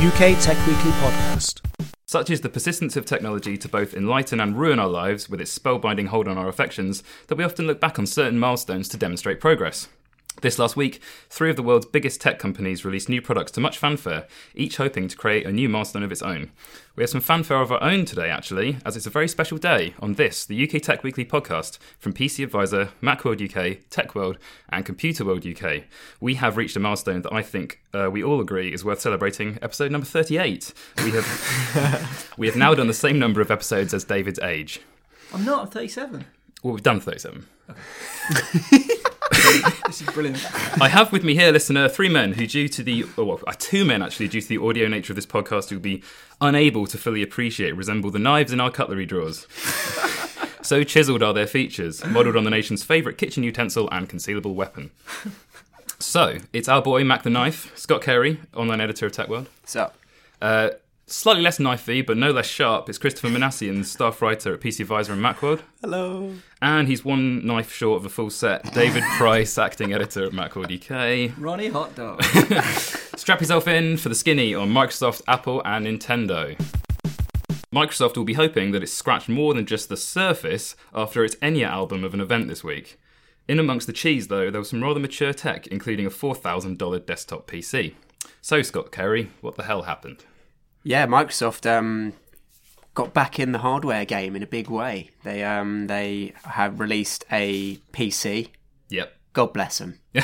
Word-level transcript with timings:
UK 0.00 0.38
Tech 0.40 0.56
Weekly 0.64 0.92
Podcast. 0.92 1.60
Such 2.06 2.30
is 2.30 2.42
the 2.42 2.48
persistence 2.48 2.96
of 2.96 3.04
technology 3.04 3.58
to 3.58 3.68
both 3.68 3.94
enlighten 3.94 4.38
and 4.38 4.56
ruin 4.56 4.78
our 4.78 4.86
lives 4.86 5.28
with 5.28 5.40
its 5.40 5.58
spellbinding 5.58 6.06
hold 6.06 6.28
on 6.28 6.38
our 6.38 6.48
affections 6.48 7.02
that 7.26 7.34
we 7.34 7.42
often 7.42 7.66
look 7.66 7.80
back 7.80 7.98
on 7.98 8.06
certain 8.06 8.38
milestones 8.38 8.88
to 8.90 8.96
demonstrate 8.96 9.40
progress. 9.40 9.88
This 10.40 10.58
last 10.58 10.76
week, 10.76 11.00
three 11.28 11.50
of 11.50 11.56
the 11.56 11.64
world's 11.64 11.86
biggest 11.86 12.20
tech 12.20 12.38
companies 12.38 12.84
released 12.84 13.08
new 13.08 13.20
products 13.20 13.50
to 13.52 13.60
much 13.60 13.76
fanfare, 13.76 14.28
each 14.54 14.76
hoping 14.76 15.08
to 15.08 15.16
create 15.16 15.44
a 15.44 15.52
new 15.52 15.68
milestone 15.68 16.04
of 16.04 16.12
its 16.12 16.22
own. 16.22 16.52
We 16.94 17.02
have 17.02 17.10
some 17.10 17.20
fanfare 17.20 17.60
of 17.60 17.72
our 17.72 17.82
own 17.82 18.04
today, 18.04 18.30
actually, 18.30 18.78
as 18.86 18.96
it's 18.96 19.06
a 19.06 19.10
very 19.10 19.26
special 19.26 19.58
day 19.58 19.94
on 19.98 20.14
this, 20.14 20.46
the 20.46 20.62
UK 20.62 20.80
Tech 20.80 21.02
Weekly 21.02 21.24
podcast 21.24 21.78
from 21.98 22.12
PC 22.12 22.44
Advisor, 22.44 22.90
Macworld 23.02 23.42
UK, 23.42 23.80
TechWorld, 23.90 24.36
and 24.68 24.86
Computer 24.86 25.24
World 25.24 25.44
UK. 25.44 25.84
We 26.20 26.36
have 26.36 26.56
reached 26.56 26.76
a 26.76 26.80
milestone 26.80 27.22
that 27.22 27.32
I 27.32 27.42
think 27.42 27.80
uh, 27.92 28.08
we 28.08 28.22
all 28.22 28.40
agree 28.40 28.72
is 28.72 28.84
worth 28.84 29.00
celebrating. 29.00 29.58
Episode 29.60 29.90
number 29.90 30.06
38. 30.06 30.72
We 31.04 31.10
have 31.10 32.34
we 32.38 32.46
have 32.46 32.56
now 32.56 32.74
done 32.74 32.86
the 32.86 32.94
same 32.94 33.18
number 33.18 33.40
of 33.40 33.50
episodes 33.50 33.92
as 33.92 34.04
David's 34.04 34.38
age. 34.38 34.80
I'm 35.34 35.44
not 35.44 35.72
37. 35.72 36.24
Well, 36.62 36.74
we've 36.74 36.82
done 36.82 37.00
37. 37.00 37.46
This 39.86 40.02
is 40.02 40.10
brilliant. 40.10 40.44
I 40.82 40.88
have 40.88 41.12
with 41.12 41.24
me 41.24 41.34
here, 41.34 41.50
listener, 41.50 41.88
three 41.88 42.08
men 42.10 42.34
who, 42.34 42.46
due 42.46 42.68
to 42.68 42.82
the, 42.82 43.04
oh, 43.16 43.24
well, 43.24 43.40
uh, 43.46 43.54
two 43.58 43.84
men 43.84 44.02
actually, 44.02 44.28
due 44.28 44.40
to 44.40 44.48
the 44.48 44.58
audio 44.58 44.86
nature 44.86 45.12
of 45.12 45.16
this 45.16 45.26
podcast, 45.26 45.72
will 45.72 45.78
be 45.78 46.02
unable 46.40 46.86
to 46.86 46.98
fully 46.98 47.22
appreciate, 47.22 47.74
resemble 47.74 48.10
the 48.10 48.18
knives 48.18 48.52
in 48.52 48.60
our 48.60 48.70
cutlery 48.70 49.06
drawers. 49.06 49.46
so 50.62 50.84
chiselled 50.84 51.22
are 51.22 51.32
their 51.32 51.46
features, 51.46 52.04
modelled 52.04 52.36
on 52.36 52.44
the 52.44 52.50
nation's 52.50 52.82
favourite 52.82 53.16
kitchen 53.16 53.42
utensil 53.42 53.88
and 53.90 54.08
concealable 54.08 54.54
weapon. 54.54 54.90
So, 55.98 56.38
it's 56.52 56.68
our 56.68 56.82
boy, 56.82 57.02
Mac 57.04 57.22
the 57.22 57.30
Knife, 57.30 57.76
Scott 57.76 58.02
Carey, 58.02 58.40
online 58.54 58.80
editor 58.80 59.06
of 59.06 59.12
Tech 59.12 59.28
World. 59.28 59.48
What's 59.62 59.74
up? 59.76 59.96
Uh, 60.40 60.70
slightly 61.08 61.42
less 61.42 61.58
knifey, 61.58 62.04
but 62.04 62.16
no 62.16 62.30
less 62.30 62.46
sharp, 62.46 62.88
it's 62.88 62.98
Christopher 62.98 63.28
Minasians, 63.28 63.86
staff 63.86 64.20
writer 64.22 64.54
at 64.54 64.60
PC 64.60 64.80
Advisor 64.80 65.12
and 65.12 65.22
Macworld. 65.22 65.62
Hello. 65.80 66.32
And 66.60 66.88
he's 66.88 67.04
one 67.04 67.44
knife 67.46 67.72
short 67.72 68.00
of 68.00 68.06
a 68.06 68.08
full 68.08 68.30
set, 68.30 68.72
David 68.74 69.02
Price, 69.16 69.58
acting 69.58 69.92
editor 69.92 70.24
at 70.26 70.32
Macworld 70.32 70.72
UK. 70.72 71.34
Ronnie 71.38 71.68
Hot 71.68 71.94
Dog. 71.94 72.22
Strap 73.16 73.40
yourself 73.40 73.66
in 73.66 73.96
for 73.96 74.08
the 74.08 74.14
skinny 74.14 74.54
on 74.54 74.70
Microsoft, 74.70 75.22
Apple, 75.26 75.62
and 75.64 75.86
Nintendo. 75.86 76.56
Microsoft 77.72 78.16
will 78.16 78.24
be 78.24 78.34
hoping 78.34 78.70
that 78.72 78.82
it's 78.82 78.92
scratched 78.92 79.28
more 79.28 79.52
than 79.54 79.66
just 79.66 79.88
the 79.88 79.96
surface 79.96 80.74
after 80.94 81.24
its 81.24 81.36
Enya 81.36 81.66
album 81.66 82.02
of 82.02 82.14
an 82.14 82.20
event 82.20 82.48
this 82.48 82.64
week. 82.64 82.98
In 83.46 83.58
amongst 83.58 83.86
the 83.86 83.92
cheese, 83.92 84.28
though, 84.28 84.50
there 84.50 84.60
was 84.60 84.70
some 84.70 84.82
rather 84.82 85.00
mature 85.00 85.32
tech, 85.32 85.66
including 85.68 86.06
a 86.06 86.10
$4,000 86.10 87.06
desktop 87.06 87.50
PC. 87.50 87.94
So, 88.40 88.62
Scott 88.62 88.92
Carey, 88.92 89.30
what 89.40 89.56
the 89.56 89.64
hell 89.64 89.82
happened? 89.82 90.24
Yeah, 90.88 91.06
Microsoft 91.06 91.68
um, 91.70 92.14
got 92.94 93.12
back 93.12 93.38
in 93.38 93.52
the 93.52 93.58
hardware 93.58 94.06
game 94.06 94.34
in 94.34 94.42
a 94.42 94.46
big 94.46 94.70
way. 94.70 95.10
They 95.22 95.44
um, 95.44 95.86
they 95.86 96.32
have 96.44 96.80
released 96.80 97.26
a 97.30 97.76
PC. 97.92 98.48
Yep. 98.88 99.12
God 99.34 99.52
bless 99.52 99.78
them. 99.78 100.00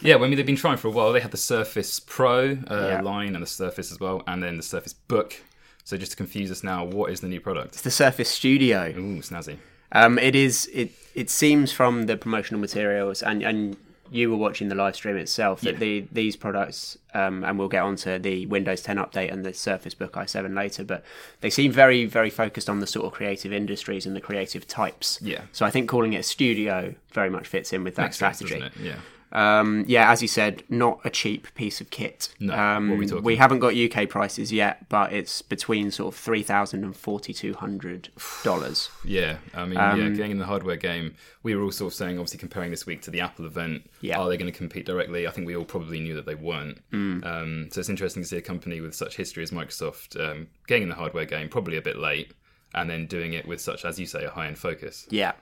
Yeah, 0.00 0.16
well, 0.16 0.24
I 0.24 0.28
mean, 0.28 0.36
they've 0.36 0.44
been 0.44 0.54
trying 0.56 0.76
for 0.76 0.88
a 0.88 0.90
while. 0.90 1.14
They 1.14 1.20
had 1.20 1.30
the 1.30 1.38
Surface 1.38 1.98
Pro 1.98 2.58
uh, 2.68 2.88
Yeah. 2.90 3.00
line 3.00 3.34
and 3.34 3.42
the 3.42 3.46
Surface 3.46 3.90
as 3.90 3.98
well, 3.98 4.22
and 4.26 4.42
then 4.42 4.58
the 4.58 4.62
Surface 4.62 4.92
Book. 4.92 5.40
So, 5.84 5.96
just 5.96 6.10
to 6.10 6.16
confuse 6.18 6.50
us 6.50 6.62
now, 6.62 6.84
what 6.84 7.10
is 7.10 7.22
the 7.22 7.28
new 7.28 7.40
product? 7.40 7.68
It's 7.68 7.80
the 7.80 7.90
Surface 7.90 8.28
Studio. 8.28 8.88
Ooh, 8.98 9.22
snazzy. 9.22 9.56
Um, 9.92 10.18
it 10.18 10.34
is. 10.34 10.68
It 10.74 10.90
it 11.14 11.30
seems 11.30 11.72
from 11.72 12.02
the 12.04 12.18
promotional 12.18 12.60
materials 12.60 13.22
and 13.22 13.42
and 13.42 13.78
you 14.10 14.30
were 14.30 14.36
watching 14.36 14.68
the 14.68 14.74
live 14.74 14.94
stream 14.94 15.16
itself 15.16 15.60
that 15.62 15.74
Yeah. 15.74 15.78
the 15.78 16.06
these 16.12 16.36
products 16.36 16.98
um, 17.14 17.42
and 17.44 17.58
we'll 17.58 17.68
get 17.68 17.82
onto 17.82 18.18
the 18.18 18.46
Windows 18.46 18.82
10 18.82 18.96
update 18.96 19.32
and 19.32 19.44
the 19.44 19.54
Surface 19.54 19.94
Book 19.94 20.12
i7 20.12 20.54
later, 20.54 20.84
but 20.84 21.02
they 21.40 21.50
seem 21.50 21.72
very 21.72 22.04
very 22.04 22.30
focused 22.30 22.68
on 22.68 22.80
the 22.80 22.86
sort 22.86 23.06
of 23.06 23.12
creative 23.12 23.52
industries 23.52 24.04
and 24.06 24.14
the 24.14 24.20
creative 24.20 24.66
types. 24.66 25.18
Yeah. 25.22 25.42
So 25.52 25.64
I 25.64 25.70
think 25.70 25.88
calling 25.88 26.12
it 26.12 26.18
a 26.18 26.22
studio 26.22 26.94
very 27.12 27.30
much 27.30 27.46
fits 27.48 27.72
in 27.72 27.82
with 27.84 27.94
that 27.96 28.02
Makes 28.04 28.16
strategy. 28.16 28.56
it? 28.56 28.72
Yeah. 28.80 28.96
Um, 29.34 29.84
yeah, 29.88 30.10
as 30.12 30.22
you 30.22 30.28
said, 30.28 30.62
not 30.68 31.00
a 31.04 31.10
cheap 31.10 31.52
piece 31.56 31.80
of 31.80 31.90
kit. 31.90 32.28
No, 32.38 32.54
um, 32.56 32.96
we 32.96 33.06
we 33.06 33.36
haven't 33.36 33.58
got 33.58 33.74
UK 33.74 34.08
prices 34.08 34.52
yet, 34.52 34.88
but 34.88 35.12
it's 35.12 35.42
between 35.42 35.90
sort 35.90 36.14
of 36.14 36.20
three 36.20 36.44
thousand 36.44 36.84
and 36.84 36.96
forty 36.96 37.34
two 37.34 37.52
hundred 37.54 38.10
dollars. 38.44 38.90
Yeah, 39.04 39.38
I 39.52 39.64
mean, 39.66 39.76
Um, 39.76 40.00
yeah, 40.00 40.08
getting 40.10 40.30
in 40.30 40.38
the 40.38 40.46
hardware 40.46 40.76
game, 40.76 41.16
we 41.42 41.56
were 41.56 41.64
all 41.64 41.72
sort 41.72 41.92
of 41.92 41.96
saying, 41.96 42.16
obviously, 42.18 42.38
comparing 42.38 42.70
this 42.70 42.86
week 42.86 43.02
to 43.02 43.10
the 43.10 43.20
Apple 43.20 43.44
event. 43.44 43.90
Yeah. 44.00 44.20
Are 44.20 44.28
they 44.28 44.36
going 44.36 44.50
to 44.50 44.56
compete 44.56 44.86
directly? 44.86 45.26
I 45.26 45.32
think 45.32 45.48
we 45.48 45.56
all 45.56 45.64
probably 45.64 45.98
knew 45.98 46.14
that 46.14 46.26
they 46.26 46.36
weren't. 46.36 46.78
Mm. 46.92 47.26
Um, 47.26 47.68
so 47.72 47.80
it's 47.80 47.88
interesting 47.88 48.22
to 48.22 48.28
see 48.28 48.36
a 48.36 48.42
company 48.42 48.80
with 48.80 48.94
such 48.94 49.16
history 49.16 49.42
as 49.42 49.50
Microsoft 49.50 50.18
um, 50.18 50.46
getting 50.68 50.84
in 50.84 50.88
the 50.90 50.94
hardware 50.94 51.24
game, 51.24 51.48
probably 51.48 51.76
a 51.76 51.82
bit 51.82 51.98
late, 51.98 52.32
and 52.72 52.88
then 52.88 53.06
doing 53.06 53.32
it 53.32 53.48
with 53.48 53.60
such, 53.60 53.84
as 53.84 53.98
you 53.98 54.06
say, 54.06 54.24
a 54.24 54.30
high 54.30 54.46
end 54.46 54.58
focus. 54.58 55.06
Yeah. 55.10 55.32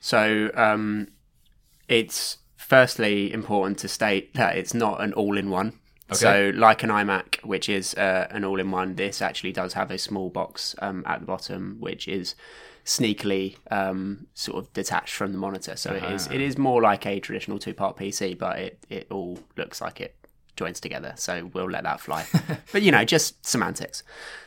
So 0.00 0.50
um, 0.54 1.08
it's 1.88 2.38
firstly 2.68 3.32
important 3.32 3.78
to 3.78 3.88
state 3.88 4.34
that 4.34 4.56
it's 4.56 4.74
not 4.74 5.00
an 5.00 5.12
all-in-one. 5.14 5.72
So, 6.10 6.52
like 6.54 6.82
an 6.82 6.88
iMac, 6.88 7.44
which 7.44 7.68
is 7.68 7.92
uh, 7.94 8.28
an 8.30 8.42
all-in-one, 8.42 8.94
this 8.94 9.20
actually 9.20 9.52
does 9.52 9.74
have 9.74 9.90
a 9.90 9.98
small 9.98 10.30
box 10.30 10.74
um, 10.80 11.02
at 11.06 11.20
the 11.20 11.26
bottom, 11.26 11.76
which 11.80 12.08
is 12.08 12.34
sneakily 12.86 13.56
um, 13.70 14.26
sort 14.32 14.56
of 14.56 14.72
detached 14.72 15.14
from 15.14 15.32
the 15.32 15.38
monitor. 15.38 15.76
So 15.76 15.92
it 15.92 16.04
is 16.04 16.26
it 16.28 16.40
is 16.40 16.56
more 16.56 16.80
like 16.80 17.04
a 17.04 17.20
traditional 17.20 17.58
two-part 17.58 17.98
PC, 17.98 18.38
but 18.38 18.58
it 18.58 18.78
it 18.88 19.06
all 19.10 19.38
looks 19.58 19.82
like 19.82 20.00
it 20.00 20.16
joins 20.56 20.80
together. 20.80 21.12
So 21.16 21.50
we'll 21.52 21.70
let 21.70 21.84
that 21.84 22.00
fly. 22.00 22.24
but 22.72 22.80
you 22.80 22.90
know, 22.90 23.04
just 23.04 23.44
semantics. 23.44 24.02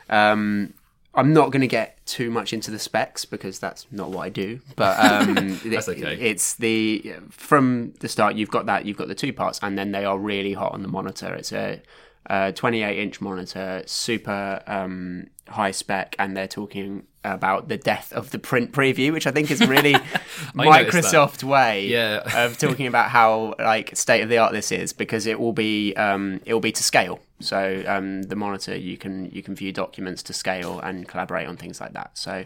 Um, 0.09 0.73
I'm 1.13 1.33
not 1.33 1.51
going 1.51 1.61
to 1.61 1.67
get 1.67 2.03
too 2.05 2.31
much 2.31 2.53
into 2.53 2.71
the 2.71 2.79
specs 2.79 3.25
because 3.25 3.59
that's 3.59 3.85
not 3.91 4.09
what 4.11 4.21
I 4.21 4.29
do. 4.29 4.61
But 4.75 4.97
um, 4.99 5.59
That's 5.65 5.89
okay. 5.89 6.17
It's 6.19 6.55
the 6.55 7.15
from 7.29 7.93
the 7.99 8.07
start. 8.07 8.35
You've 8.35 8.51
got 8.51 8.65
that. 8.67 8.85
You've 8.85 8.97
got 8.97 9.09
the 9.09 9.15
two 9.15 9.33
parts, 9.33 9.59
and 9.61 9.77
then 9.77 9.91
they 9.91 10.05
are 10.05 10.17
really 10.17 10.53
hot 10.53 10.71
on 10.73 10.81
the 10.81 10.87
monitor. 10.87 11.33
It's 11.33 11.51
a, 11.51 11.81
a 12.27 12.53
28 12.53 12.97
inch 12.97 13.19
monitor, 13.19 13.83
super 13.85 14.63
um, 14.67 15.27
high 15.49 15.71
spec, 15.71 16.15
and 16.17 16.35
they're 16.37 16.47
talking 16.47 17.07
about 17.23 17.67
the 17.67 17.77
death 17.77 18.11
of 18.13 18.31
the 18.31 18.39
print 18.39 18.71
preview, 18.71 19.11
which 19.13 19.27
I 19.27 19.31
think 19.31 19.51
is 19.51 19.61
really. 19.67 19.93
Microsoft 20.55 21.43
way 21.43 21.87
Yeah. 21.87 22.21
of 22.45 22.57
talking 22.57 22.87
about 22.87 23.09
how 23.09 23.55
like 23.59 23.95
state 23.95 24.21
of 24.21 24.29
the 24.29 24.37
art 24.37 24.53
this 24.53 24.71
is 24.71 24.93
because 24.93 25.25
it 25.25 25.39
will 25.39 25.53
be 25.53 25.93
um, 25.95 26.41
it 26.45 26.53
will 26.53 26.59
be 26.61 26.71
to 26.71 26.83
scale. 26.83 27.19
So 27.39 27.83
um, 27.87 28.23
the 28.23 28.35
monitor 28.35 28.75
you 28.75 28.97
can 28.97 29.29
you 29.31 29.41
can 29.43 29.55
view 29.55 29.71
documents 29.71 30.23
to 30.23 30.33
scale 30.33 30.79
and 30.79 31.07
collaborate 31.07 31.47
on 31.47 31.57
things 31.57 31.79
like 31.79 31.93
that. 31.93 32.17
So 32.17 32.43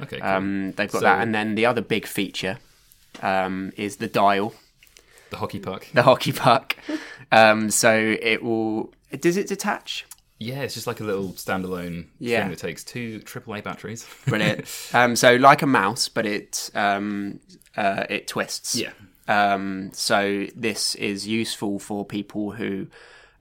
Okay, 0.00 0.18
cool. 0.20 0.28
um, 0.28 0.72
they've 0.76 0.90
got 0.90 1.00
So- 1.00 1.04
that, 1.06 1.20
and 1.22 1.34
then 1.34 1.54
the 1.54 1.66
other 1.66 1.80
big 1.80 2.06
feature 2.06 2.58
um, 3.22 3.72
is 3.76 3.96
the 3.96 4.08
dial, 4.08 4.54
the 5.30 5.36
hockey 5.38 5.58
puck. 5.58 5.86
the 5.92 6.02
hockey 6.02 6.32
puck. 6.32 6.76
Um, 7.30 7.68
so 7.70 8.16
it 8.22 8.42
will. 8.42 8.90
Does 9.20 9.36
it 9.36 9.48
detach? 9.48 10.06
Yeah, 10.38 10.60
it's 10.60 10.74
just 10.74 10.86
like 10.86 11.00
a 11.00 11.04
little 11.04 11.30
standalone 11.30 12.06
Yeah. 12.18 12.42
thing 12.42 12.50
that 12.50 12.58
takes 12.58 12.84
two 12.84 13.20
AAA 13.24 13.62
batteries. 13.62 14.06
Brilliant. 14.26 14.66
um, 14.94 15.16
so 15.16 15.34
like 15.36 15.62
a 15.62 15.66
mouse, 15.66 16.08
but 16.08 16.26
it 16.26 16.70
um, 16.74 17.40
uh, 17.76 18.04
it 18.08 18.28
twists. 18.28 18.76
Yeah. 18.76 18.92
Um, 19.26 19.90
so 19.92 20.46
this 20.54 20.94
is 20.94 21.26
useful 21.26 21.78
for 21.78 22.04
people 22.04 22.52
who 22.52 22.86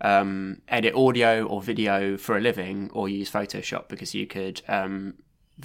um, 0.01 0.61
edit 0.67 0.95
audio 0.95 1.45
or 1.45 1.61
video 1.61 2.17
for 2.17 2.35
a 2.37 2.41
living 2.41 2.89
or 2.93 3.07
use 3.07 3.31
Photoshop 3.31 3.87
because 3.87 4.13
you 4.13 4.27
could 4.27 4.61
um, 4.67 5.13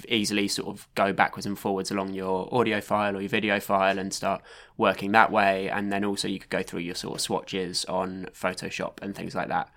easily 0.07 0.47
sort 0.47 0.69
of 0.69 0.87
go 0.95 1.13
backwards 1.13 1.45
and 1.45 1.57
forwards 1.59 1.91
along 1.91 2.13
your 2.13 2.47
audio 2.53 2.79
file 2.79 3.17
or 3.17 3.21
your 3.21 3.29
video 3.29 3.59
file 3.59 3.99
and 3.99 4.13
start 4.13 4.41
working 4.77 5.11
that 5.11 5.31
way. 5.31 5.69
And 5.69 5.91
then 5.91 6.05
also 6.05 6.27
you 6.27 6.39
could 6.39 6.49
go 6.49 6.63
through 6.63 6.81
your 6.81 6.95
sort 6.95 7.15
of 7.15 7.21
swatches 7.21 7.85
on 7.85 8.27
Photoshop 8.33 9.01
and 9.01 9.15
things 9.15 9.35
like 9.35 9.49
that. 9.49 9.69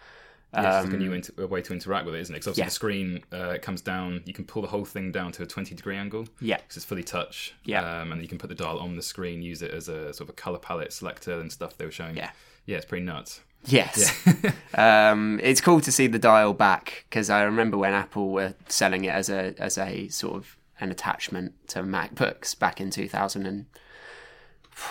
Yeah, 0.62 0.78
it's 0.80 0.86
like 0.86 0.94
a 0.94 0.98
new 0.98 1.12
inter- 1.12 1.32
a 1.44 1.46
way 1.46 1.62
to 1.62 1.72
interact 1.72 2.06
with 2.06 2.14
it, 2.14 2.20
isn't 2.20 2.34
it? 2.34 2.38
Because 2.38 2.58
obviously 2.58 2.62
Um, 2.62 2.64
Yeah. 2.64 2.68
the 2.68 2.74
screen 2.74 3.24
uh, 3.32 3.58
comes 3.62 3.80
down, 3.80 4.22
you 4.24 4.32
can 4.32 4.44
pull 4.44 4.62
the 4.62 4.68
whole 4.68 4.84
thing 4.84 5.12
down 5.12 5.32
to 5.32 5.42
a 5.42 5.46
20 5.46 5.74
degree 5.74 5.96
angle. 5.96 6.26
Yeah. 6.40 6.56
Because 6.58 6.76
it's 6.78 6.86
fully 6.86 7.02
touch. 7.04 7.54
Yeah. 7.64 8.00
Um, 8.00 8.12
and 8.12 8.22
you 8.22 8.28
can 8.28 8.38
put 8.38 8.48
the 8.48 8.54
dial 8.54 8.78
on 8.78 8.96
the 8.96 9.02
screen, 9.02 9.42
use 9.42 9.62
it 9.62 9.70
as 9.70 9.88
a 9.88 10.12
sort 10.14 10.22
of 10.22 10.30
a 10.30 10.32
color 10.32 10.58
palette 10.58 10.92
selector 10.92 11.38
and 11.40 11.52
stuff 11.52 11.76
they 11.76 11.84
were 11.84 11.90
showing. 11.90 12.16
Yeah. 12.16 12.30
Yeah, 12.66 12.76
it's 12.78 12.86
pretty 12.86 13.04
nuts. 13.04 13.40
Yes. 13.64 14.12
um, 14.74 15.40
it's 15.42 15.60
cool 15.60 15.80
to 15.80 15.90
see 15.92 16.06
the 16.06 16.18
dial 16.18 16.52
back 16.52 17.04
because 17.08 17.30
I 17.30 17.42
remember 17.42 17.76
when 17.76 17.92
Apple 17.94 18.30
were 18.30 18.54
selling 18.68 19.04
it 19.04 19.10
as 19.10 19.28
a 19.28 19.54
as 19.58 19.76
a 19.78 20.08
sort 20.08 20.36
of 20.36 20.56
an 20.80 20.90
attachment 20.90 21.54
to 21.68 21.82
MacBooks 21.82 22.56
back 22.58 22.80
in 22.80 22.90
2000 22.90 23.46
and 23.46 23.66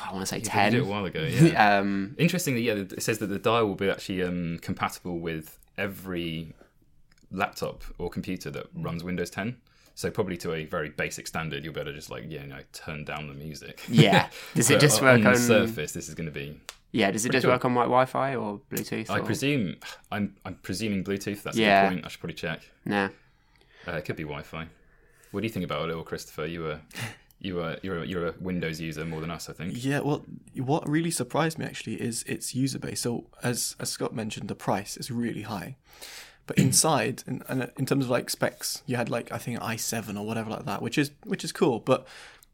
I 0.03 0.11
want 0.11 0.21
to 0.21 0.25
say 0.25 0.37
They 0.37 0.43
did 0.43 0.51
10. 0.51 0.75
it 0.75 0.79
a 0.81 0.85
while 0.85 1.05
ago, 1.05 1.21
yeah. 1.29 1.77
Um, 1.79 2.15
Interestingly, 2.17 2.61
yeah, 2.63 2.73
it 2.73 3.01
says 3.03 3.19
that 3.19 3.27
the 3.27 3.39
dial 3.39 3.67
will 3.67 3.75
be 3.75 3.89
actually 3.89 4.23
um, 4.23 4.57
compatible 4.61 5.19
with 5.19 5.59
every 5.77 6.53
laptop 7.31 7.83
or 7.97 8.09
computer 8.09 8.49
that 8.51 8.67
runs 8.75 9.03
Windows 9.03 9.29
10. 9.29 9.57
So 9.93 10.11
probably 10.11 10.37
to 10.37 10.53
a 10.53 10.65
very 10.65 10.89
basic 10.89 11.25
standard, 11.27 11.63
you'll 11.63 11.73
be 11.73 11.79
able 11.79 11.91
to 11.91 11.95
just 11.97 12.09
like 12.09 12.25
yeah, 12.27 12.41
you 12.41 12.47
know, 12.47 12.59
turn 12.73 13.05
down 13.05 13.27
the 13.27 13.33
music. 13.33 13.81
Yeah. 13.87 14.27
Does 14.55 14.69
it 14.69 14.79
just 14.81 14.99
on 15.01 15.05
work 15.05 15.21
the 15.21 15.29
on- 15.29 15.37
Surface? 15.37 15.93
This 15.93 16.09
is 16.09 16.15
going 16.15 16.25
to 16.25 16.31
be. 16.33 16.59
yeah, 16.91 17.11
does 17.11 17.25
it 17.25 17.31
just 17.31 17.43
cool. 17.45 17.53
work 17.53 17.63
on 17.65 17.73
like 17.75 17.85
Wi-Fi 17.85 18.35
or 18.35 18.59
Bluetooth? 18.71 19.09
I 19.09 19.19
or- 19.19 19.23
presume. 19.23 19.75
I'm 20.11 20.35
I'm 20.43 20.55
presuming 20.55 21.03
Bluetooth. 21.03 21.43
That's 21.43 21.55
a 21.57 21.61
Yeah. 21.61 21.83
good 21.89 21.93
point. 21.95 22.05
I 22.05 22.09
should 22.09 22.19
probably 22.19 22.33
check. 22.35 22.61
Nah. 22.83 23.09
Uh, 23.87 23.91
it 23.93 24.03
could 24.05 24.15
be 24.17 24.23
Wi-Fi. 24.23 24.67
What 25.31 25.41
do 25.41 25.47
you 25.47 25.53
think 25.53 25.63
about 25.65 25.83
it, 25.83 25.87
little 25.87 26.03
Christopher? 26.03 26.45
You 26.45 26.61
were. 26.61 26.79
You 27.39 27.55
were 27.55 27.77
you're 27.83 27.99
a, 27.99 28.05
you're 28.05 28.27
a 28.27 28.33
Windows 28.39 28.81
user 28.81 29.05
more 29.05 29.21
than 29.21 29.29
us, 29.29 29.49
I 29.49 29.53
think. 29.53 29.83
Yeah, 29.83 29.99
well, 29.99 30.25
what 30.55 30.87
really 30.87 31.11
surprised 31.11 31.59
me 31.59 31.65
actually 31.65 32.01
is 32.01 32.23
its 32.23 32.55
user 32.55 32.79
base. 32.79 33.01
So, 33.01 33.25
as 33.43 33.75
as 33.79 33.89
Scott 33.89 34.15
mentioned, 34.15 34.47
the 34.47 34.55
price 34.55 34.97
is 34.97 35.11
really 35.11 35.43
high, 35.43 35.75
but 36.47 36.57
inside, 36.65 37.23
in, 37.27 37.43
and 37.47 37.71
in 37.77 37.85
terms 37.85 38.05
of 38.05 38.11
like 38.11 38.29
specs, 38.29 38.83
you 38.85 38.95
had 38.95 39.09
like 39.09 39.31
I 39.31 39.37
think 39.37 39.59
an 39.59 39.63
i7 39.63 40.17
or 40.17 40.25
whatever 40.25 40.49
like 40.49 40.65
that, 40.65 40.81
which 40.81 40.97
is 40.97 41.11
which 41.23 41.43
is 41.43 41.51
cool. 41.51 41.79
But 41.79 42.07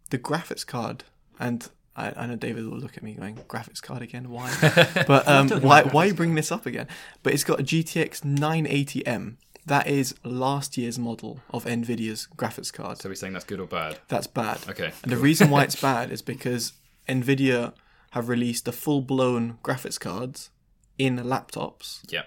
the 0.09 0.17
graphics 0.17 0.65
card, 0.65 1.03
and 1.39 1.69
I, 1.95 2.13
I 2.15 2.25
know 2.25 2.35
David 2.35 2.65
will 2.67 2.77
look 2.77 2.97
at 2.97 3.03
me 3.03 3.13
going, 3.13 3.35
"Graphics 3.47 3.81
card 3.81 4.01
again? 4.01 4.29
Why?" 4.29 4.53
but 5.07 5.27
um, 5.27 5.49
why 5.61 5.83
why 5.83 6.05
are 6.05 6.07
you 6.07 6.13
bringing 6.13 6.35
this 6.35 6.51
up 6.51 6.65
again? 6.65 6.87
But 7.23 7.33
it's 7.33 7.43
got 7.43 7.59
a 7.59 7.63
GTX 7.63 8.21
980M. 8.21 9.35
That 9.67 9.87
is 9.87 10.15
last 10.23 10.77
year's 10.77 10.97
model 10.97 11.39
of 11.51 11.65
Nvidia's 11.65 12.27
graphics 12.35 12.73
card. 12.73 12.97
So 12.97 13.09
we're 13.09 13.15
saying 13.15 13.33
that's 13.33 13.45
good 13.45 13.59
or 13.59 13.67
bad? 13.67 13.99
That's 14.07 14.27
bad. 14.27 14.57
Okay, 14.69 14.91
And 15.03 15.11
the 15.11 15.17
reason 15.17 15.49
why 15.49 15.63
it's 15.63 15.79
bad 15.81 16.11
is 16.11 16.21
because 16.21 16.73
Nvidia 17.07 17.73
have 18.11 18.27
released 18.27 18.65
the 18.65 18.71
full 18.71 19.01
blown 19.01 19.59
graphics 19.63 19.99
cards 19.99 20.49
in 20.97 21.17
laptops 21.17 21.99
Yeah. 22.09 22.23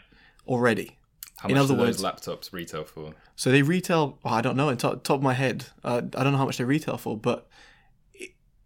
already. 0.47 0.97
How 1.39 1.49
In 1.49 1.57
much 1.57 1.65
other 1.65 1.75
do 1.75 1.81
words- 1.81 2.01
those 2.01 2.13
laptops 2.13 2.53
retail 2.53 2.85
for? 2.85 3.15
So 3.37 3.51
they 3.51 3.63
retail. 3.63 4.19
Well, 4.23 4.33
I 4.35 4.41
don't 4.41 4.57
know. 4.57 4.69
On 4.69 4.77
top, 4.77 5.03
top 5.03 5.17
of 5.17 5.23
my 5.23 5.35
head, 5.35 5.67
uh, 5.83 6.03
I 6.17 6.23
don't 6.23 6.33
know 6.33 6.39
how 6.39 6.47
much 6.47 6.57
they 6.59 6.65
retail 6.65 6.97
for. 6.97 7.17
But 7.17 7.47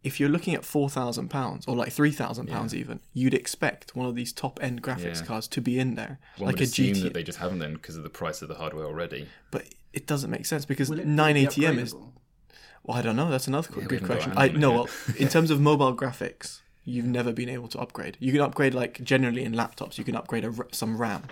if 0.08 0.18
you're 0.18 0.28
looking 0.28 0.54
at 0.54 0.64
four 0.64 0.88
thousand 0.90 1.28
pounds 1.28 1.66
or 1.68 1.76
like 1.76 1.92
three 1.92 2.10
thousand 2.10 2.48
pounds, 2.48 2.74
even, 2.74 2.98
you'd 3.14 3.34
expect 3.34 3.94
one 3.94 4.06
of 4.08 4.14
these 4.16 4.32
top 4.32 4.58
end 4.62 4.82
graphics 4.82 5.20
Yeah. 5.20 5.26
cards 5.26 5.46
to 5.48 5.60
be 5.60 5.78
in 5.78 5.94
there, 5.94 6.18
One 6.38 6.48
like 6.48 6.56
would 6.60 6.68
a 6.68 6.72
GT. 6.72 7.02
that 7.04 7.14
they 7.14 7.22
just 7.22 7.38
haven't 7.38 7.60
then 7.60 7.74
because 7.74 7.96
of 7.96 8.02
the 8.02 8.10
price 8.10 8.42
of 8.42 8.48
the 8.48 8.56
hardware 8.56 8.86
already. 8.86 9.28
But 9.50 9.64
it 9.92 10.06
doesn't 10.06 10.30
make 10.30 10.46
sense 10.46 10.64
because 10.64 10.90
Will 10.90 10.98
it 11.00 11.04
be 11.04 11.10
980m 11.10 11.78
is. 11.78 11.94
Well, 11.94 12.96
I 12.96 13.02
don't 13.02 13.16
know. 13.16 13.30
That's 13.30 13.46
another 13.46 13.68
we 13.76 13.82
good 13.84 14.04
question. 14.04 14.32
I 14.36 14.48
hands 14.48 14.58
no. 14.58 14.72
Well, 14.72 14.88
in 15.16 15.28
terms 15.36 15.50
of 15.50 15.60
mobile 15.60 15.94
graphics, 15.94 16.60
you've 16.84 17.04
never 17.18 17.32
been 17.32 17.48
able 17.50 17.68
to 17.68 17.78
upgrade. 17.78 18.16
You 18.18 18.32
can 18.32 18.40
upgrade 18.40 18.72
like 18.74 19.02
generally 19.04 19.44
in 19.44 19.52
laptops. 19.52 19.98
You 19.98 20.04
can 20.04 20.14
upgrade 20.16 20.44
a, 20.44 20.52
r- 20.56 20.68
some 20.72 20.96
RAM, 20.96 21.24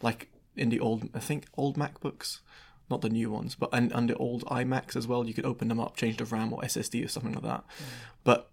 like 0.00 0.28
in 0.56 0.68
the 0.70 0.80
old 0.80 1.08
I 1.14 1.18
think 1.18 1.46
old 1.56 1.76
MacBooks, 1.76 2.40
not 2.92 3.00
the 3.00 3.08
new 3.08 3.30
ones, 3.30 3.56
but 3.56 3.70
and, 3.72 3.90
the 4.08 4.16
old 4.16 4.44
iMacs 4.46 4.94
as 4.94 5.06
well. 5.08 5.26
You 5.26 5.34
could 5.34 5.46
open 5.46 5.66
them 5.68 5.80
up, 5.80 5.96
change 5.96 6.18
the 6.18 6.24
RAM 6.24 6.52
or 6.52 6.60
SSD 6.62 7.04
or 7.04 7.08
something 7.08 7.32
like 7.32 7.42
that. 7.42 7.64
But 8.22 8.48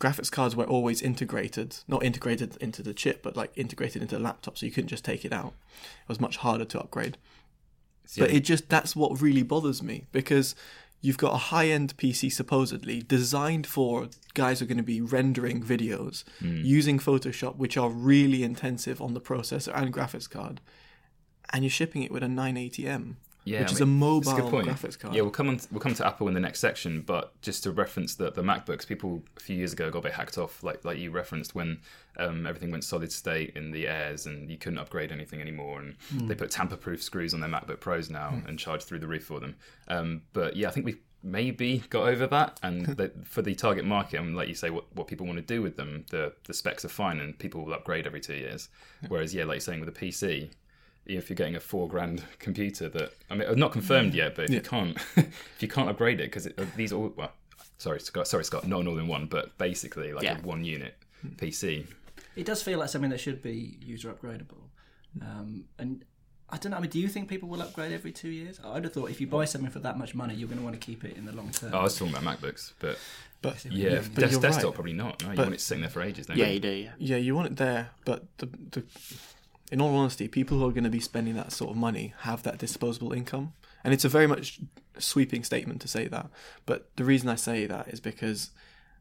graphics 0.00 0.30
cards 0.32 0.56
were 0.56 0.64
always 0.64 1.00
integrated, 1.00 1.76
not 1.86 2.02
integrated 2.02 2.56
into 2.60 2.82
the 2.82 2.92
chip, 2.94 3.22
but 3.22 3.36
like 3.36 3.52
integrated 3.56 4.02
into 4.02 4.16
the 4.16 4.22
laptop, 4.22 4.58
so 4.58 4.66
you 4.66 4.72
couldn't 4.72 4.88
just 4.88 5.04
take 5.04 5.24
it 5.24 5.32
out. 5.32 5.52
It 6.02 6.08
was 6.08 6.20
much 6.20 6.38
harder 6.38 6.64
to 6.64 6.80
upgrade. 6.80 7.16
But 8.18 8.30
it 8.30 8.40
just 8.40 8.68
that's 8.68 8.94
what 8.96 9.20
really 9.20 9.42
bothers 9.42 9.82
me 9.82 10.06
because 10.12 10.54
you've 11.02 11.18
got 11.18 11.34
a 11.34 11.38
high-end 11.52 11.96
PC 11.96 12.32
supposedly 12.32 13.02
designed 13.02 13.66
for 13.66 14.08
guys 14.34 14.58
who 14.58 14.64
are 14.64 14.68
going 14.68 14.76
to 14.78 14.82
be 14.82 15.00
rendering 15.00 15.62
videos 15.62 16.24
Hmm. 16.38 16.62
using 16.64 16.98
Photoshop, 16.98 17.56
which 17.56 17.76
are 17.76 17.90
really 17.90 18.42
intensive 18.42 19.00
on 19.02 19.12
the 19.14 19.20
processor 19.20 19.72
and 19.76 19.92
graphics 19.92 20.28
card, 20.30 20.60
and 21.52 21.64
you're 21.64 21.70
shipping 21.70 22.02
it 22.02 22.10
with 22.12 22.22
a 22.22 22.28
980M, 22.28 23.16
Yeah, 23.46 23.60
which 23.60 23.70
I 23.70 23.72
is 23.74 23.80
a 23.80 23.86
mobile 23.86 24.30
a 24.32 24.40
graphics 24.64 24.98
card. 24.98 25.14
Yeah, 25.14 25.22
we'll 25.22 25.30
come 25.30 25.48
on. 25.48 25.60
We'll 25.70 25.80
come 25.80 25.94
to 25.94 26.06
Apple 26.06 26.26
in 26.26 26.34
the 26.34 26.40
next 26.40 26.58
section, 26.58 27.00
but 27.00 27.40
just 27.42 27.62
to 27.62 27.70
reference 27.70 28.16
that 28.16 28.34
the 28.34 28.42
MacBooks, 28.42 28.86
people 28.86 29.22
a 29.36 29.40
few 29.40 29.56
years 29.56 29.72
ago 29.72 29.88
got 29.88 30.00
a 30.00 30.02
bit 30.02 30.12
hacked 30.14 30.36
off, 30.36 30.64
like 30.64 30.84
like 30.84 30.98
you 30.98 31.12
referenced 31.12 31.54
when 31.54 31.78
um, 32.18 32.44
everything 32.44 32.72
went 32.72 32.82
solid 32.82 33.12
state 33.12 33.52
in 33.56 33.70
the 33.70 33.86
Airs 33.86 34.26
and 34.26 34.50
you 34.50 34.58
couldn't 34.58 34.80
upgrade 34.80 35.12
anything 35.12 35.40
anymore, 35.40 35.80
and 35.80 35.94
Hmm. 36.10 36.26
they 36.26 36.34
put 36.34 36.50
tamper-proof 36.50 37.00
screws 37.02 37.32
on 37.34 37.40
their 37.40 37.48
MacBook 37.48 37.78
Pros 37.80 38.10
now 38.10 38.42
and 38.46 38.58
charge 38.58 38.82
through 38.82 38.98
the 38.98 39.06
roof 39.06 39.24
for 39.24 39.38
them. 39.38 39.54
Um, 39.88 40.22
but 40.32 40.56
yeah, 40.56 40.66
I 40.68 40.72
think 40.72 40.84
we've 40.84 40.98
maybe 41.22 41.84
got 41.90 42.08
over 42.08 42.26
that, 42.26 42.58
and 42.64 42.84
that 42.98 43.26
for 43.26 43.42
the 43.42 43.54
target 43.54 43.84
market, 43.84 44.18
and 44.20 44.34
like 44.36 44.48
you 44.48 44.54
say, 44.56 44.70
what, 44.70 44.84
what 44.96 45.06
people 45.06 45.24
want 45.24 45.38
to 45.38 45.44
do 45.54 45.62
with 45.62 45.76
them, 45.76 46.04
the 46.10 46.32
the 46.48 46.54
specs 46.54 46.84
are 46.84 46.88
fine, 46.88 47.20
and 47.20 47.38
people 47.38 47.64
will 47.64 47.74
upgrade 47.74 48.06
every 48.08 48.20
two 48.20 48.34
years. 48.34 48.68
Whereas 49.06 49.32
yeah, 49.32 49.44
like 49.44 49.54
you're 49.56 49.60
saying 49.60 49.78
with 49.80 49.88
a 49.88 49.92
PC, 49.92 50.50
if 51.06 51.28
you're 51.30 51.34
getting 51.36 51.56
a 51.56 51.60
four 51.60 51.88
grand 51.88 52.22
computer 52.38 52.88
that 52.90 53.12
I 53.30 53.34
mean 53.34 53.58
not 53.58 53.72
confirmed 53.72 54.14
yet, 54.14 54.34
but 54.36 54.44
if 54.46 54.50
you 54.50 54.60
can't 54.60 54.96
if 55.16 55.56
you 55.60 55.68
can't 55.68 55.88
upgrade 55.88 56.20
it 56.20 56.24
because 56.24 56.48
these 56.76 56.92
all 56.92 57.12
well 57.16 57.32
sorry 57.78 58.00
Scott 58.00 58.26
sorry 58.28 58.44
Scott 58.44 58.66
not 58.66 58.80
an 58.80 58.88
all 58.88 58.98
in 58.98 59.06
one 59.08 59.26
but 59.26 59.56
basically 59.58 60.12
like 60.12 60.24
Yeah. 60.24 60.38
a 60.38 60.42
one 60.42 60.64
unit 60.64 60.94
PC. 61.36 61.86
It 62.36 62.44
does 62.46 62.62
feel 62.62 62.78
like 62.78 62.88
something 62.90 63.10
that 63.10 63.20
should 63.20 63.42
be 63.42 63.78
user 63.80 64.12
upgradable. 64.12 64.58
Um, 65.22 65.64
and 65.78 66.04
I 66.50 66.58
don't 66.58 66.70
know. 66.70 66.76
I 66.76 66.80
mean, 66.80 66.90
do 66.90 67.00
you 67.00 67.08
think 67.08 67.28
people 67.28 67.48
will 67.48 67.62
upgrade 67.62 67.92
every 67.92 68.12
two 68.12 68.28
years? 68.28 68.60
I'd 68.64 68.84
have 68.84 68.92
thought 68.92 69.10
if 69.10 69.20
you 69.20 69.26
buy 69.26 69.46
something 69.46 69.70
for 69.70 69.78
that 69.80 69.96
much 69.98 70.14
money, 70.14 70.34
you're 70.34 70.46
going 70.46 70.58
to 70.58 70.64
want 70.64 70.78
to 70.78 70.84
keep 70.86 71.02
it 71.04 71.16
in 71.16 71.24
the 71.24 71.32
long 71.32 71.50
term. 71.50 71.70
Oh, 71.74 71.78
I 71.78 71.82
was 71.84 71.96
talking 71.98 72.14
about 72.14 72.38
MacBooks, 72.40 72.72
but 72.78 72.98
But 73.42 73.64
yeah, 73.64 74.02
but 74.14 74.30
des- 74.30 74.38
desktop 74.38 74.64
right. 74.64 74.74
probably 74.74 74.92
not. 74.92 75.22
No, 75.24 75.30
you 75.30 75.36
But- 75.36 75.42
want 75.46 75.54
it 75.54 75.60
sitting 75.60 75.80
there 75.80 75.90
for 75.90 76.02
ages. 76.02 76.26
Don't 76.26 76.36
Yeah, 76.36 76.46
you? 76.48 76.52
you 76.54 76.60
do. 76.60 76.68
Yeah. 76.68 76.90
Yeah, 76.98 77.16
you 77.16 77.34
want 77.34 77.48
it 77.48 77.56
there, 77.56 77.90
but 78.04 78.26
the, 78.38 78.46
the 78.70 78.84
in 79.70 79.80
all 79.80 79.96
honesty, 79.96 80.28
people 80.28 80.58
who 80.58 80.66
are 80.66 80.72
going 80.72 80.84
to 80.84 80.90
be 80.90 81.00
spending 81.00 81.34
that 81.34 81.52
sort 81.52 81.70
of 81.70 81.76
money 81.76 82.14
have 82.20 82.42
that 82.44 82.58
disposable 82.58 83.12
income, 83.12 83.52
and 83.82 83.92
it's 83.92 84.04
a 84.04 84.08
very 84.08 84.26
much 84.26 84.60
sweeping 84.98 85.44
statement 85.44 85.80
to 85.80 85.88
say 85.88 86.08
that. 86.08 86.28
But 86.64 86.88
the 86.96 87.04
reason 87.04 87.28
I 87.28 87.34
say 87.34 87.66
that 87.66 87.88
is 87.88 88.00
because 88.00 88.50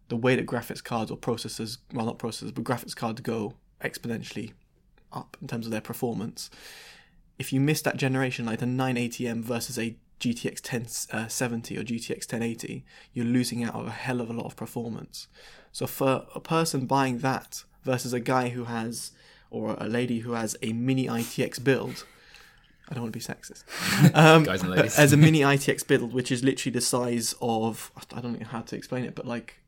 the 0.09 0.15
way 0.15 0.35
that 0.35 0.45
graphics 0.45 0.83
cards 0.83 1.11
or 1.11 1.17
processors, 1.17 1.77
well, 1.93 2.05
not 2.05 2.19
processors, 2.19 2.53
but 2.53 2.63
graphics 2.63 2.95
cards 2.95 3.21
go 3.21 3.53
exponentially 3.81 4.53
up 5.11 5.37
in 5.41 5.47
terms 5.47 5.65
of 5.65 5.71
their 5.71 5.81
performance. 5.81 6.49
If 7.37 7.51
you 7.51 7.59
miss 7.59 7.81
that 7.81 7.97
generation, 7.97 8.45
like 8.45 8.59
the 8.59 8.65
980M 8.65 9.43
versus 9.43 9.77
a 9.77 9.97
GTX 10.19 10.61
1070 10.71 11.77
uh, 11.77 11.81
or 11.81 11.83
GTX 11.83 12.31
1080, 12.31 12.85
you're 13.13 13.25
losing 13.25 13.63
out 13.63 13.75
on 13.75 13.87
a 13.87 13.91
hell 13.91 14.21
of 14.21 14.29
a 14.29 14.33
lot 14.33 14.45
of 14.45 14.55
performance. 14.55 15.27
So 15.71 15.87
for 15.87 16.25
a 16.33 16.39
person 16.39 16.85
buying 16.85 17.19
that 17.19 17.63
versus 17.83 18.13
a 18.13 18.19
guy 18.19 18.49
who 18.49 18.65
has, 18.65 19.11
or 19.49 19.75
a 19.79 19.87
lady 19.87 20.19
who 20.19 20.33
has 20.33 20.55
a 20.61 20.73
mini 20.73 21.07
ITX 21.07 21.63
build, 21.63 22.05
I 22.89 22.93
don't 22.93 23.03
want 23.03 23.13
to 23.13 23.19
be 23.19 23.23
sexist. 23.23 23.63
Um, 24.15 24.43
Guys 24.43 24.61
and 24.61 24.71
ladies. 24.71 24.97
as 24.97 25.13
a 25.13 25.17
mini 25.17 25.39
ITX 25.41 25.85
build, 25.87 26.13
which 26.13 26.31
is 26.31 26.43
literally 26.43 26.73
the 26.73 26.81
size 26.81 27.33
of 27.41 27.91
I 28.13 28.21
don't 28.21 28.39
know 28.39 28.45
how 28.47 28.61
to 28.61 28.75
explain 28.75 29.05
it, 29.05 29.15
but 29.15 29.25
like 29.25 29.59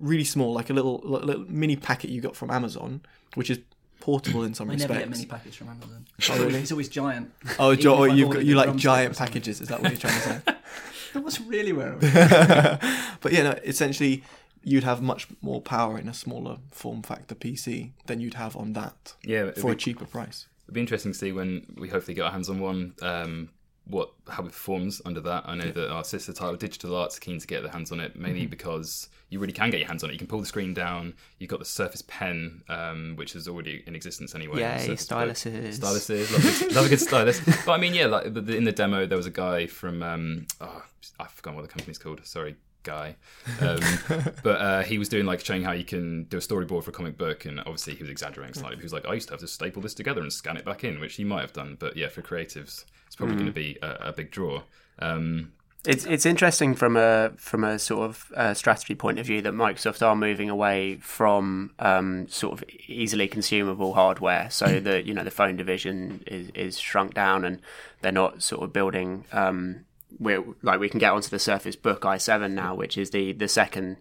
really 0.00 0.24
small, 0.24 0.52
like 0.52 0.68
a 0.70 0.72
little, 0.72 1.00
little 1.04 1.44
mini 1.48 1.76
packet 1.76 2.10
you 2.10 2.20
got 2.20 2.36
from 2.36 2.50
Amazon, 2.50 3.00
which 3.34 3.50
is 3.50 3.58
portable 4.00 4.42
in 4.44 4.54
some 4.54 4.68
respects. 4.68 4.90
I 4.90 4.94
never 4.98 5.08
respects. 5.10 5.18
get 5.20 5.28
mini 5.28 5.38
packets 5.38 5.56
from 5.56 5.68
Amazon. 5.68 6.06
Oh, 6.30 6.44
really? 6.44 6.60
It's 6.60 6.70
always 6.72 6.88
giant. 6.88 7.32
Oh, 7.58 7.72
Even 7.72 7.82
jo- 7.82 7.94
if 7.94 7.98
oh, 7.98 8.04
I 8.04 8.14
you've 8.14 8.30
got, 8.30 8.44
you 8.44 8.54
like 8.54 8.76
giant 8.76 9.16
packages? 9.16 9.60
Is 9.60 9.68
that 9.68 9.80
what 9.82 9.90
you're 9.90 10.00
trying 10.00 10.14
to 10.14 10.20
say? 10.20 10.40
That 11.12 11.24
was 11.24 11.40
really 11.40 11.72
where 11.72 11.92
I 11.92 11.94
was. 11.94 13.16
but 13.22 13.32
yeah, 13.32 13.42
no, 13.44 13.50
essentially, 13.64 14.22
you'd 14.68 14.82
have 14.84 15.00
much 15.00 15.28
more 15.40 15.60
power 15.62 15.96
in 15.96 16.08
a 16.08 16.14
smaller 16.14 16.56
form 16.72 17.00
factor 17.00 17.34
PC 17.36 17.92
than 18.06 18.20
you'd 18.20 18.34
have 18.34 18.56
on 18.56 18.72
that 18.72 19.14
Yeah, 19.22 19.42
it'd 19.44 19.58
for 19.62 19.70
a 19.70 19.76
cheaper 19.76 20.04
price. 20.06 20.48
It'd 20.64 20.74
be 20.74 20.80
interesting 20.80 21.12
to 21.12 21.18
see 21.18 21.30
when 21.30 21.64
we 21.78 21.88
hopefully 21.88 22.14
get 22.14 22.24
our 22.24 22.32
hands 22.32 22.50
on 22.50 22.58
one. 22.60 22.94
Um, 23.00 23.50
what 23.88 24.10
how 24.28 24.42
it 24.42 24.46
performs 24.46 25.00
under 25.04 25.20
that. 25.20 25.44
I 25.46 25.54
know 25.54 25.70
that 25.70 25.92
our 25.92 26.02
sister 26.02 26.32
title 26.32 26.56
Digital 26.56 26.96
Arts 26.96 27.16
are 27.16 27.20
keen 27.20 27.38
to 27.38 27.46
get 27.46 27.62
their 27.62 27.70
hands 27.70 27.92
on 27.92 28.00
it, 28.00 28.16
mainly 28.16 28.40
Mm-hmm. 28.40 28.50
because 28.50 29.08
you 29.30 29.38
really 29.38 29.52
can 29.52 29.70
get 29.70 29.78
your 29.78 29.86
hands 29.86 30.02
on 30.02 30.10
it. 30.10 30.14
You 30.14 30.18
can 30.18 30.26
pull 30.26 30.40
the 30.40 30.46
screen 30.46 30.74
down. 30.74 31.14
You've 31.38 31.50
got 31.50 31.60
the 31.60 31.64
Surface 31.64 32.02
Pen, 32.08 32.62
um, 32.68 33.14
which 33.14 33.36
is 33.36 33.46
already 33.46 33.84
in 33.86 33.94
existence 33.94 34.34
anyway. 34.34 34.58
Yay, 34.62 34.78
Surface 34.86 35.06
Book. 35.06 35.18
styluses. 35.20 35.78
Styluses, 35.78 36.32
love 36.32 36.44
a, 36.44 36.58
good, 36.64 36.74
love 36.74 36.86
a 36.86 36.88
good 36.88 37.00
stylus. 37.00 37.40
But 37.64 37.72
I 37.74 37.78
mean, 37.78 37.94
yeah, 37.94 38.06
like 38.06 38.34
the- 38.34 38.40
the- 38.40 38.56
in 38.56 38.64
the 38.64 38.72
demo, 38.72 39.06
there 39.06 39.16
was 39.16 39.26
a 39.26 39.30
guy 39.30 39.68
from 39.68 40.02
um, 40.02 40.46
oh, 40.60 40.82
I 41.20 41.28
forgot 41.28 41.54
what 41.54 41.62
the 41.62 41.68
company's 41.68 41.98
called. 41.98 42.20
Sorry, 42.26 42.56
guy. 42.86 43.16
Um, 43.60 43.80
but 44.42 44.60
uh, 44.60 44.82
he 44.82 44.96
was 44.96 45.10
doing 45.10 45.26
like 45.26 45.44
showing 45.44 45.62
how 45.62 45.72
you 45.72 45.84
can 45.84 46.24
do 46.24 46.38
a 46.38 46.40
storyboard 46.40 46.84
for 46.84 46.90
a 46.90 46.94
comic 46.94 47.18
book, 47.18 47.44
and 47.44 47.60
obviously 47.60 47.94
he 47.94 48.02
was 48.02 48.10
exaggerating 48.10 48.54
slightly. 48.54 48.78
He 48.78 48.82
was 48.82 48.92
like, 48.94 49.06
I 49.06 49.12
used 49.12 49.28
to 49.28 49.34
have 49.34 49.40
to 49.40 49.48
staple 49.48 49.82
this 49.82 49.92
together 49.92 50.22
and 50.22 50.32
scan 50.32 50.56
it 50.56 50.64
back 50.64 50.84
in, 50.84 51.00
which 51.00 51.16
he 51.16 51.24
might 51.24 51.42
have 51.42 51.52
done. 51.52 51.76
But 51.78 51.96
yeah, 51.96 52.08
for 52.08 52.22
creatives, 52.22 52.84
it's 53.06 53.16
probably 53.16 53.34
going 53.34 53.46
to 53.46 53.52
be 53.52 53.76
a, 53.82 54.08
a 54.08 54.12
big 54.12 54.30
draw. 54.30 54.62
Um, 55.00 55.52
It's 55.84 56.04
it's 56.04 56.26
interesting 56.26 56.74
from 56.74 56.96
a 56.96 57.32
from 57.36 57.62
a 57.62 57.78
sort 57.78 58.08
of 58.08 58.32
uh, 58.36 58.54
strategy 58.54 58.94
point 58.94 59.18
of 59.18 59.26
view 59.26 59.40
that 59.42 59.52
Microsoft 59.52 60.04
are 60.04 60.16
moving 60.16 60.50
away 60.50 60.96
from 60.96 61.72
um, 61.78 62.28
sort 62.28 62.54
of 62.54 62.64
easily 62.88 63.28
consumable 63.28 63.94
hardware. 63.94 64.48
So 64.50 64.80
the 64.80 65.06
you 65.06 65.14
know 65.14 65.24
the 65.24 65.30
phone 65.30 65.56
division 65.56 66.22
is, 66.26 66.50
is 66.54 66.78
shrunk 66.78 67.14
down, 67.14 67.44
and 67.44 67.60
they're 68.00 68.12
not 68.12 68.42
sort 68.42 68.62
of 68.62 68.72
building. 68.72 69.24
Um, 69.32 69.85
we're, 70.18 70.44
like 70.62 70.80
we 70.80 70.88
can 70.88 71.00
get 71.00 71.12
onto 71.12 71.28
the 71.28 71.38
Surface 71.38 71.76
Book 71.76 72.02
i7 72.02 72.52
now, 72.52 72.74
which 72.74 72.96
is 72.96 73.10
the 73.10 73.32
the 73.32 73.48
second 73.48 73.98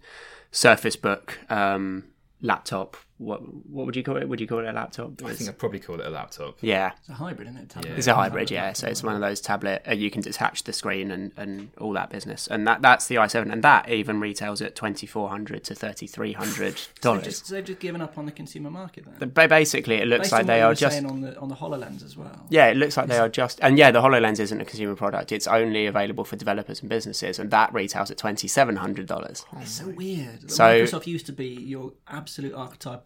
Surface 0.51 0.95
Book 0.95 1.39
um, 1.49 2.05
laptop. 2.41 2.97
What 3.17 3.39
what 3.69 3.85
would 3.85 3.95
you 3.95 4.03
call 4.03 4.17
it? 4.17 4.27
Would 4.27 4.41
you 4.41 4.47
call 4.47 4.59
it 4.59 4.65
a 4.67 4.73
laptop? 4.73 5.23
I 5.23 5.33
think 5.33 5.49
I'd 5.49 5.57
probably 5.57 5.79
call 5.79 6.01
it 6.01 6.05
a 6.05 6.09
laptop. 6.09 6.57
yeah, 6.59 6.91
It's 6.99 7.07
a 7.07 7.13
hybrid, 7.13 7.47
isn't 7.47 7.61
it? 7.61 7.69
Tablet. 7.69 7.97
it's 7.97 8.07
a 8.07 8.13
hybrid, 8.13 8.51
yeah. 8.51 8.73
So 8.73 8.87
it's 8.87 9.03
one 9.03 9.15
of 9.15 9.21
those 9.21 9.39
tablet. 9.39 9.83
Uh, 9.87 9.93
you 9.93 10.11
can 10.11 10.21
detach 10.21 10.63
the 10.65 10.73
screen 10.73 11.11
and, 11.11 11.31
and 11.37 11.69
all 11.79 11.93
that 11.93 12.09
business, 12.09 12.45
and 12.47 12.67
that 12.67 12.81
that's 12.81 13.07
the 13.07 13.15
i7, 13.15 13.49
and 13.53 13.63
that 13.63 13.87
even 13.89 14.19
retails 14.19 14.61
at 14.61 14.75
twenty 14.75 15.07
four 15.07 15.29
hundred 15.29 15.63
to 15.63 15.75
thirty 15.75 16.07
three 16.07 16.33
hundred 16.33 16.77
So 16.77 16.83
they've, 16.87 17.01
dollars. 17.01 17.23
just, 17.23 17.45
so 17.47 17.55
they've 17.55 17.63
just 17.63 17.79
given 17.79 18.01
up 18.01 18.17
on 18.17 18.25
the 18.25 18.33
consumer 18.33 18.69
market 18.69 19.05
then. 19.05 19.29
But 19.29 19.49
basically, 19.49 19.95
it 19.95 20.07
looks 20.09 20.23
Based 20.23 20.31
like 20.33 20.41
on 20.41 20.47
they 20.47 20.59
what 20.59 20.71
are 20.71 20.75
just 20.75 20.93
saying 20.95 21.05
on 21.09 21.21
the 21.21 21.39
on 21.39 21.47
the 21.47 21.55
Hololens 21.55 22.03
as 22.03 22.17
well. 22.17 22.45
yeah, 22.49 22.67
it 22.67 22.75
looks 22.75 22.97
like 22.97 23.07
they 23.07 23.17
are 23.17 23.29
just 23.29 23.59
and 23.61 23.77
yeah, 23.77 23.91
the 23.91 24.01
Hololens 24.01 24.41
isn't 24.41 24.59
a 24.59 24.65
consumer 24.65 24.95
product. 24.95 25.31
It's 25.31 25.47
only 25.47 25.85
available 25.85 26.25
for 26.25 26.35
developers 26.35 26.81
and 26.81 26.89
businesses, 26.89 27.39
and 27.39 27.49
that 27.51 27.73
retails 27.73 28.11
at 28.11 28.17
twenty 28.17 28.49
seven 28.49 28.75
hundred 28.75 29.05
dollars. 29.07 29.45
It's 29.61 29.71
so 29.71 29.87
weird. 29.87 30.51
So- 30.51 30.65
Microsoft 30.65 31.07
used 31.07 31.25
to 31.27 31.31
be 31.31 31.47
your 31.47 31.93
absolute 32.09 32.53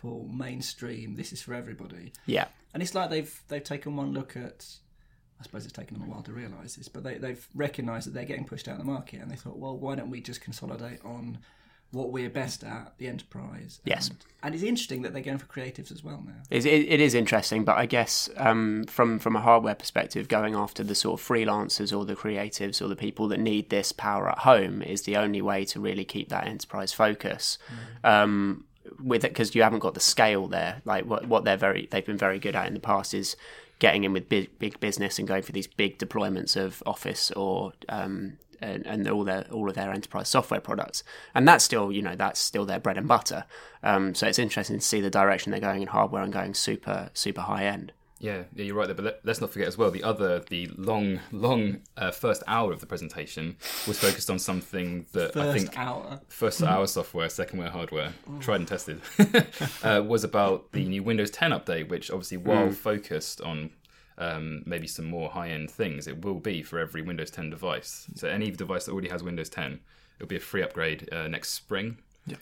mainstream. 0.03 1.15
This 1.15 1.31
is 1.33 1.41
for 1.41 1.53
everybody, 1.53 2.13
Yeah, 2.25 2.45
and 2.73 2.81
it's 2.83 2.95
like 2.95 3.09
they've 3.09 3.41
they've 3.47 3.63
taken 3.63 3.95
one 3.95 4.13
look 4.13 4.35
at. 4.35 4.65
I 5.39 5.43
suppose 5.43 5.63
it's 5.63 5.73
taken 5.73 5.97
them 5.97 6.05
a 6.05 6.11
while 6.11 6.23
to 6.23 6.33
realise 6.33 6.75
this, 6.75 6.89
but 6.89 7.03
they, 7.03 7.17
they've 7.17 7.47
recognised 7.55 8.07
that 8.07 8.13
they're 8.13 8.25
getting 8.25 8.43
pushed 8.43 8.67
out 8.67 8.73
of 8.73 8.79
the 8.79 8.91
market, 8.91 9.21
and 9.21 9.31
they 9.31 9.37
thought, 9.37 9.57
well, 9.57 9.77
why 9.77 9.95
don't 9.95 10.09
we 10.09 10.19
just 10.19 10.41
consolidate 10.41 10.99
on 11.05 11.37
what 11.91 12.11
we're 12.11 12.29
best 12.29 12.63
at, 12.63 12.93
the 12.97 13.07
enterprise? 13.07 13.79
Yes. 13.85 14.09
and, 14.09 14.17
and 14.43 14.53
it's 14.53 14.63
interesting 14.65 15.01
that 15.03 15.13
they're 15.13 15.23
going 15.23 15.37
for 15.37 15.45
creatives 15.45 15.93
as 15.93 16.03
well 16.03 16.21
now. 16.25 16.41
It, 16.49 16.65
it, 16.65 16.89
it 16.89 16.99
is 16.99 17.13
interesting, 17.15 17.63
but 17.63 17.77
I 17.77 17.85
guess 17.85 18.29
um, 18.35 18.83
from 18.87 19.17
from 19.17 19.37
a 19.37 19.39
hardware 19.39 19.75
perspective, 19.75 20.27
going 20.27 20.55
after 20.55 20.83
the 20.83 20.93
sort 20.93 21.19
of 21.21 21.25
freelancers 21.25 21.97
or 21.97 22.03
the 22.03 22.17
creatives 22.17 22.81
or 22.81 22.89
the 22.89 22.95
people 22.97 23.29
that 23.29 23.39
need 23.39 23.69
this 23.69 23.93
power 23.93 24.29
at 24.29 24.39
home 24.39 24.81
is 24.81 25.03
the 25.03 25.15
only 25.15 25.41
way 25.41 25.63
to 25.65 25.79
really 25.79 26.03
keep 26.05 26.27
that 26.29 26.47
enterprise 26.47 26.91
focus. 26.91 27.57
Um, 28.03 28.65
with 29.01 29.23
it, 29.23 29.29
because 29.31 29.55
you 29.55 29.63
haven't 29.63 29.79
got 29.79 29.93
the 29.93 29.99
scale 29.99 30.47
there. 30.47 30.81
Like 30.85 31.05
what 31.05 31.27
what 31.27 31.43
they're 31.43 31.57
very 31.57 31.87
they've 31.91 32.05
been 32.05 32.17
very 32.17 32.39
good 32.39 32.55
at 32.55 32.67
in 32.67 32.73
the 32.73 32.79
past 32.79 33.13
is 33.13 33.35
getting 33.79 34.03
in 34.03 34.13
with 34.13 34.29
big 34.29 34.57
big 34.59 34.79
business 34.79 35.19
and 35.19 35.27
going 35.27 35.43
for 35.43 35.51
these 35.51 35.67
big 35.67 35.97
deployments 35.97 36.55
of 36.55 36.83
Office 36.85 37.31
or 37.31 37.73
um, 37.87 38.37
and, 38.61 38.85
and 38.85 39.07
all 39.07 39.23
their 39.23 39.45
all 39.51 39.69
of 39.69 39.75
their 39.75 39.91
enterprise 39.91 40.29
software 40.29 40.59
products, 40.59 41.03
and 41.33 41.47
that's 41.47 41.63
still 41.63 41.91
you 41.91 42.01
know 42.01 42.15
that's 42.15 42.39
still 42.39 42.65
their 42.65 42.79
bread 42.79 42.97
and 42.97 43.07
butter. 43.07 43.45
Um, 43.83 44.13
so 44.15 44.27
it's 44.27 44.39
interesting 44.39 44.79
to 44.79 44.85
see 44.85 45.01
the 45.01 45.09
direction 45.09 45.51
they're 45.51 45.59
going 45.59 45.81
in 45.81 45.87
hardware 45.87 46.23
and 46.23 46.33
going 46.33 46.53
super 46.53 47.09
super 47.13 47.41
high 47.41 47.65
end. 47.65 47.93
Yeah, 48.19 48.43
yeah, 48.53 48.65
you're 48.65 48.75
right 48.75 48.85
there. 48.87 48.95
But 48.95 49.05
let, 49.05 49.19
let's 49.25 49.39
not 49.41 49.51
forget 49.51 49.67
as 49.69 49.77
well 49.77 49.91
the 49.91 50.03
other, 50.03 50.39
the 50.39 50.67
long, 50.77 51.19
long 51.31 51.81
uh, 51.95 52.11
first 52.11 52.43
hour 52.47 52.73
of 52.73 52.81
the 52.81 52.85
presentation 52.85 53.55
was 53.87 53.97
focused 53.97 54.29
on 54.29 54.39
something 54.39 55.05
that 55.13 55.35
I 55.37 55.43
First 55.53 55.57
think 55.57 55.79
hour. 55.79 56.19
first 56.27 56.61
hour 56.61 56.85
software, 56.97 57.27
secondware 57.29 57.69
hardware, 57.69 58.13
tried 58.41 58.57
and 58.59 58.67
tested, 58.67 59.01
uh, 59.83 60.03
was 60.05 60.23
about 60.25 60.71
the 60.73 60.83
new 60.85 61.01
Windows 61.01 61.31
10 61.31 61.51
update, 61.51 61.87
which 61.89 62.11
obviously, 62.11 62.37
while 62.37 62.71
focused 62.71 63.39
on 63.41 63.69
um, 64.17 64.63
maybe 64.65 64.85
some 64.87 65.05
more 65.05 65.29
high 65.29 65.49
end 65.49 65.71
things, 65.71 66.05
it 66.05 66.25
will 66.25 66.39
be 66.41 66.61
for 66.61 66.77
every 66.77 67.01
Windows 67.01 67.31
10 67.31 67.49
device. 67.49 68.05
So 68.15 68.27
any 68.27 68.51
device 68.51 68.83
that 68.85 68.91
already 68.91 69.09
has 69.09 69.23
Windows 69.23 69.47
10, 69.49 69.79
it'll 70.17 70.27
be 70.27 70.35
a 70.35 70.41
free 70.41 70.61
upgrade 70.61 71.07
uh, 71.13 71.29
next 71.29 71.51
spring. 71.53 71.99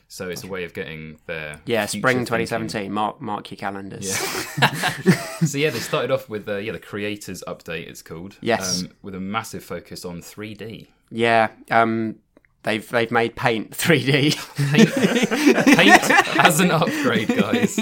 So 0.08 0.30
it's 0.30 0.44
a 0.44 0.48
way 0.48 0.64
of 0.64 0.74
getting 0.74 1.20
their 1.26 1.60
Yeah, 1.66 1.86
future 1.86 2.00
spring 2.02 2.18
thinking. 2.26 2.46
2017. 2.46 2.92
Mark 2.92 3.22
mark 3.22 3.50
your 3.52 3.58
calendars. 3.58 4.08
Yeah. 4.08 4.72
so 5.46 5.58
yeah, 5.58 5.70
they 5.70 5.80
started 5.80 6.12
off 6.12 6.30
with 6.30 6.48
uh, 6.50 6.58
yeah 6.58 6.72
the 6.72 6.80
creators 6.80 7.44
update. 7.48 7.88
It's 7.88 8.02
called 8.02 8.38
Yes. 8.42 8.84
um, 8.84 8.90
with 9.02 9.16
a 9.16 9.20
massive 9.20 9.64
focus 9.64 10.06
on 10.06 10.22
3D. 10.22 10.88
Yeah, 11.10 11.50
um, 11.72 12.16
they've 12.64 12.88
they've 12.90 13.12
made 13.12 13.36
Paint 13.36 13.72
3D. 13.72 14.36
Paint 15.76 16.38
as 16.46 16.60
an 16.60 16.72
upgrade, 16.72 17.28
guys. 17.30 17.80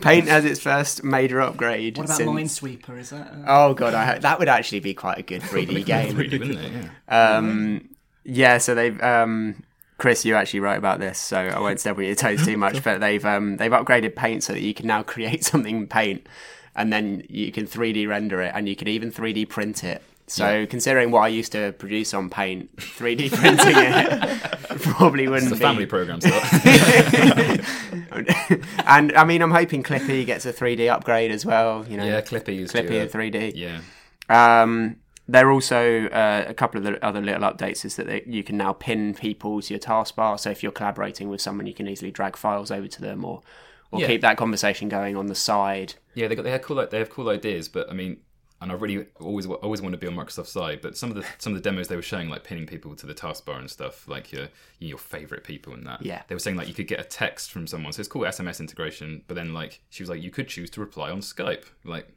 Paint 0.00 0.28
has 0.28 0.44
its 0.44 0.60
first 0.60 1.02
major 1.04 1.40
upgrade. 1.40 1.98
What 1.98 2.06
about 2.06 2.16
since- 2.18 2.30
Minesweeper? 2.60 2.98
Is 2.98 3.10
that? 3.10 3.28
Uh, 3.32 3.36
Oh 3.46 3.74
god, 3.74 3.94
I 3.94 4.04
hope, 4.04 4.20
that 4.22 4.38
would 4.38 4.48
actually 4.48 4.80
be 4.80 4.94
quite 4.94 5.18
a 5.18 5.22
good 5.22 5.42
3D 5.42 5.84
game. 5.84 6.14
3D, 6.14 6.38
wouldn't 6.38 6.58
it? 6.60 6.72
Yeah. 7.08 7.36
Um, 7.36 7.88
yeah, 8.24 8.58
so 8.58 8.74
they've 8.74 9.00
um, 9.02 9.62
Chris, 10.00 10.24
you're 10.24 10.36
actually 10.36 10.60
wrote 10.60 10.78
about 10.78 10.98
this, 10.98 11.18
so 11.18 11.38
I 11.38 11.60
won't 11.60 11.78
step 11.78 11.98
on 11.98 12.04
your 12.04 12.14
toes 12.14 12.44
too 12.44 12.56
much. 12.56 12.82
But 12.84 13.00
they've 13.00 13.24
um, 13.24 13.58
they've 13.58 13.70
upgraded 13.70 14.16
Paint 14.16 14.42
so 14.42 14.54
that 14.54 14.62
you 14.62 14.72
can 14.72 14.86
now 14.86 15.02
create 15.14 15.44
something 15.44 15.76
in 15.76 15.86
Paint, 15.86 16.26
and 16.74 16.90
then 16.92 17.22
you 17.28 17.52
can 17.52 17.66
3D 17.66 18.08
render 18.08 18.40
it, 18.40 18.52
and 18.54 18.66
you 18.68 18.74
can 18.74 18.88
even 18.88 19.12
3D 19.12 19.48
print 19.48 19.84
it. 19.84 20.02
So 20.26 20.64
considering 20.64 21.10
what 21.10 21.20
I 21.22 21.28
used 21.28 21.52
to 21.52 21.72
produce 21.72 22.14
on 22.14 22.30
Paint, 22.30 22.76
3D 22.76 23.32
printing 23.32 23.74
it 23.76 24.78
probably 24.82 25.26
wouldn't 25.26 25.50
The 25.50 25.56
be 25.56 25.60
family 25.60 25.86
program 25.86 26.20
stuff. 26.20 26.52
and 28.86 29.12
I 29.12 29.24
mean, 29.24 29.42
I'm 29.42 29.50
hoping 29.50 29.82
Clippy 29.82 30.24
gets 30.24 30.46
a 30.46 30.52
3D 30.52 30.88
upgrade 30.88 31.32
as 31.32 31.44
well. 31.44 31.84
You 31.88 31.96
know, 31.96 32.04
yeah, 32.04 32.20
Clippy 32.20 32.60
is 32.60 32.72
Clippy 32.72 33.02
in 33.02 33.08
3D. 33.08 33.52
Yeah. 33.56 33.80
Um, 34.62 34.96
there 35.32 35.48
are 35.48 35.52
also 35.52 36.06
uh, 36.06 36.44
a 36.48 36.54
couple 36.54 36.78
of 36.78 36.84
the 36.84 37.04
other 37.04 37.20
little 37.20 37.42
updates 37.42 37.84
is 37.84 37.96
that 37.96 38.06
they, 38.06 38.22
you 38.26 38.42
can 38.42 38.56
now 38.56 38.72
pin 38.72 39.14
people 39.14 39.60
to 39.62 39.74
your 39.74 39.80
taskbar. 39.80 40.38
So 40.38 40.50
if 40.50 40.62
you're 40.62 40.72
collaborating 40.72 41.28
with 41.28 41.40
someone, 41.40 41.66
you 41.66 41.74
can 41.74 41.86
easily 41.88 42.10
drag 42.10 42.36
files 42.36 42.70
over 42.70 42.88
to 42.88 43.00
them 43.00 43.24
or 43.24 43.42
or 43.92 44.00
Yeah. 44.00 44.06
keep 44.06 44.20
that 44.20 44.36
conversation 44.36 44.88
going 44.88 45.16
on 45.16 45.26
the 45.26 45.34
side. 45.34 45.94
Yeah, 46.14 46.28
they 46.28 46.34
got 46.36 46.42
they 46.44 46.50
had 46.50 46.62
cool 46.62 46.84
they 46.90 46.98
have 46.98 47.10
cool 47.10 47.28
ideas, 47.28 47.68
but 47.68 47.90
I 47.90 47.92
mean, 47.94 48.18
and 48.60 48.70
I 48.70 48.74
really 48.74 49.06
always 49.20 49.46
always 49.46 49.80
want 49.82 49.92
to 49.94 49.98
be 49.98 50.06
on 50.06 50.14
Microsoft's 50.14 50.52
side. 50.52 50.80
But 50.80 50.96
some 50.96 51.10
of 51.10 51.16
the 51.16 51.24
some 51.38 51.52
of 51.54 51.62
the 51.62 51.68
demos 51.68 51.88
they 51.88 51.96
were 51.96 52.02
showing, 52.02 52.28
like 52.28 52.44
pinning 52.44 52.66
people 52.66 52.94
to 52.96 53.06
the 53.06 53.14
taskbar 53.14 53.58
and 53.58 53.70
stuff, 53.70 54.06
like 54.06 54.32
your 54.32 54.48
your 54.78 54.98
favorite 54.98 55.44
people 55.44 55.72
and 55.74 55.86
that. 55.86 56.02
Yeah. 56.02 56.22
they 56.28 56.34
were 56.34 56.40
saying 56.40 56.56
like 56.56 56.68
you 56.68 56.74
could 56.74 56.86
get 56.88 57.00
a 57.00 57.04
text 57.04 57.50
from 57.50 57.66
someone, 57.66 57.92
so 57.92 58.00
it's 58.00 58.08
called 58.08 58.26
SMS 58.26 58.60
integration. 58.60 59.22
But 59.26 59.34
then 59.34 59.52
like 59.54 59.80
she 59.90 60.02
was 60.02 60.10
like, 60.10 60.22
you 60.22 60.30
could 60.30 60.48
choose 60.48 60.70
to 60.70 60.80
reply 60.80 61.10
on 61.10 61.20
Skype. 61.20 61.64
Like, 61.84 62.08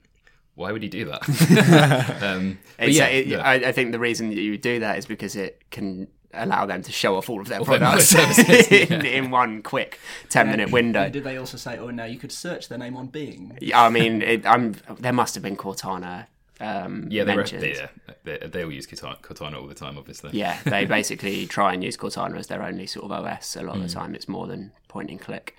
why 0.56 0.72
would 0.72 0.84
he 0.84 0.90
do 0.90 1.06
that? 1.06 1.22
um, 2.24 2.60
It's, 2.80 2.98
yeah, 2.98 3.06
it- 3.08 3.28
yeah. 3.28 3.38
I, 3.40 3.54
I 3.56 3.72
think 3.72 3.92
the 3.92 4.00
reason 4.00 4.30
that 4.30 4.36
you 4.40 4.58
do 4.58 4.80
that 4.80 4.98
is 4.98 5.06
because 5.06 5.36
it 5.36 5.62
can 5.72 6.08
allow 6.36 6.66
them 6.66 6.82
to 6.82 6.92
show 6.92 7.16
off 7.16 7.30
all 7.30 7.40
of 7.42 7.48
their 7.48 7.60
their 7.60 7.66
products 7.66 8.06
services, 8.08 8.68
in, 8.72 9.06
in 9.06 9.30
one 9.32 9.62
quick 9.62 10.00
10 10.30 10.48
minute 10.50 10.72
window. 10.72 11.08
Did 11.10 11.24
they 11.24 11.38
also 11.38 11.58
say, 11.58 11.78
oh, 11.78 11.90
now 11.92 12.06
you 12.06 12.18
could 12.18 12.32
search 12.32 12.70
their 12.70 12.78
name 12.80 12.96
on 12.98 13.08
Bing? 13.08 13.58
I 13.74 13.90
mean, 13.90 14.22
it, 14.24 14.46
I'm, 14.46 14.76
there 15.00 15.14
must 15.14 15.36
have 15.36 15.44
been 15.44 15.56
Cortana 15.56 16.26
um, 16.60 17.08
yeah, 17.10 17.24
they, 17.24 17.34
were, 17.34 17.38
mentioned. 17.42 17.62
they, 17.64 17.74
yeah, 17.76 17.88
they, 18.24 18.38
they 18.48 18.64
all 18.64 18.72
use 18.72 18.88
Cortana, 18.88 19.20
Cortana 19.22 19.60
all 19.62 19.68
the 19.68 19.74
time, 19.76 19.98
obviously. 19.98 20.32
Yeah, 20.34 20.58
they 20.66 20.86
basically 20.86 21.46
try 21.46 21.74
and 21.74 21.84
use 21.84 21.98
Cortana 21.98 22.38
as 22.38 22.48
their 22.48 22.64
only 22.64 22.88
sort 22.88 23.06
of 23.06 23.12
OS. 23.12 23.56
A 23.56 23.62
lot 23.64 23.76
Mm. 23.76 23.84
of 23.84 23.88
the 23.90 23.94
time, 23.94 24.16
it's 24.16 24.28
more 24.28 24.48
than 24.48 24.72
point 24.88 25.10
and 25.10 25.20
click. 25.20 25.56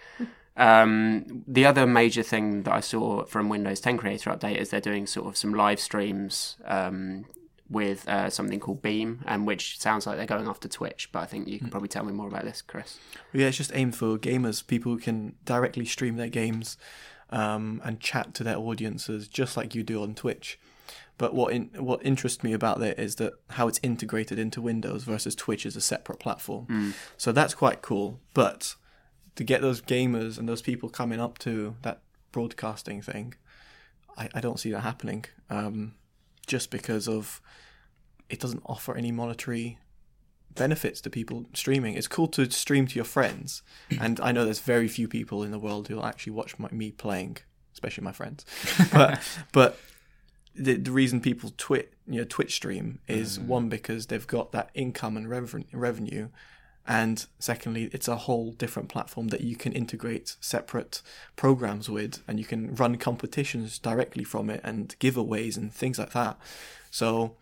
Um, 0.56 1.42
the 1.49 1.66
other 1.66 1.87
major 1.87 2.23
thing 2.23 2.62
that 2.62 2.73
I 2.73 2.80
saw 2.80 3.25
from 3.25 3.49
Windows 3.49 3.80
10 3.80 3.96
Creator 3.99 4.30
Update 4.30 4.56
is 4.56 4.70
they're 4.70 4.80
doing 4.80 5.06
sort 5.06 5.26
of 5.26 5.37
some 5.37 5.52
live 5.54 5.80
streams 5.80 6.56
um, 6.64 7.25
with 7.68 8.08
uh, 8.08 8.30
something 8.30 8.61
called 8.61 8.80
Beam, 8.82 9.23
and 9.26 9.46
which 9.46 9.80
sounds 9.80 10.06
like 10.06 10.16
they're 10.16 10.26
going 10.26 10.46
after 10.46 10.68
Twitch. 10.68 11.11
But 11.11 11.20
I 11.20 11.26
think 11.26 11.46
Mm. 11.49 11.50
you 11.52 11.58
can 11.58 11.70
probably 11.70 11.88
tell 11.88 12.04
me 12.04 12.12
more 12.12 12.28
about 12.28 12.44
this, 12.44 12.62
Chris. 12.62 12.99
Yeah, 13.32 13.49
it's 13.49 13.56
just 13.56 13.73
aimed 13.75 13.96
for 13.96 14.16
gamers, 14.16 14.64
people 14.64 14.92
who 14.92 14.99
can 14.99 15.34
directly 15.44 15.84
stream 15.84 16.16
their 16.16 16.28
games 16.28 16.76
um, 17.30 17.80
and 17.84 17.99
chat 17.99 18.32
to 18.34 18.44
their 18.44 18.56
audiences, 18.58 19.26
just 19.26 19.56
like 19.56 19.75
you 19.75 19.82
do 19.82 20.02
on 20.02 20.14
Twitch. 20.14 20.58
But 21.18 21.32
what 21.34 21.52
in, 21.52 21.70
what 21.78 22.04
interests 22.04 22.44
me 22.44 22.52
about 22.52 22.80
it 22.82 22.99
is 22.99 23.16
that 23.16 23.32
how 23.50 23.66
it's 23.66 23.80
integrated 23.82 24.38
into 24.38 24.61
Windows 24.61 25.04
versus 25.04 25.34
Twitch 25.34 25.64
is 25.64 25.75
a 25.75 25.80
separate 25.80 26.18
platform. 26.20 26.94
So 27.16 27.32
that's 27.32 27.54
quite 27.54 27.82
cool. 27.82 28.20
But 28.34 28.75
to 29.37 29.45
get 29.45 29.61
those 29.61 29.81
gamers 29.81 30.38
and 30.38 30.49
those 30.49 30.62
people 30.62 30.88
coming 30.88 31.21
up 31.21 31.38
to 31.38 31.76
that 31.83 32.00
broadcasting 32.33 33.03
thing, 33.03 33.35
I, 34.17 34.29
I 34.35 34.41
don't 34.41 34.61
see 34.61 34.71
that 34.71 34.81
happening. 34.81 35.25
Um, 35.50 35.95
just 36.47 36.71
because 36.71 37.09
of 37.09 37.41
it 38.29 38.41
doesn't 38.41 38.62
offer 38.67 38.95
any 38.95 39.12
monetary 39.12 39.79
benefits 40.55 41.00
to 41.03 41.11
people 41.11 41.47
streaming. 41.53 41.95
It's 41.95 42.09
cool 42.09 42.29
to 42.29 42.50
stream 42.50 42.87
to 42.87 42.95
your 42.95 43.05
friends, 43.05 43.62
and 44.00 44.21
I 44.21 44.33
know 44.33 44.45
there's 44.45 44.61
very 44.61 44.88
few 44.88 45.09
people 45.09 45.43
in 45.43 45.50
the 45.50 45.59
world 45.59 45.88
who'll 45.88 46.07
actually 46.07 46.33
watch 46.33 46.59
my, 46.59 46.69
me 46.71 46.91
playing, 46.91 47.38
especially 47.73 48.05
my 48.05 48.12
friends. 48.12 48.45
But 48.93 49.21
but 49.53 49.79
the, 50.55 50.76
the 50.76 50.93
reason 50.93 51.21
people 51.21 51.53
twit 51.57 51.95
you 52.07 52.19
know 52.19 52.25
Twitch 52.25 52.55
stream 52.55 53.00
is 53.09 53.41
one 53.41 53.69
because 53.69 54.07
they've 54.07 54.26
got 54.26 54.53
that 54.53 54.71
income 54.75 55.17
and 55.17 55.26
reven- 55.26 55.67
revenue, 55.73 56.29
and 56.87 57.26
secondly, 57.38 57.88
it's 57.93 58.09
a 58.09 58.17
whole 58.17 58.53
different 58.53 58.88
platform 58.88 59.29
that 59.29 59.41
you 59.41 59.57
can 59.57 59.73
integrate 59.73 60.37
separate 60.41 61.00
programs 61.35 61.88
with, 61.88 62.23
and 62.29 62.38
you 62.38 62.45
can 62.45 62.75
run 62.75 62.97
competitions 62.97 63.79
directly 63.79 64.25
from 64.25 64.50
it 64.50 64.61
and 64.62 64.95
giveaways 65.00 65.57
and 65.57 65.73
things 65.73 65.99
like 65.99 66.12
that. 66.12 66.38
So, 66.91 67.35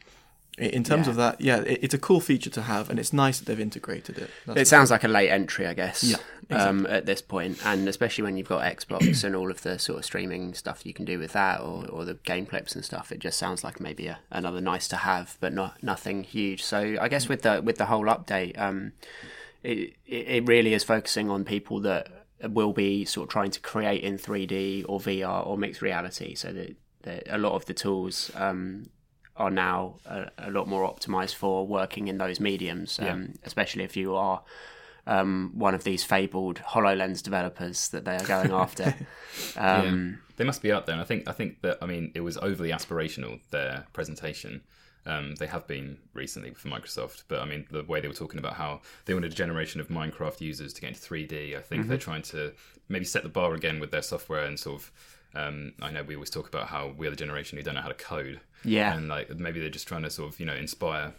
in 0.58 0.84
terms 0.84 1.08
of 1.08 1.16
that, 1.16 1.40
yeah, 1.40 1.60
it, 1.60 1.78
it's 1.82 1.94
a 1.94 1.98
cool 1.98 2.20
feature 2.20 2.50
to 2.50 2.62
have, 2.62 2.90
and 2.90 2.98
it's 2.98 3.12
nice 3.12 3.38
that 3.38 3.46
they've 3.46 3.58
integrated 3.58 4.18
it. 4.18 4.30
That's 4.46 4.60
It 4.60 4.68
sounds 4.68 4.90
like 4.90 5.02
a 5.02 5.08
late 5.08 5.30
entry, 5.30 5.66
I 5.66 5.72
guess. 5.72 6.04
Yeah, 6.04 6.56
Um, 6.56 6.86
at 6.86 7.06
this 7.06 7.22
point, 7.22 7.58
and 7.64 7.88
especially 7.88 8.24
when 8.24 8.36
you've 8.36 8.48
got 8.48 8.62
Xbox 8.62 9.24
and 9.24 9.34
all 9.34 9.50
of 9.50 9.62
the 9.62 9.78
sort 9.78 10.00
of 10.00 10.04
streaming 10.04 10.52
stuff 10.52 10.84
you 10.84 10.92
can 10.92 11.06
do 11.06 11.18
with 11.18 11.32
that, 11.32 11.60
or, 11.62 11.86
or 11.88 12.04
the 12.04 12.14
game 12.14 12.44
clips 12.44 12.74
and 12.74 12.84
stuff, 12.84 13.10
it 13.10 13.18
just 13.18 13.38
sounds 13.38 13.64
like 13.64 13.80
maybe 13.80 14.08
a, 14.08 14.18
another 14.30 14.60
nice 14.60 14.88
to 14.88 14.96
have, 14.96 15.38
but 15.40 15.54
not 15.54 15.82
nothing 15.82 16.22
huge. 16.22 16.62
So 16.62 16.96
I 17.00 17.08
guess 17.08 17.28
with 17.28 17.42
the 17.42 17.62
with 17.62 17.78
the 17.78 17.86
whole 17.86 18.04
update, 18.04 18.60
um, 18.60 18.92
it 19.62 19.94
it 20.06 20.28
it 20.28 20.46
really 20.46 20.74
is 20.74 20.84
focusing 20.84 21.30
on 21.30 21.44
people 21.44 21.80
that 21.80 22.08
will 22.42 22.72
be 22.74 23.06
sort 23.06 23.28
of 23.28 23.32
trying 23.32 23.52
to 23.52 23.60
create 23.60 24.02
in 24.02 24.18
3D 24.18 24.84
or 24.86 25.00
VR 25.00 25.46
or 25.46 25.56
mixed 25.56 25.80
reality. 25.80 26.34
So 26.34 26.52
that, 26.52 26.76
that 27.02 27.22
a 27.34 27.38
lot 27.38 27.52
of 27.52 27.64
the 27.66 27.74
tools 27.74 28.30
um, 28.34 28.90
are 29.36 29.50
now 29.50 29.94
a, 30.06 30.30
a 30.38 30.50
lot 30.50 30.68
more 30.68 30.88
optimized 30.88 31.34
for 31.34 31.66
working 31.66 32.08
in 32.08 32.18
those 32.18 32.38
mediums, 32.40 32.98
um, 33.00 33.34
especially 33.44 33.84
if 33.84 33.96
you 33.96 34.14
are 34.14 34.42
um, 35.06 35.52
one 35.54 35.74
of 35.74 35.84
these 35.84 36.04
fabled 36.04 36.60
Hololens 36.60 37.22
developers 37.22 37.88
that 37.88 38.04
they 38.04 38.16
are 38.16 38.24
going 38.26 38.52
after. 38.64 38.94
Um, 39.56 40.20
They 40.36 40.44
must 40.44 40.62
be 40.62 40.72
up 40.72 40.86
there. 40.86 40.94
And 40.94 41.02
I 41.02 41.04
think 41.04 41.28
I 41.28 41.32
think 41.32 41.62
that 41.62 41.78
I 41.82 41.86
mean 41.86 42.12
it 42.14 42.20
was 42.20 42.36
overly 42.38 42.70
aspirational 42.70 43.40
their 43.50 43.86
presentation. 43.92 44.62
Um, 45.04 45.34
they 45.34 45.46
have 45.48 45.66
been 45.66 45.98
recently 46.14 46.52
for 46.54 46.68
Microsoft, 46.68 47.24
but 47.28 47.40
I 47.40 47.44
mean 47.44 47.66
the 47.70 47.82
way 47.84 48.00
they 48.00 48.08
were 48.08 48.14
talking 48.14 48.38
about 48.38 48.54
how 48.54 48.82
they 49.04 49.14
wanted 49.14 49.32
a 49.32 49.34
generation 49.34 49.80
of 49.80 49.88
Minecraft 49.88 50.40
users 50.40 50.72
to 50.74 50.80
get 50.80 50.88
into 50.88 51.00
3D. 51.00 51.56
I 51.56 51.60
think 51.60 51.88
they're 51.88 51.98
trying 51.98 52.22
to 52.22 52.52
maybe 52.88 53.04
set 53.04 53.22
the 53.24 53.28
bar 53.28 53.54
again 53.54 53.80
with 53.80 53.90
their 53.90 54.02
software 54.02 54.44
and 54.44 54.58
sort 54.58 54.82
of. 54.82 54.92
Um, 55.34 55.72
I 55.80 55.90
know 55.90 56.02
we 56.02 56.14
always 56.14 56.28
talk 56.28 56.46
about 56.46 56.66
how 56.68 56.92
we're 56.96 57.08
the 57.08 57.16
generation 57.16 57.56
who 57.56 57.64
don't 57.64 57.74
know 57.74 57.80
how 57.80 57.88
to 57.88 57.94
code. 57.94 58.40
Yeah. 58.64 58.94
and 58.96 59.08
like 59.08 59.30
maybe 59.38 59.60
they're 59.60 59.68
just 59.70 59.88
trying 59.88 60.02
to 60.02 60.10
sort 60.10 60.32
of 60.32 60.40
you 60.40 60.46
know 60.46 60.54
inspire 60.54 61.12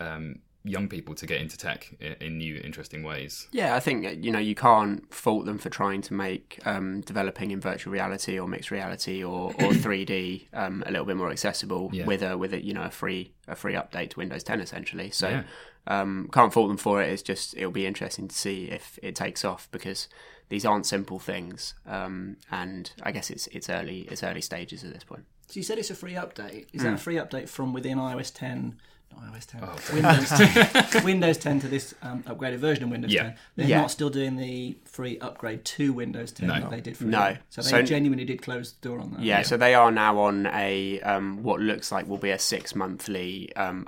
um, 0.00 0.40
young 0.64 0.88
people 0.88 1.14
to 1.14 1.26
get 1.26 1.40
into 1.40 1.56
tech 1.56 1.94
in, 2.00 2.14
in 2.20 2.38
new, 2.38 2.56
interesting 2.64 3.02
ways. 3.04 3.46
Yeah, 3.52 3.76
I 3.76 3.80
think 3.80 4.24
you 4.24 4.32
know 4.32 4.38
you 4.38 4.54
can't 4.54 5.12
fault 5.14 5.46
them 5.46 5.58
for 5.58 5.70
trying 5.70 6.02
to 6.02 6.14
make 6.14 6.58
um, 6.64 7.02
developing 7.02 7.50
in 7.52 7.60
virtual 7.60 7.92
reality 7.92 8.38
or 8.38 8.48
mixed 8.48 8.70
reality 8.70 9.22
or, 9.22 9.46
or 9.52 9.52
3D 9.84 10.46
um, 10.52 10.82
a 10.86 10.90
little 10.90 11.06
bit 11.06 11.16
more 11.16 11.30
accessible 11.30 11.90
Yeah. 11.92 12.04
with 12.06 12.22
a 12.22 12.36
with 12.36 12.52
a 12.52 12.64
you 12.64 12.74
know 12.74 12.82
a 12.82 12.90
free 12.90 13.32
a 13.48 13.54
free 13.54 13.74
update 13.74 14.10
to 14.10 14.18
Windows 14.18 14.42
10 14.42 14.60
essentially. 14.60 15.10
So 15.10 15.28
Yeah. 15.28 15.42
Um, 15.86 16.28
can't 16.32 16.52
fault 16.52 16.68
them 16.68 16.76
for 16.76 17.02
it. 17.02 17.10
It's 17.10 17.22
just 17.22 17.56
it'll 17.56 17.70
be 17.70 17.86
interesting 17.86 18.28
to 18.28 18.34
see 18.36 18.64
if 18.70 18.98
it 19.02 19.14
takes 19.14 19.44
off 19.44 19.68
because 19.70 20.08
these 20.48 20.64
aren't 20.64 20.86
simple 20.86 21.18
things, 21.18 21.74
um, 21.86 22.36
and 22.50 22.90
I 23.02 23.12
guess 23.12 23.30
it's 23.30 23.46
it's 23.48 23.68
early 23.70 24.00
it's 24.10 24.22
early 24.22 24.40
stages 24.40 24.84
at 24.84 24.92
this 24.92 25.04
point. 25.04 25.24
So 25.48 25.58
you 25.60 25.62
said 25.64 25.78
it's 25.78 25.90
a 25.90 25.94
free 25.94 26.14
update. 26.14 26.66
Is 26.72 26.82
Hmm. 26.82 26.88
that 26.88 26.94
a 26.94 26.98
free 26.98 27.16
update 27.16 27.48
from 27.48 27.72
within 27.72 27.98
iOS 27.98 28.32
10? 28.34 28.76
Not 29.12 29.32
iOS 29.32 29.46
10. 29.46 29.60
Oh, 29.62 29.76
Windows 29.94 30.28
10. 30.90 31.04
Windows 31.04 31.38
10 31.38 31.60
to 31.60 31.68
this 31.68 31.94
um, 32.02 32.24
upgraded 32.24 32.56
version 32.58 32.82
of 32.84 32.90
Windows 32.90 33.12
Yeah. 33.12 33.22
10. 33.22 33.34
They're 33.54 33.66
Yeah. 33.68 33.80
not 33.82 33.92
still 33.92 34.10
doing 34.10 34.34
the 34.36 34.76
free 34.84 35.18
upgrade 35.20 35.64
to 35.64 35.92
Windows 35.92 36.32
10 36.32 36.48
No. 36.48 36.54
that 36.60 36.70
they 36.70 36.80
did 36.80 36.96
for 36.96 37.04
No. 37.04 37.28
you. 37.28 37.36
So 37.48 37.62
they 37.62 37.70
So- 37.70 37.82
genuinely 37.82 38.24
did 38.24 38.42
close 38.42 38.72
the 38.72 38.88
door 38.88 38.98
on 38.98 39.12
that. 39.12 39.20
Yeah, 39.22 39.42
so 39.42 39.56
they 39.56 39.74
are 39.74 39.92
now 39.92 40.18
on 40.18 40.46
a 40.46 41.00
um, 41.02 41.44
what 41.44 41.60
looks 41.60 41.92
like 41.92 42.08
will 42.08 42.18
be 42.18 42.30
a 42.30 42.38
six 42.40 42.74
monthly 42.74 43.54
um, 43.54 43.84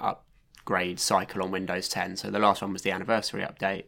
upgrade 0.68 1.00
cycle 1.00 1.42
on 1.42 1.50
Windows 1.50 1.88
10. 1.88 2.16
So 2.16 2.30
the 2.30 2.38
last 2.38 2.60
one 2.60 2.74
was 2.74 2.82
the 2.82 2.90
anniversary 2.90 3.42
update, 3.42 3.84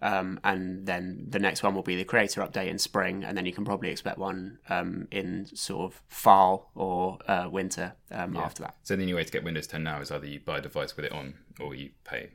um, 0.00 0.38
and 0.44 0.86
then 0.86 1.26
the 1.28 1.40
next 1.40 1.64
one 1.64 1.74
will 1.74 1.82
be 1.82 1.96
the 1.96 2.04
creator 2.04 2.40
update 2.40 2.68
in 2.68 2.78
spring, 2.78 3.24
and 3.24 3.36
then 3.36 3.46
you 3.46 3.52
can 3.52 3.64
probably 3.64 3.90
expect 3.90 4.16
one 4.16 4.58
um, 4.68 5.08
in 5.10 5.46
sort 5.54 5.92
of 5.92 6.00
fall 6.08 6.70
or 6.76 7.18
uh, 7.26 7.48
winter 7.50 7.94
um, 8.12 8.36
after 8.36 8.62
that. 8.62 8.76
So 8.84 8.94
the 8.94 9.02
only 9.02 9.14
way 9.14 9.24
to 9.24 9.32
get 9.32 9.42
Windows 9.42 9.66
10 9.66 9.82
now 9.82 10.00
is 10.00 10.12
either 10.12 10.26
you 10.26 10.38
buy 10.38 10.58
a 10.58 10.60
device 10.60 10.94
with 10.96 11.04
it 11.04 11.12
on, 11.12 11.34
or 11.58 11.74
you 11.74 11.90
pay 12.04 12.30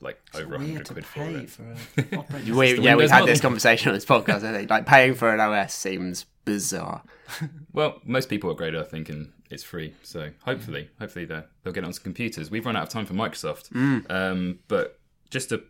like 0.00 0.20
over 0.34 0.56
hundred 0.56 0.88
quid 0.88 1.04
for 1.04 1.18
pay 1.18 1.34
it. 1.34 1.50
for 1.50 1.64
a 1.66 2.52
We, 2.54 2.78
yeah, 2.78 2.94
we've 2.94 3.10
had 3.10 3.26
this 3.26 3.40
conversation 3.48 3.88
on 3.88 3.94
this 3.94 4.06
podcast. 4.06 4.44
I 4.44 4.52
think 4.52 4.70
like 4.70 4.86
paying 4.86 5.14
for 5.14 5.34
an 5.34 5.40
OS 5.40 5.74
seems 5.74 6.24
bizarre. 6.44 7.02
Well, 7.74 8.00
most 8.04 8.30
people 8.30 8.50
upgrade, 8.50 8.74
I 8.74 8.84
think, 8.84 9.08
and 9.10 9.32
it's 9.50 9.62
free. 9.62 9.94
So 10.02 10.30
hopefully, 10.44 10.90
hopefully 10.98 11.24
they 11.24 11.42
they'll 11.62 11.72
get 11.72 11.84
it 11.84 11.86
onto 11.86 12.00
computers. 12.00 12.50
We've 12.50 12.64
run 12.66 12.76
out 12.76 12.82
of 12.84 12.88
time 12.88 13.06
for 13.06 13.14
Microsoft, 13.14 13.74
um, 14.10 14.58
but 14.68 14.98
just 15.30 15.48
to 15.50 15.62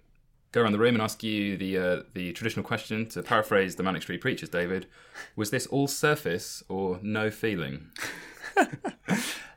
go 0.53 0.63
around 0.63 0.73
the 0.73 0.79
room 0.79 0.95
and 0.95 1.03
ask 1.03 1.23
you 1.23 1.57
the 1.57 1.79
uh, 1.79 2.03
the 2.15 2.33
traditional 2.33 2.65
question 2.65 3.07
to 3.11 3.23
paraphrase 3.23 3.77
the 3.77 3.83
Manic 3.83 4.03
Street 4.03 4.21
Preachers, 4.21 4.49
David, 4.49 4.87
was 5.37 5.51
this 5.51 5.67
all 5.67 5.87
surface 5.89 6.63
or 6.69 6.99
no 7.03 7.31
feeling? 7.31 7.91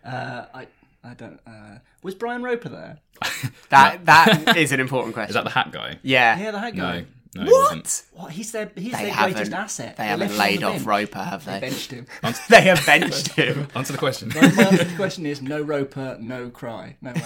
Uh, 0.03 0.45
I, 0.53 0.67
I 1.03 1.13
don't. 1.13 1.39
Uh, 1.45 1.77
was 2.01 2.15
Bryan 2.15 2.41
Roper 2.43 2.69
there? 2.69 2.97
That 3.69 4.05
that 4.05 4.57
is 4.57 4.71
an 4.71 4.79
important 4.79 5.13
question. 5.13 5.29
Is 5.29 5.35
that 5.35 5.43
the 5.43 5.51
hat 5.51 5.71
guy? 5.71 5.99
yeah. 6.03 6.37
Yeah, 6.39 6.51
the 6.51 6.59
hat 6.59 6.75
guy. 6.75 6.99
No, 7.01 7.05
no, 7.35 7.43
it 7.43 7.49
wasn't. 7.51 8.03
What? 8.13 8.31
He's 8.31 8.51
their 8.51 8.71
he's 8.75 8.91
They 8.93 9.03
their 9.05 9.13
haven't. 9.13 9.33
greatest 9.35 9.53
asset. 9.53 9.97
They 9.97 10.03
haven't 10.05 10.27
left 10.27 10.33
him 10.33 10.39
on 10.41 10.47
laid 10.47 10.63
off 10.63 10.73
bench. 10.73 10.85
Roper, 10.85 11.19
have 11.23 11.45
They 11.45 11.51
they? 11.53 11.59
benched 11.61 11.91
him. 11.91 12.05
they 12.49 12.61
have 12.61 12.85
benched 12.85 13.27
him. 13.35 13.67
Answer 13.75 13.93
the 13.93 13.99
question. 13.99 14.31
My 14.35 14.41
answer 14.41 14.77
to 14.77 14.83
the 14.85 14.95
question 14.95 15.25
is 15.25 15.41
no 15.41 15.61
Roper, 15.61 16.17
no 16.19 16.49
cry. 16.49 16.97
No 17.01 17.11
way. 17.13 17.21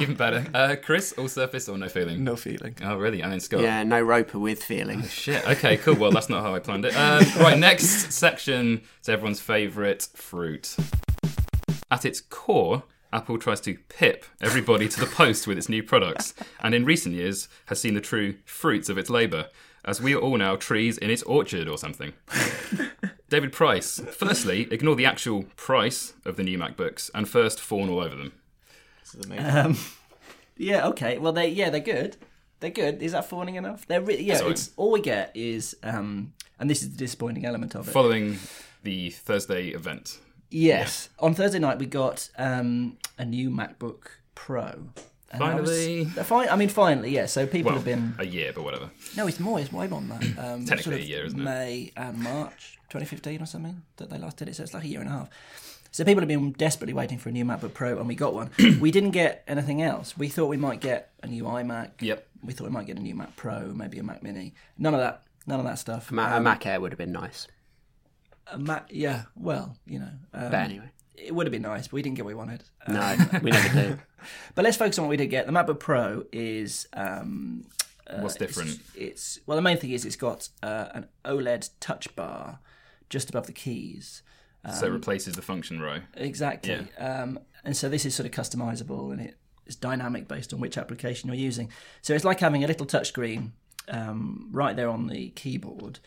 Even 0.00 0.14
better. 0.16 0.44
Uh, 0.52 0.76
Chris, 0.82 1.12
all 1.16 1.28
surface 1.28 1.68
or 1.68 1.78
no 1.78 1.88
feeling? 1.88 2.24
no 2.24 2.36
feeling. 2.36 2.74
Oh, 2.82 2.96
really? 2.96 3.20
And 3.22 3.32
then 3.32 3.40
Scott. 3.40 3.60
Yeah, 3.60 3.82
no 3.84 4.00
Roper 4.02 4.38
with 4.38 4.62
feeling. 4.62 5.02
Shit. 5.04 5.46
Okay, 5.48 5.76
cool. 5.78 5.94
Well, 5.94 6.10
that's 6.10 6.28
not 6.28 6.42
how 6.42 6.54
I 6.54 6.58
planned 6.58 6.84
it. 6.84 6.94
Um, 6.96 7.24
right, 7.40 7.58
next 7.58 8.12
section 8.12 8.82
is 9.00 9.08
everyone's 9.08 9.40
favourite 9.40 10.02
fruit. 10.14 10.76
At 11.90 12.04
its 12.04 12.20
core, 12.20 12.84
Apple 13.12 13.38
tries 13.38 13.60
to 13.62 13.78
pip 13.88 14.24
everybody 14.40 14.88
to 14.88 15.00
the 15.00 15.06
post 15.06 15.46
with 15.46 15.58
its 15.58 15.68
new 15.68 15.82
products, 15.82 16.34
and 16.60 16.74
in 16.74 16.84
recent 16.84 17.14
years 17.14 17.48
has 17.66 17.80
seen 17.80 17.94
the 17.94 18.00
true 18.00 18.36
fruits 18.44 18.88
of 18.88 18.96
its 18.98 19.10
labour, 19.10 19.48
as 19.84 20.00
we 20.00 20.14
are 20.14 20.18
all 20.18 20.36
now 20.36 20.56
trees 20.56 20.96
in 20.98 21.10
its 21.10 21.22
orchard 21.24 21.68
or 21.68 21.76
something. 21.76 22.12
David 23.28 23.52
Price. 23.52 24.00
Firstly, 24.12 24.68
ignore 24.70 24.94
the 24.94 25.06
actual 25.06 25.44
price 25.56 26.12
of 26.24 26.36
the 26.36 26.42
new 26.42 26.58
MacBooks 26.58 27.10
and 27.14 27.28
first 27.28 27.60
fawn 27.60 27.88
all 27.88 28.00
over 28.00 28.14
them. 28.14 28.32
This 29.02 29.14
is 29.14 29.24
amazing. 29.24 29.56
Um, 29.56 29.76
yeah. 30.56 30.86
Okay. 30.88 31.18
Well, 31.18 31.32
they 31.32 31.48
yeah 31.48 31.70
they're 31.70 31.80
good. 31.80 32.16
They're 32.60 32.70
good. 32.70 33.02
Is 33.02 33.12
that 33.12 33.28
fawning 33.28 33.56
enough? 33.56 33.86
They're 33.86 34.02
really 34.02 34.24
yeah. 34.24 34.36
Sorry. 34.36 34.50
It's 34.50 34.70
all 34.76 34.92
we 34.92 35.00
get 35.00 35.32
is 35.34 35.76
um, 35.82 36.34
and 36.58 36.68
this 36.68 36.82
is 36.82 36.90
the 36.92 36.98
disappointing 36.98 37.44
element 37.44 37.74
of 37.74 37.88
it. 37.88 37.90
Following 37.90 38.38
the 38.82 39.10
Thursday 39.10 39.68
event. 39.68 40.18
Yes. 40.52 41.08
On 41.18 41.34
Thursday 41.34 41.58
night, 41.58 41.78
we 41.78 41.86
got 41.86 42.28
um, 42.38 42.98
a 43.18 43.24
new 43.24 43.50
MacBook 43.50 44.06
Pro. 44.34 44.88
And 45.30 45.42
I 45.42 45.54
was- 45.60 45.70
Finally. 45.70 46.02
Uh, 46.18 46.22
fi- 46.24 46.48
I 46.48 46.56
mean, 46.56 46.68
finally, 46.68 47.10
yeah. 47.10 47.24
So 47.26 47.46
people 47.46 47.70
Well, 47.70 47.76
have 47.76 47.84
been. 47.86 48.14
a 48.18 48.26
year, 48.26 48.52
but 48.54 48.64
whatever. 48.64 48.90
No, 49.16 49.26
it's 49.26 49.40
more. 49.40 49.58
It's 49.58 49.72
way 49.72 49.88
more 49.88 50.00
than 50.02 50.08
that. 50.10 50.22
Um, 50.38 50.64
Technically 50.66 50.82
sort 50.82 50.96
of 50.96 51.02
a 51.02 51.06
year, 51.06 51.24
isn't 51.24 51.40
it? 51.40 51.42
May 51.42 51.92
and 51.96 52.18
March 52.18 52.78
2015 52.90 53.40
or 53.42 53.46
something 53.46 53.82
that 53.96 54.10
they 54.10 54.18
last 54.18 54.36
did 54.36 54.48
it. 54.48 54.56
So 54.56 54.62
it's 54.62 54.74
like 54.74 54.84
a 54.84 54.88
year 54.88 55.00
and 55.00 55.08
a 55.08 55.12
half. 55.12 55.28
So 55.90 56.04
people 56.04 56.20
have 56.22 56.28
been 56.28 56.52
desperately 56.52 56.94
waiting 56.94 57.18
for 57.18 57.28
a 57.28 57.32
new 57.32 57.44
MacBook 57.44 57.74
Pro, 57.74 57.98
and 57.98 58.06
we 58.08 58.14
got 58.14 58.34
one. 58.34 58.50
we 58.80 58.90
didn't 58.90 59.10
get 59.12 59.42
anything 59.48 59.82
else. 59.82 60.16
We 60.18 60.28
thought 60.28 60.46
we 60.46 60.56
might 60.56 60.80
get 60.80 61.10
a 61.22 61.26
new 61.26 61.44
iMac. 61.44 61.90
Yep. 62.00 62.26
We 62.42 62.52
thought 62.52 62.64
we 62.64 62.70
might 62.70 62.86
get 62.86 62.98
a 62.98 63.02
new 63.02 63.14
Mac 63.14 63.36
Pro, 63.36 63.68
maybe 63.74 63.98
a 63.98 64.02
Mac 64.02 64.22
Mini. 64.22 64.54
None 64.78 64.94
of 64.94 65.00
that. 65.00 65.22
None 65.46 65.60
of 65.60 65.66
that 65.66 65.78
stuff. 65.78 66.10
Ma- 66.10 66.32
a 66.34 66.36
Um, 66.36 66.42
Mac 66.44 66.66
Air 66.66 66.80
would 66.80 66.92
have 66.92 66.98
been 66.98 67.12
nice. 67.12 67.46
A 68.46 68.58
Mac. 68.58 68.88
Yeah. 68.90 69.24
Well, 69.36 69.76
you 69.86 69.98
know. 69.98 70.10
Um, 70.34 70.50
But 70.50 70.54
anyway. 70.54 70.90
It 71.14 71.34
would 71.34 71.46
have 71.46 71.52
been 71.52 71.62
nice, 71.62 71.86
but 71.86 71.92
we 71.94 72.02
didn't 72.02 72.16
get 72.16 72.24
what 72.24 72.30
we 72.30 72.34
wanted. 72.34 72.64
Um, 72.86 72.94
No, 72.94 73.16
we 73.42 73.50
never 73.50 73.80
do. 73.80 73.98
But 74.54 74.64
let's 74.64 74.76
focus 74.76 74.98
on 74.98 75.04
what 75.04 75.10
we 75.10 75.16
did 75.16 75.26
get. 75.30 75.46
The 75.46 75.52
MacBook 75.52 75.80
Pro 75.80 76.24
is 76.32 76.86
um, 76.92 77.64
What's 78.20 78.36
different? 78.36 78.70
It's, 78.70 78.94
it's 78.94 79.40
well, 79.46 79.56
the 79.56 79.62
main 79.62 79.78
thing 79.78 79.90
is 79.90 80.04
it's 80.04 80.16
got 80.16 80.48
uh, 80.62 80.88
an 80.94 81.06
OLED 81.24 81.70
touch 81.80 82.14
bar 82.14 82.60
just 83.10 83.28
above 83.30 83.46
the 83.46 83.52
keys. 83.52 84.22
so 84.78 84.86
it 84.86 84.90
replaces 84.90 85.34
the 85.34 85.42
function 85.42 85.80
row. 85.80 85.98
Exactly. 86.14 86.86
Um, 86.98 87.40
and 87.64 87.76
so 87.76 87.88
this 87.88 88.04
is 88.06 88.14
sort 88.14 88.26
of 88.26 88.32
customizable 88.32 89.10
and 89.12 89.20
it 89.20 89.36
is 89.66 89.74
dynamic 89.76 90.28
based 90.28 90.52
on 90.52 90.60
which 90.60 90.78
application 90.78 91.28
you're 91.28 91.36
using. 91.36 91.68
So 92.00 92.14
it's 92.14 92.24
like 92.24 92.38
having 92.40 92.62
a 92.62 92.66
little 92.68 92.86
touchscreen 92.86 93.50
um, 93.88 94.48
right 94.52 94.76
there 94.76 94.88
on 94.88 95.08
the 95.08 95.30
keyboard. 95.30 95.98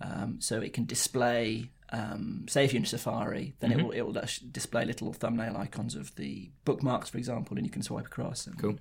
Um, 0.00 0.40
so 0.40 0.60
it 0.60 0.72
can 0.72 0.84
display, 0.84 1.70
um, 1.92 2.46
say 2.48 2.64
if 2.64 2.72
you're 2.72 2.80
in 2.80 2.86
Safari, 2.86 3.54
then 3.60 3.70
Mm-hmm. 3.70 3.80
it 3.80 3.82
will 3.84 3.92
it 3.92 4.00
will 4.22 4.24
display 4.50 4.84
little 4.84 5.12
thumbnail 5.12 5.56
icons 5.56 5.94
of 5.94 6.14
the 6.16 6.50
bookmarks, 6.64 7.10
for 7.10 7.18
example, 7.18 7.56
and 7.56 7.64
you 7.66 7.70
can 7.70 7.82
swipe 7.82 8.06
across 8.06 8.46
and 8.46 8.58
Cool. 8.58 8.78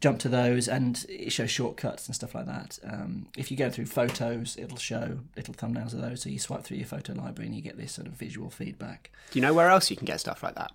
jump 0.00 0.18
to 0.20 0.28
those, 0.30 0.66
and 0.66 1.04
it 1.08 1.30
shows 1.30 1.50
shortcuts 1.50 2.06
and 2.06 2.14
stuff 2.14 2.34
like 2.34 2.46
that. 2.46 2.78
Um, 2.84 3.28
if 3.36 3.50
you 3.50 3.56
go 3.58 3.68
through 3.68 3.86
photos, 3.86 4.56
it'll 4.56 4.78
show 4.78 5.20
little 5.36 5.52
thumbnails 5.54 5.92
of 5.92 6.00
those. 6.00 6.22
So 6.22 6.30
you 6.30 6.38
swipe 6.38 6.64
through 6.64 6.78
your 6.78 6.86
photo 6.86 7.12
library 7.12 7.46
and 7.48 7.54
you 7.54 7.60
get 7.62 7.76
this 7.76 7.92
sort 7.92 8.06
of 8.06 8.14
visual 8.14 8.48
feedback. 8.48 9.10
Do 9.30 9.38
you 9.38 9.42
know 9.42 9.52
where 9.52 9.68
else 9.68 9.90
you 9.90 9.96
can 9.96 10.06
get 10.06 10.18
stuff 10.20 10.42
like 10.42 10.54
that? 10.54 10.72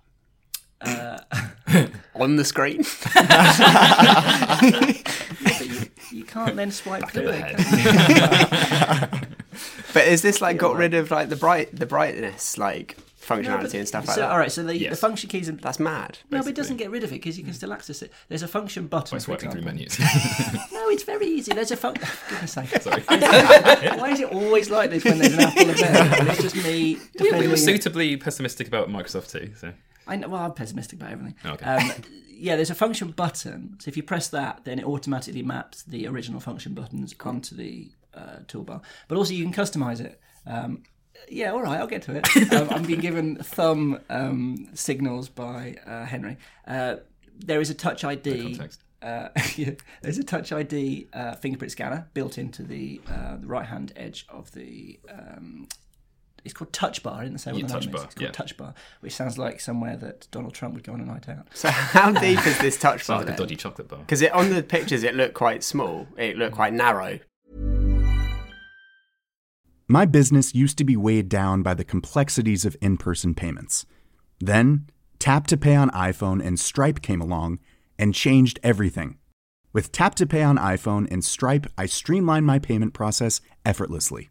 Uh, 0.80 1.18
On 2.14 2.36
the 2.36 2.44
screen. 2.44 2.84
You, 5.66 5.86
you 6.10 6.24
can't 6.24 6.54
then 6.56 6.70
swipe 6.70 7.08
through 7.10 7.28
it. 7.28 7.58
ahead. 7.58 9.26
But 9.94 10.06
is 10.08 10.20
this 10.20 10.42
like 10.42 10.58
got 10.58 10.76
rid 10.76 10.92
of 10.92 11.10
like 11.10 11.30
the 11.30 11.36
bright 11.36 11.74
the 11.74 11.86
brightness 11.86 12.58
like 12.58 12.98
functionality 13.18 13.78
and 13.78 13.88
stuff 13.88 14.06
like 14.06 14.16
so, 14.16 14.20
that? 14.20 14.30
All 14.30 14.38
right, 14.38 14.52
so 14.52 14.62
the, 14.62 14.88
the 14.88 14.96
function 14.96 15.30
keys 15.30 15.48
and 15.48 15.58
That's 15.60 15.80
mad. 15.80 16.18
no, 16.30 16.40
but 16.40 16.48
it 16.48 16.54
doesn't 16.54 16.76
get 16.76 16.90
rid 16.90 17.02
of 17.02 17.10
it 17.10 17.22
because 17.22 17.38
you 17.38 17.44
can 17.44 17.54
still 17.54 17.72
access 17.72 18.02
it. 18.02 18.12
There's 18.28 18.42
a 18.42 18.48
function 18.48 18.86
button. 18.86 19.16
By 19.16 19.18
for 19.18 19.24
swiping 19.24 19.50
through 19.50 19.62
menus. 19.62 19.98
No, 19.98 20.88
it's 20.90 21.04
very 21.04 21.26
easy. 21.26 21.54
There's 21.54 21.70
a 21.70 21.76
function. 21.76 22.06
Goodness 22.28 22.52
sake. 22.52 22.68
Sorry. 22.82 23.00
Why 23.02 24.10
is 24.10 24.20
it 24.20 24.30
always 24.30 24.68
like 24.68 24.90
this 24.90 25.04
when 25.04 25.18
there's 25.18 25.32
an 25.32 25.40
Apple 25.40 25.70
event? 25.70 26.28
It's 26.28 26.42
just 26.42 26.56
me 26.56 26.96
we 26.96 27.00
defending 27.16 27.48
were 27.48 27.54
it. 27.54 27.58
suitably 27.58 28.16
pessimistic 28.18 28.68
about 28.68 28.90
Microsoft 28.90 29.30
too. 29.30 29.52
So 29.58 29.72
I 30.06 30.16
know, 30.16 30.28
well, 30.28 30.42
I'm 30.42 30.52
pessimistic 30.52 31.00
about 31.00 31.12
everything. 31.12 31.34
Okay. 31.44 31.64
Um, 31.64 31.90
yeah, 32.28 32.56
there's 32.56 32.70
a 32.70 32.74
function 32.74 33.10
button. 33.10 33.76
So 33.80 33.88
if 33.88 33.96
you 33.96 34.02
press 34.02 34.28
that, 34.28 34.64
then 34.64 34.78
it 34.78 34.84
automatically 34.84 35.42
maps 35.42 35.82
the 35.82 36.06
original 36.06 36.40
function 36.40 36.74
buttons 36.74 37.14
onto 37.24 37.56
the 37.56 37.90
uh, 38.14 38.38
toolbar. 38.46 38.82
But 39.08 39.18
also, 39.18 39.32
you 39.32 39.44
can 39.44 39.52
customize 39.52 40.00
it. 40.00 40.20
Um, 40.46 40.82
yeah, 41.28 41.52
all 41.52 41.62
right, 41.62 41.78
I'll 41.80 41.86
get 41.86 42.02
to 42.02 42.16
it. 42.16 42.52
um, 42.52 42.68
I'm 42.70 42.82
being 42.84 43.00
given 43.00 43.36
thumb 43.36 44.00
um, 44.10 44.68
signals 44.74 45.28
by 45.28 45.76
uh, 45.86 46.04
Henry. 46.04 46.36
Uh, 46.66 46.96
there 47.38 47.60
is 47.60 47.70
a 47.70 47.74
Touch 47.74 48.04
ID. 48.04 48.60
Uh, 49.02 49.28
yeah, 49.56 49.72
there's 50.02 50.18
a 50.18 50.24
Touch 50.24 50.52
ID 50.52 51.08
uh, 51.12 51.34
fingerprint 51.36 51.72
scanner 51.72 52.08
built 52.14 52.38
into 52.38 52.62
the, 52.62 53.00
uh, 53.08 53.36
the 53.36 53.46
right 53.46 53.66
hand 53.66 53.92
edge 53.96 54.26
of 54.28 54.52
the 54.52 54.98
um, 55.10 55.68
it's 56.46 56.54
called 56.54 56.72
Touch 56.72 57.02
Bar, 57.02 57.24
isn't 57.24 57.34
it? 57.34 57.38
Say 57.40 57.52
what 57.52 57.60
Yeah, 57.60 57.66
the 57.66 57.72
Touch 57.72 57.84
name 57.86 57.92
Bar, 57.92 58.00
is. 58.00 58.04
It's 58.04 58.14
called 58.14 58.28
yeah. 58.28 58.32
Touch 58.32 58.56
Bar, 58.56 58.74
which 59.00 59.14
sounds 59.14 59.36
like 59.36 59.60
somewhere 59.60 59.96
that 59.96 60.28
Donald 60.30 60.54
Trump 60.54 60.74
would 60.74 60.84
go 60.84 60.92
on 60.92 61.00
a 61.00 61.04
night 61.04 61.28
out. 61.28 61.48
So 61.52 61.68
how 61.68 62.12
deep 62.12 62.46
is 62.46 62.58
this 62.58 62.78
touch 62.78 63.06
bar? 63.06 63.18
sounds 63.18 63.26
like 63.26 63.34
a 63.34 63.36
dodgy 63.36 63.56
chocolate 63.56 63.88
bar. 63.88 63.98
Because 63.98 64.22
on 64.22 64.50
the 64.50 64.62
pictures 64.62 65.02
it 65.02 65.14
looked 65.14 65.34
quite 65.34 65.62
small. 65.64 66.06
It 66.16 66.36
looked 66.36 66.54
quite 66.54 66.72
narrow. 66.72 67.18
My 69.88 70.04
business 70.04 70.54
used 70.54 70.78
to 70.78 70.84
be 70.84 70.96
weighed 70.96 71.28
down 71.28 71.62
by 71.62 71.74
the 71.74 71.84
complexities 71.84 72.64
of 72.64 72.76
in 72.80 72.96
person 72.96 73.34
payments. 73.34 73.86
Then, 74.40 74.86
Tap 75.18 75.46
to 75.48 75.56
Pay 75.56 75.74
on 75.76 75.90
iPhone 75.90 76.44
and 76.44 76.58
Stripe 76.58 77.02
came 77.02 77.20
along 77.20 77.58
and 77.98 78.14
changed 78.14 78.60
everything. 78.62 79.18
With 79.72 79.92
Tap 79.92 80.14
to 80.16 80.26
Pay 80.26 80.42
on 80.42 80.58
iPhone 80.58 81.06
and 81.10 81.24
Stripe, 81.24 81.66
I 81.76 81.86
streamlined 81.86 82.46
my 82.46 82.58
payment 82.58 82.94
process 82.94 83.40
effortlessly. 83.64 84.30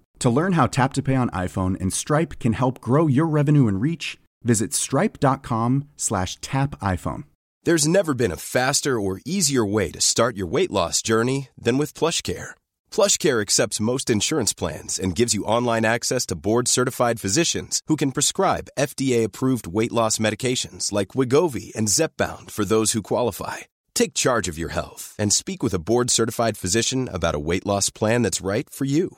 To 0.21 0.29
learn 0.29 0.53
how 0.53 0.67
Tap 0.67 0.93
to 0.93 1.01
Pay 1.01 1.15
on 1.15 1.31
iPhone 1.31 1.81
and 1.81 1.91
Stripe 1.91 2.37
can 2.37 2.53
help 2.53 2.79
grow 2.79 3.07
your 3.07 3.25
revenue 3.25 3.67
and 3.67 3.81
reach, 3.81 4.19
visit 4.43 4.71
stripe.com 4.71 5.87
slash 5.97 6.37
tap 6.41 6.79
iPhone. 6.79 7.23
There's 7.63 7.87
never 7.87 8.13
been 8.13 8.31
a 8.31 8.37
faster 8.37 8.99
or 8.99 9.21
easier 9.25 9.65
way 9.65 9.89
to 9.89 9.99
start 9.99 10.37
your 10.37 10.45
weight 10.45 10.69
loss 10.69 11.01
journey 11.01 11.49
than 11.57 11.79
with 11.79 11.95
PlushCare. 11.95 12.51
PlushCare 12.91 13.41
accepts 13.41 13.79
most 13.79 14.11
insurance 14.11 14.53
plans 14.53 14.99
and 14.99 15.15
gives 15.15 15.33
you 15.33 15.43
online 15.43 15.85
access 15.85 16.27
to 16.27 16.35
board-certified 16.35 17.19
physicians 17.19 17.81
who 17.87 17.95
can 17.95 18.11
prescribe 18.11 18.69
FDA-approved 18.77 19.65
weight 19.65 19.91
loss 19.91 20.19
medications 20.19 20.91
like 20.91 21.15
Wegovy 21.15 21.73
and 21.75 21.87
Zepbound 21.87 22.51
for 22.51 22.63
those 22.63 22.91
who 22.91 23.01
qualify. 23.01 23.57
Take 23.95 24.13
charge 24.13 24.47
of 24.47 24.59
your 24.59 24.69
health 24.69 25.15
and 25.17 25.33
speak 25.33 25.63
with 25.63 25.73
a 25.73 25.79
board-certified 25.79 26.57
physician 26.57 27.09
about 27.11 27.33
a 27.33 27.39
weight 27.39 27.65
loss 27.65 27.89
plan 27.89 28.21
that's 28.21 28.39
right 28.39 28.69
for 28.69 28.85
you. 28.85 29.17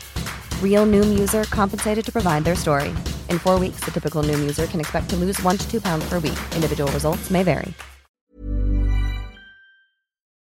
Real 0.61 0.87
Noom 0.87 1.19
user 1.19 1.43
compensated 1.43 2.03
to 2.05 2.11
provide 2.11 2.43
their 2.43 2.55
story. 2.55 2.89
In 3.29 3.37
four 3.37 3.59
weeks, 3.59 3.81
the 3.85 3.91
typical 3.91 4.23
Noom 4.23 4.39
user 4.39 4.65
can 4.65 4.79
expect 4.79 5.09
to 5.11 5.15
lose 5.15 5.39
one 5.43 5.57
to 5.57 5.69
two 5.69 5.79
pounds 5.79 6.07
per 6.09 6.15
week. 6.19 6.39
Individual 6.55 6.91
results 6.91 7.29
may 7.29 7.43
vary. 7.43 7.73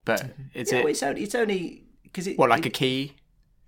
But 0.05 0.25
is 0.55 0.73
yeah, 0.73 0.79
it 0.79 0.85
well, 0.85 0.91
it's 0.91 1.03
only 1.03 1.23
it's 1.23 1.35
only 1.35 1.85
because 2.03 2.27
it 2.27 2.39
what 2.39 2.49
like 2.49 2.65
a 2.67 2.71
key, 2.71 3.13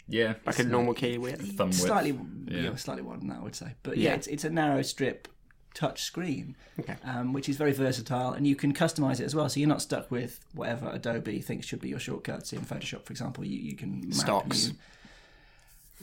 Yeah. 0.08 0.34
like 0.46 0.58
a 0.58 0.64
normal 0.64 0.94
key 0.94 1.18
width? 1.18 1.56
thumb 1.56 1.68
width. 1.68 1.80
slightly 1.80 2.18
Yeah. 2.48 2.60
yeah. 2.62 2.76
slightly 2.76 3.02
more 3.02 3.16
than 3.18 3.28
that 3.28 3.38
I 3.38 3.42
would 3.42 3.54
say 3.54 3.74
but 3.82 3.96
yeah, 3.98 4.10
Yeah. 4.10 4.14
it's, 4.16 4.26
it's 4.26 4.44
a 4.44 4.50
narrow 4.50 4.80
strip 4.82 5.28
touch 5.74 6.02
screen 6.02 6.56
Okay. 6.80 6.96
um, 7.04 7.32
which 7.32 7.48
is 7.48 7.56
very 7.56 7.72
versatile 7.72 8.32
and 8.32 8.46
you 8.46 8.56
can 8.56 8.72
customize 8.74 9.20
it 9.20 9.24
as 9.24 9.34
well 9.34 9.48
so 9.48 9.60
you're 9.60 9.68
not 9.68 9.82
stuck 9.82 10.10
with 10.10 10.40
whatever 10.54 10.90
Adobe 10.90 11.40
thinks 11.40 11.66
should 11.66 11.80
be 11.80 11.90
your 11.90 11.98
shortcuts 12.00 12.52
in 12.52 12.60
Photoshop 12.60 13.04
for 13.04 13.12
example 13.12 13.44
you, 13.44 13.58
you 13.60 13.76
can 13.76 14.00
map 14.00 14.14
Stocks. 14.14 14.68
new- 14.68 14.74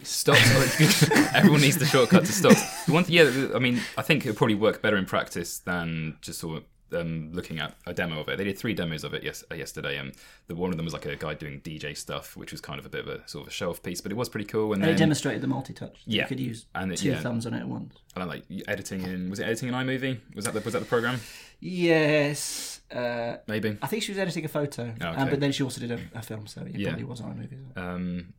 Stocks. 0.03 1.03
Everyone 1.35 1.61
needs 1.61 1.77
the 1.77 1.85
shortcut 1.85 2.25
to 2.25 2.31
stocks. 2.31 2.85
The 2.85 2.93
one, 2.93 3.03
thing, 3.03 3.15
yeah. 3.15 3.49
I 3.55 3.59
mean, 3.59 3.81
I 3.97 4.01
think 4.01 4.25
it 4.25 4.35
probably 4.35 4.55
work 4.55 4.81
better 4.81 4.97
in 4.97 5.05
practice 5.05 5.59
than 5.59 6.17
just 6.21 6.39
sort 6.39 6.57
of 6.57 6.63
um, 6.99 7.31
looking 7.33 7.59
at 7.59 7.75
a 7.85 7.93
demo 7.93 8.19
of 8.21 8.29
it. 8.29 8.37
They 8.37 8.43
did 8.45 8.57
three 8.57 8.73
demos 8.73 9.03
of 9.03 9.13
it 9.13 9.23
yes, 9.23 9.43
uh, 9.51 9.55
yesterday, 9.55 9.97
and 9.97 10.13
the 10.47 10.55
one 10.55 10.71
of 10.71 10.77
them 10.77 10.85
was 10.85 10.93
like 10.93 11.05
a 11.05 11.15
guy 11.15 11.33
doing 11.35 11.61
DJ 11.61 11.95
stuff, 11.95 12.35
which 12.35 12.51
was 12.51 12.61
kind 12.61 12.79
of 12.79 12.85
a 12.85 12.89
bit 12.89 13.01
of 13.01 13.07
a 13.07 13.27
sort 13.27 13.43
of 13.43 13.47
a 13.49 13.51
show 13.51 13.69
off 13.69 13.83
piece, 13.83 14.01
but 14.01 14.11
it 14.11 14.15
was 14.15 14.27
pretty 14.29 14.45
cool. 14.47 14.73
And 14.73 14.81
and 14.81 14.85
it 14.89 14.93
then 14.93 14.99
demonstrated 14.99 15.41
the 15.41 15.47
multi-touch 15.47 15.97
Yeah. 16.05 16.23
you 16.23 16.27
could 16.27 16.39
use 16.39 16.65
And 16.73 16.91
it- 16.91 16.97
two 16.97 17.09
yeah. 17.09 17.19
thumbs 17.21 17.45
on 17.45 17.53
it 17.53 17.59
at 17.59 17.67
once 17.67 17.93
I 18.15 18.19
don't 18.19 18.27
like 18.29 18.43
editing 18.67 19.03
in. 19.03 19.29
Was 19.29 19.39
it 19.39 19.43
editing 19.43 19.69
in 19.69 19.75
iMovie? 19.75 20.19
Was 20.33 20.45
that 20.45 20.53
the, 20.55 20.61
was 20.61 20.73
that 20.73 20.79
the 20.79 20.85
program? 20.85 21.19
yes 21.61 22.81
uh, 22.91 23.37
Maybe. 23.47 23.77
I 23.81 23.87
think 23.87 24.01
she 24.03 24.11
was 24.11 24.17
editing 24.17 24.45
a 24.45 24.47
photo 24.47 24.93
Oh, 25.01 25.07
um, 25.15 25.29
but 25.29 25.39
then 25.39 25.51
she 25.51 25.61
also 25.63 25.79
did 25.79 25.91
a, 25.91 25.99
a 26.15 26.21
film 26.23 26.47
so 26.47 26.61
it 26.61 26.75
Yeah. 26.75 26.89
probably 26.89 27.05
was 27.05 27.21
on 27.21 27.35
iMovie 27.35 27.59
as. 27.77 27.83
Um, 27.83 28.33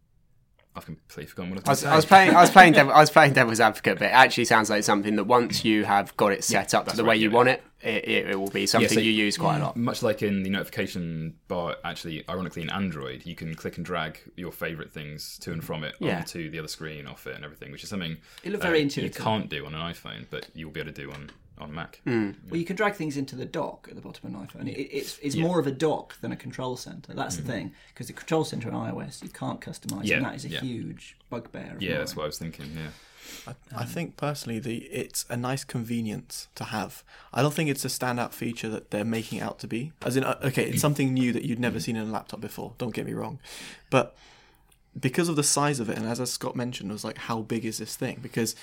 I've 0.77 0.85
completely 0.87 1.27
forgotten 1.27 1.51
what 1.55 1.67
I 1.67 1.71
I 1.71 1.73
was, 1.73 1.83
was, 1.83 1.85
I 1.93 1.97
was 1.97 2.07
playing. 2.07 2.31
I 2.35 2.41
was 2.41 2.51
playing. 2.51 2.73
Devil, 2.75 2.93
I 2.93 3.01
was 3.01 3.11
playing 3.11 3.33
devil's 3.33 3.59
advocate, 3.59 3.99
but 3.99 4.05
it 4.07 4.13
actually 4.15 4.45
sounds 4.45 4.71
like 4.71 4.85
something 4.85 5.17
that 5.17 5.25
once 5.25 5.65
you 5.65 5.85
have 5.85 6.17
got 6.17 6.33
it 6.33 6.45
set 6.45 6.75
up 6.75 6.87
to 6.89 6.97
the 6.97 7.03
right, 7.03 7.11
way 7.11 7.17
you 7.17 7.29
yeah. 7.29 7.35
want 7.35 7.49
it, 7.49 7.63
it, 7.81 8.05
it, 8.09 8.31
it 8.31 8.39
will 8.39 8.51
be 8.51 8.67
something 8.67 8.89
so- 8.89 9.01
you 9.01 9.11
use 9.11 9.37
quite 9.37 9.59
a 9.59 9.65
lot. 9.65 9.77
Much 9.77 10.03
like 10.03 10.23
in 10.23 10.45
the 10.45 10.51
notification 10.51 11.35
bar, 11.49 11.77
actually, 11.85 12.25
ironically 12.29 12.63
in 12.63 12.71
Android, 12.71 13.27
you 13.27 13.35
can 13.35 13.53
click 13.55 13.79
and 13.79 13.85
drag 13.85 14.21
your 14.37 14.53
favorite 14.53 14.93
things 14.93 15.39
to 15.39 15.53
and 15.53 15.65
from 15.65 15.83
it 15.83 15.97
Yeah. 15.99 16.19
onto 16.19 16.49
the 16.49 16.59
other 16.61 16.69
screen, 16.69 17.07
off 17.07 17.27
it, 17.27 17.35
and 17.35 17.45
everything, 17.45 17.73
which 17.73 17.83
is 17.83 17.89
something 17.91 18.19
It 18.45 18.53
looked 18.53 18.63
very 18.63 18.79
uh, 18.79 18.83
intuitive. 18.83 19.17
You 19.19 19.25
can't 19.25 19.49
do 19.49 19.67
on 19.67 19.75
an 19.75 19.81
iPhone, 19.81 20.27
but 20.31 20.51
you'll 20.55 20.71
be 20.71 20.81
able 20.81 20.93
to 20.93 21.03
do 21.03 21.11
on 21.11 21.31
on 21.61 21.75
Mac. 21.75 22.01
Hmm. 22.05 22.31
Well, 22.49 22.59
you 22.59 22.64
can 22.64 22.77
drag 22.77 22.94
things 22.94 23.16
into 23.16 23.37
the 23.37 23.44
dock 23.44 23.87
at 23.88 23.94
the 23.96 24.01
bottom 24.01 24.35
of 24.35 24.40
an 24.40 24.46
iPhone. 24.46 24.68
It, 24.68 24.79
it's 24.81 25.18
it's 25.23 25.35
Yeah. 25.37 25.44
more 25.46 25.61
of 25.61 25.66
a 25.66 25.70
dock 25.73 26.20
than 26.20 26.33
a 26.33 26.37
control 26.37 26.77
center. 26.77 27.12
That's 27.14 27.37
the 27.37 27.42
thing, 27.42 27.73
because 27.92 28.07
the 28.09 28.12
control 28.12 28.44
center 28.44 28.70
on 28.70 28.92
iOS 28.92 29.23
you 29.23 29.29
can't 29.29 29.61
customize, 29.61 30.05
Yeah, 30.07 30.16
and 30.16 30.27
that 30.27 30.35
is 30.35 30.44
a 30.44 30.49
yeah. 30.49 30.61
huge 30.61 31.16
bugbear. 31.31 31.77
Yeah, 31.79 31.90
mine. 31.90 31.99
that's 31.99 32.16
what 32.16 32.23
I 32.25 32.27
was 32.27 32.38
thinking. 32.38 32.66
Yeah. 32.77 32.90
I, 33.46 33.83
I 33.83 33.85
think 33.85 34.16
personally, 34.16 34.59
the 34.59 34.79
it's 34.87 35.25
a 35.31 35.37
nice 35.37 35.62
convenience 35.62 36.49
to 36.57 36.64
have. 36.64 37.05
I 37.33 37.42
don't 37.42 37.55
think 37.55 37.70
it's 37.70 37.85
a 37.85 37.88
standout 37.88 38.33
feature 38.33 38.68
that 38.70 38.90
they're 38.90 39.05
making 39.05 39.40
out 39.40 39.59
to 39.61 39.68
be. 39.68 39.92
As 40.03 40.16
in, 40.16 40.25
uh, 40.25 40.38
okay, 40.44 40.64
it's 40.70 40.81
something 40.81 41.14
new 41.14 41.33
that 41.33 41.44
you'd 41.44 41.61
never 41.61 41.79
seen 41.79 41.94
in 41.96 42.09
a 42.09 42.11
laptop 42.11 42.40
before. 42.40 42.73
Don't 42.79 42.94
get 42.94 43.07
me 43.07 43.12
wrong, 43.12 43.38
but 43.88 44.16
because 44.99 45.29
of 45.29 45.37
the 45.37 45.44
size 45.44 45.79
of 45.79 45.88
it, 45.88 45.96
and 45.96 46.07
as 46.09 46.18
Scott 46.31 46.57
mentioned, 46.57 46.90
was 46.90 47.05
like 47.05 47.18
how 47.18 47.42
big 47.42 47.64
is 47.64 47.79
this 47.79 47.94
thing? 47.94 48.18
Because 48.20 48.57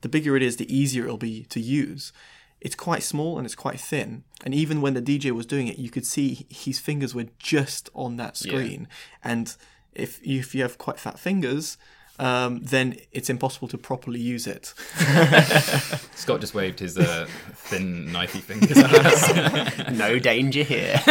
the 0.00 0.08
bigger 0.08 0.36
it 0.36 0.42
is, 0.42 0.56
the 0.56 0.74
easier 0.74 1.04
it'll 1.04 1.16
be 1.18 1.44
to 1.44 1.60
use. 1.60 2.12
It's 2.60 2.74
quite 2.74 3.02
small 3.02 3.36
and 3.38 3.46
it's 3.46 3.54
quite 3.54 3.80
thin, 3.80 4.24
and 4.44 4.52
even 4.54 4.80
when 4.80 4.94
the 4.94 5.02
DJ 5.02 5.30
was 5.30 5.46
doing 5.46 5.68
it, 5.68 5.78
you 5.78 5.90
could 5.90 6.04
see 6.06 6.46
his 6.50 6.78
fingers 6.80 7.14
were 7.14 7.26
just 7.38 7.88
on 7.94 8.16
that 8.16 8.36
screen. 8.36 8.88
And 9.22 9.54
if 9.94 10.20
if 10.22 10.54
you 10.54 10.62
have 10.62 10.76
quite 10.76 10.98
fat 10.98 11.18
fingers, 11.20 11.78
um, 12.18 12.58
then 12.60 12.96
it's 13.12 13.30
impossible 13.30 13.68
to 13.68 13.78
properly 13.78 14.18
use 14.18 14.48
it. 14.48 14.74
Scott 16.16 16.40
just 16.40 16.52
waved 16.52 16.80
his 16.80 16.98
uh, 16.98 17.26
thin, 17.54 18.08
knifey 18.08 18.40
fingers 18.40 18.76
at 18.76 18.92
us. 19.06 19.90
no 19.92 20.18
danger 20.18 20.64
here. 20.64 21.00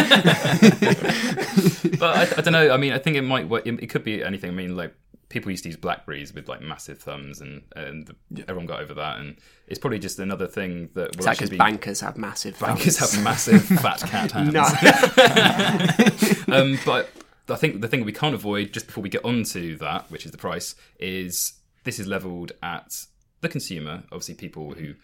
but 1.99 2.03
I, 2.03 2.21
I 2.37 2.41
don't 2.41 2.53
know. 2.53 2.71
I 2.71 2.77
mean, 2.77 2.93
I 2.93 2.99
think 2.99 3.15
it 3.15 3.21
might. 3.21 3.47
work- 3.47 3.65
It, 3.65 3.81
it 3.83 3.87
could 3.87 4.03
be 4.03 4.23
anything. 4.23 4.51
I 4.51 4.53
mean, 4.53 4.75
like 4.75 4.93
people 5.29 5.51
used 5.51 5.63
to 5.63 5.69
use 5.69 5.77
Blackberries 5.77 6.33
with 6.33 6.47
like 6.47 6.61
massive 6.61 6.99
thumbs, 6.99 7.41
and 7.41 7.63
and 7.75 8.15
everyone 8.41 8.65
got 8.65 8.81
over 8.81 8.93
that. 8.95 9.19
And 9.19 9.37
it's 9.67 9.79
probably 9.79 9.99
just 9.99 10.19
another 10.19 10.47
thing 10.47 10.89
that 10.93 11.17
will 11.17 11.29
because 11.29 11.49
be. 11.49 11.57
bankers 11.57 12.01
have 12.01 12.17
massive 12.17 12.59
Bankers 12.59 12.97
thumbs? 12.99 13.15
have 13.15 13.23
massive 13.23 13.63
fat 13.81 13.99
cat 14.01 14.31
hands. 14.31 14.53
Um, 16.49 16.79
but 16.85 17.09
I 17.49 17.55
think 17.55 17.81
the 17.81 17.89
thing 17.89 18.05
we 18.05 18.13
can't 18.13 18.33
avoid 18.33 18.71
just 18.71 18.87
before 18.87 19.01
we 19.01 19.09
get 19.09 19.25
onto 19.25 19.77
that, 19.79 20.09
which 20.09 20.25
is 20.25 20.31
the 20.31 20.37
price, 20.37 20.75
is 20.97 21.53
this 21.83 21.99
is 21.99 22.07
leveled 22.07 22.53
at 22.63 23.05
the 23.41 23.49
consumer. 23.49 24.03
Obviously, 24.13 24.35
people 24.35 24.73
who 24.73 24.95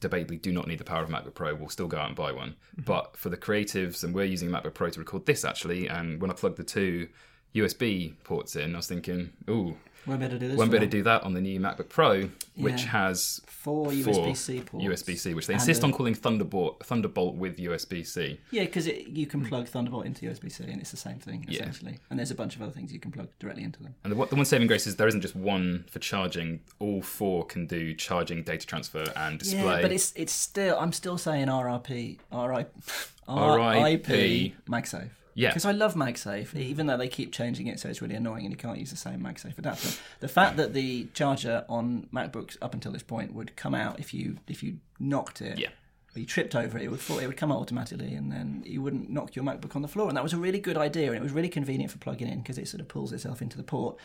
debatably 0.00 0.40
do 0.40 0.52
not 0.52 0.66
need 0.66 0.78
the 0.78 0.84
power 0.84 1.02
of 1.02 1.08
MacBook 1.08 1.34
Pro 1.34 1.54
will 1.54 1.68
still 1.68 1.86
go 1.88 1.98
out 1.98 2.08
and 2.08 2.16
buy 2.16 2.32
one. 2.32 2.56
But 2.76 3.16
for 3.16 3.28
the 3.30 3.36
creatives, 3.36 4.04
and 4.04 4.14
we're 4.14 4.24
using 4.24 4.50
MacBook 4.50 4.74
Pro 4.74 4.90
to 4.90 4.98
record 4.98 5.26
this 5.26 5.44
actually, 5.44 5.88
and 5.88 6.20
when 6.20 6.30
I 6.30 6.34
plugged 6.34 6.56
the 6.56 6.64
two 6.64 7.08
USB 7.54 8.14
ports 8.24 8.56
in, 8.56 8.74
I 8.74 8.78
was 8.78 8.86
thinking, 8.86 9.30
ooh. 9.48 9.76
Won't 10.06 10.20
be 10.20 10.24
able 10.26 10.36
to 10.36 10.38
do 10.38 10.48
this 10.48 10.56
Won't 10.56 10.70
be 10.70 10.78
able 10.78 10.86
do 10.86 11.02
that 11.02 11.24
on 11.24 11.34
the 11.34 11.42
new 11.42 11.60
MacBook 11.60 11.90
Pro, 11.90 12.30
which 12.56 12.84
Yeah. 12.84 12.88
has 12.88 13.42
Four 13.46 13.88
USB-C 13.92 14.60
ports. 14.62 14.82
USB-C, 14.86 15.34
which 15.34 15.46
they 15.46 15.52
insist 15.52 15.82
a- 15.82 15.84
on 15.84 15.92
calling 15.92 16.14
Thunderbolt 16.14 16.82
Thunderbolt 16.86 17.36
with 17.36 17.58
USB-C. 17.58 18.40
Yeah, 18.50 18.64
because 18.64 18.86
you 18.86 19.26
can 19.26 19.44
plug 19.44 19.68
Thunderbolt 19.68 20.06
into 20.06 20.24
USB-C, 20.24 20.64
and 20.64 20.80
it's 20.80 20.90
the 20.90 20.96
same 20.96 21.18
thing 21.18 21.44
Yeah. 21.46 21.60
essentially. 21.60 21.98
And 22.08 22.18
there's 22.18 22.30
a 22.30 22.34
bunch 22.34 22.56
of 22.56 22.62
other 22.62 22.72
things 22.72 22.94
you 22.94 22.98
can 22.98 23.10
plug 23.12 23.28
directly 23.38 23.62
into 23.62 23.82
them. 23.82 23.94
And 24.02 24.10
the, 24.10 24.16
one- 24.16 24.28
the 24.30 24.36
one 24.36 24.46
saving 24.46 24.68
grace 24.68 24.86
is 24.86 24.96
there 24.96 25.06
isn't 25.06 25.20
just 25.20 25.36
one 25.36 25.84
for 25.90 25.98
charging. 25.98 26.60
All 26.78 27.02
four 27.02 27.44
can 27.44 27.66
do 27.66 27.92
charging, 27.92 28.42
data 28.42 28.66
transfer, 28.66 29.04
and 29.14 29.38
display. 29.38 29.60
Yeah, 29.60 29.82
but 29.82 29.92
it's 29.92 30.14
it's 30.16 30.32
still 30.32 30.78
I'm 30.80 30.92
still 30.94 31.18
saying 31.18 31.48
RRP, 31.48 32.18
RI, 32.32 32.64
RIP. 33.28 34.08
RIP 34.08 34.54
MagSafe. 34.66 35.10
Yeah. 35.34 35.50
because 35.50 35.64
I 35.64 35.72
love 35.72 35.94
MagSafe, 35.94 36.54
even 36.56 36.86
though 36.86 36.96
they 36.96 37.08
keep 37.08 37.32
changing 37.32 37.66
it, 37.68 37.78
so 37.80 37.88
it's 37.88 38.02
really 38.02 38.14
annoying, 38.16 38.44
and 38.44 38.50
you 38.52 38.56
can't 38.56 38.78
use 38.78 38.90
the 38.90 38.96
same 38.96 39.20
MagSafe 39.20 39.56
adapter. 39.58 39.90
The 40.20 40.28
fact 40.28 40.56
that 40.56 40.72
the 40.74 41.06
charger 41.14 41.64
on 41.68 42.08
MacBooks 42.12 42.56
up 42.60 42.74
until 42.74 42.92
this 42.92 43.02
point 43.02 43.32
would 43.34 43.54
come 43.56 43.74
out 43.74 44.00
if 44.00 44.12
you 44.12 44.38
if 44.48 44.62
you 44.62 44.78
knocked 44.98 45.40
it, 45.40 45.58
Yeah. 45.58 45.68
or 46.14 46.20
you 46.20 46.26
tripped 46.26 46.54
over 46.54 46.76
it, 46.78 46.84
it 46.84 46.90
would 46.90 47.00
fall, 47.00 47.18
it 47.18 47.26
would 47.26 47.36
come 47.36 47.52
out 47.52 47.58
automatically, 47.60 48.14
and 48.14 48.30
then 48.32 48.62
you 48.66 48.82
wouldn't 48.82 49.08
knock 49.10 49.36
your 49.36 49.44
MacBook 49.44 49.76
on 49.76 49.82
the 49.82 49.88
floor, 49.88 50.08
and 50.08 50.16
that 50.16 50.22
was 50.22 50.32
a 50.32 50.38
really 50.38 50.60
good 50.60 50.76
idea, 50.76 51.08
and 51.08 51.16
it 51.16 51.22
was 51.22 51.32
really 51.32 51.48
convenient 51.48 51.90
for 51.92 51.98
plugging 51.98 52.28
in 52.28 52.40
because 52.40 52.58
it 52.58 52.66
sort 52.68 52.80
of 52.80 52.88
pulls 52.88 53.12
itself 53.12 53.40
into 53.40 53.56
the 53.56 53.62
port, 53.62 53.96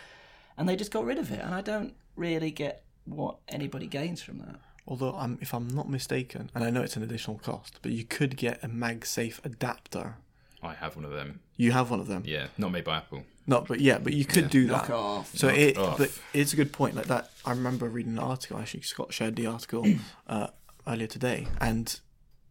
and 0.57 0.69
they 0.69 0.75
just 0.75 0.91
got 0.91 1.05
rid 1.05 1.17
of 1.17 1.31
it, 1.31 1.39
and 1.41 1.53
I 1.55 1.61
don't 1.61 1.93
really 2.15 2.51
get 2.51 2.83
what 3.05 3.37
anybody 3.49 3.87
gains 3.87 4.21
from 4.21 4.37
that. 4.39 4.55
Although, 4.87 5.15
um, 5.15 5.39
if 5.41 5.53
I'm 5.53 5.67
not 5.67 5.89
mistaken, 5.89 6.51
and 6.53 6.63
I 6.63 6.69
know 6.69 6.83
it's 6.83 6.95
an 6.95 7.01
additional 7.01 7.39
cost, 7.39 7.79
but 7.81 7.91
you 7.91 8.03
could 8.03 8.37
get 8.37 8.63
a 8.63 8.67
MagSafe 8.67 9.43
adapter. 9.43 10.17
I 10.65 10.73
have 10.75 10.95
one 10.95 11.05
of 11.05 11.11
them. 11.11 11.39
You 11.57 11.71
have 11.71 11.89
one 11.91 11.99
of 11.99 12.07
them. 12.07 12.23
Yeah, 12.25 12.47
not 12.57 12.71
made 12.71 12.83
by 12.83 12.97
Apple. 12.97 13.23
Not, 13.47 13.67
but 13.67 13.79
yeah, 13.79 13.99
but 13.99 14.13
you 14.13 14.25
could 14.25 14.43
Yeah. 14.45 14.49
do 14.49 14.67
Knock 14.67 14.87
that. 14.87 14.95
off. 14.95 15.35
So 15.35 15.47
Knock 15.49 15.57
it, 15.57 15.77
off. 15.77 15.97
but 15.97 16.11
it's 16.33 16.51
a 16.53 16.55
good 16.55 16.73
point. 16.73 16.95
Like 16.95 17.05
that, 17.07 17.31
I 17.45 17.51
remember 17.51 17.87
reading 17.87 18.13
an 18.13 18.19
article. 18.19 18.57
Actually, 18.57 18.81
Scott 18.81 19.13
shared 19.13 19.35
the 19.35 19.45
article 19.45 19.85
uh, 20.27 20.47
earlier 20.87 21.07
today, 21.07 21.47
and 21.61 21.99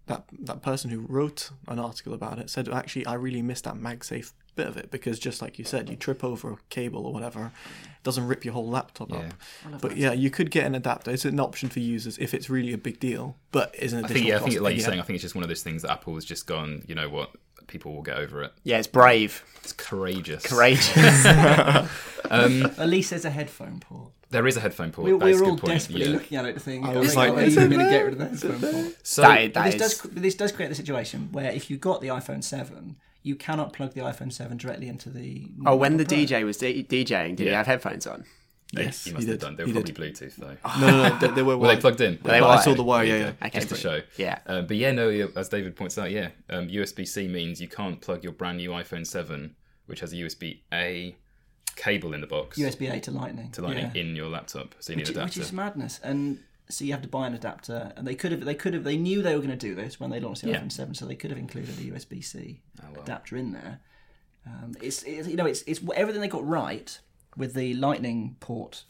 that 0.07 0.25
that 0.39 0.63
person 0.63 0.91
who 0.91 1.01
wrote 1.01 1.51
an 1.67 1.79
article 1.79 2.13
about 2.15 2.39
it 2.39 2.49
said, 2.51 2.69
actually, 2.69 3.07
I 3.07 3.15
really 3.15 3.43
missed 3.43 3.65
that 3.65 3.75
MagSafe 3.75 4.33
bit 4.55 4.69
of 4.69 4.77
it 4.77 4.89
because 4.93 5.19
just 5.19 5.43
like 5.43 5.59
you 5.59 5.65
said, 5.65 5.91
you 5.91 5.97
trip 5.97 6.23
over 6.23 6.53
a 6.53 6.57
cable 6.71 7.07
or 7.07 7.13
whatever, 7.13 7.47
it 7.75 8.03
doesn't 8.05 8.29
rip 8.29 8.45
your 8.45 8.55
whole 8.55 8.69
laptop 8.69 9.11
Yeah. 9.11 9.31
up. 9.73 9.81
But 9.81 9.97
yeah, 9.97 10.13
you 10.13 10.31
could 10.31 10.53
get 10.53 10.65
an 10.65 10.77
adapter. 10.77 11.11
It's 11.11 11.25
an 11.25 11.41
option 11.41 11.71
for 11.71 11.81
users 11.81 12.19
if 12.19 12.33
it's 12.35 12.49
really 12.49 12.73
a 12.73 12.79
big 12.79 13.01
deal, 13.01 13.37
but 13.51 13.75
isn't. 13.77 14.05
I 14.05 14.09
think 14.09 14.27
yeah, 14.29 14.37
I 14.37 14.39
think 14.39 14.61
like 14.61 14.75
you're 14.75 14.83
Yeah. 14.83 14.87
saying, 14.87 15.01
I 15.01 15.03
think 15.03 15.15
it's 15.17 15.23
just 15.23 15.35
one 15.35 15.43
of 15.43 15.49
those 15.49 15.65
things 15.65 15.83
that 15.83 15.91
Apple 15.91 16.15
has 16.15 16.25
just 16.25 16.47
gone. 16.47 16.85
You 16.87 16.95
know 16.95 17.09
what? 17.09 17.31
People 17.67 17.95
will 17.95 18.03
get 18.03 18.17
over 18.19 18.43
it. 18.43 18.53
Yeah, 18.63 18.79
it's 18.79 18.87
brave. 18.87 19.43
It's 19.63 19.73
courageous. 19.73 20.45
Courageous. 20.45 21.27
um, 22.31 22.65
At 22.79 22.89
least 22.89 23.11
there's 23.11 23.25
a 23.25 23.31
headphone 23.31 23.81
port. 23.81 24.11
there 24.31 24.47
is 24.47 24.57
a 24.57 24.61
headphone 24.61 24.91
port. 24.93 25.07
We, 25.07 25.13
that 25.13 25.25
we 25.25 25.31
is 25.31 25.41
a 25.41 25.45
were 25.45 25.51
good 25.51 25.53
all 25.53 25.59
point, 25.59 25.73
desperately 25.73 26.07
yeah. 26.07 26.13
looking 26.13 26.39
at 26.39 26.45
it 26.45 26.61
thinking, 26.61 26.85
think, 26.85 26.97
I 26.97 26.99
oh, 26.99 27.01
was 27.01 27.17
like, 27.17 27.35
God, 27.35 27.45
is 27.45 27.57
are 27.57 27.61
you 27.61 27.67
it 27.67 27.71
going 27.71 27.85
to 27.87 27.91
get 27.91 28.05
rid 28.05 28.13
of 28.15 28.19
the 28.19 28.49
headphone 28.49 28.73
port? 28.73 28.97
So 29.03 29.23
That- 29.23 29.53
But 29.55 29.65
this 29.65 29.75
is- 29.75 29.81
does 29.81 30.01
this 30.13 30.35
does 30.35 30.53
create 30.53 30.69
the 30.69 30.75
situation 30.75 31.29
where 31.33 31.51
if 31.51 31.71
you 31.71 31.77
got 31.77 32.01
the 32.01 32.09
iPhone 32.09 32.43
7, 32.45 32.97
you 33.23 33.37
cannot 33.37 33.73
plug 33.73 33.95
the 33.95 34.03
iPhone 34.03 34.33
7 34.33 34.57
directly 34.59 34.89
into 34.89 35.09
the. 35.09 35.49
Oh, 35.65 35.77
when 35.77 35.97
the 35.97 36.05
Pro. 36.05 36.19
DJ 36.19 36.45
was 36.45 36.59
d- 36.59 36.85
DJing, 36.85 37.37
did 37.37 37.47
he 37.47 37.53
have 37.53 37.67
headphones 37.67 38.07
on? 38.07 38.25
Yes, 38.79 39.05
he 39.05 39.11
he 39.11 39.15
must 39.15 39.27
have 39.29 39.39
did. 39.39 39.41
done. 39.45 39.57
They 39.57 39.65
He 39.65 39.73
were 39.73 39.83
did. 39.83 39.95
probably 39.95 40.11
Bluetooth 40.13 40.37
though. 40.37 40.57
No, 40.81 40.87
no, 40.91 41.09
no, 41.09 41.19
they, 41.19 41.29
they 41.29 41.43
were. 41.43 41.57
Were 41.57 41.69
they 41.69 41.77
plugged 41.81 42.01
in? 42.01 42.15
They 42.23 42.41
But 42.41 42.43
I 42.45 42.61
saw 42.63 42.75
the 42.75 42.83
wire. 42.83 43.07
There 43.07 43.19
Yeah, 43.19 43.25
yeah. 43.41 43.47
Okay, 43.47 43.59
Just 43.59 43.69
to 43.71 43.77
show. 43.77 44.01
Yeah. 44.17 44.39
Um, 44.47 44.67
but 44.67 44.77
yeah, 44.77 44.93
no. 44.93 45.09
As 45.37 45.49
David 45.49 45.77
points 45.77 45.97
out, 45.99 46.11
yeah, 46.11 46.31
um, 46.51 46.69
USB 46.69 47.07
C 47.07 47.29
means 47.29 47.61
you 47.61 47.69
can't 47.69 48.01
plug 48.01 48.23
your 48.25 48.33
brand 48.33 48.59
new 48.59 48.71
iPhone 48.71 49.07
7, 49.07 49.55
which 49.87 50.01
has 50.01 50.13
a 50.13 50.17
USB 50.17 50.61
A 50.73 51.17
cable 51.77 52.15
in 52.15 52.21
the 52.21 52.27
box 52.29 52.57
USB 52.57 52.89
A 52.93 53.01
to 53.01 53.11
Lightning. 53.11 53.51
to 53.51 53.63
Lightning 53.63 53.91
yeah. 53.95 54.01
in 54.01 54.15
your 54.15 54.29
laptop. 54.29 54.75
So 54.81 54.93
you 54.93 54.99
need 54.99 55.09
which, 55.09 55.17
an 55.17 55.25
which 55.25 55.37
is 55.39 55.53
madness. 55.53 55.99
And 56.05 56.39
so 56.69 56.85
you 56.85 56.93
have 56.93 57.03
to 57.03 57.09
buy 57.09 57.27
an 57.27 57.35
adapter, 57.35 57.93
and 57.97 58.07
they 58.07 58.15
could 58.15 58.33
have 58.33 58.45
they 58.45 58.55
could 58.55 58.75
have 58.75 58.85
they 58.85 58.97
knew 58.97 59.23
they 59.23 59.35
were 59.35 59.41
going 59.43 59.51
to 59.51 59.57
do 59.57 59.75
this 59.75 59.99
when 60.01 60.11
they 60.11 60.21
launched 60.21 60.43
the 60.43 60.51
Yeah. 60.51 60.61
iPhone 60.61 60.73
7, 60.73 60.95
so 60.95 61.05
they 61.07 61.15
could 61.17 61.31
have 61.31 61.39
included 61.39 61.71
a 61.79 61.83
USB 61.83 62.23
C 62.25 62.61
Oh, 62.83 62.87
well. 62.93 63.03
adapter 63.03 63.37
in 63.37 63.53
there. 63.53 63.81
Um, 64.47 64.75
it's, 64.83 65.03
it's 65.05 65.27
you 65.27 65.37
know 65.37 65.47
it's 65.47 65.63
it's 65.67 65.81
everything 65.97 66.21
they 66.21 66.29
got 66.29 66.47
right 66.47 66.99
with 67.37 67.55
the 67.55 67.75
Lightning 67.75 68.37
port 68.41 68.85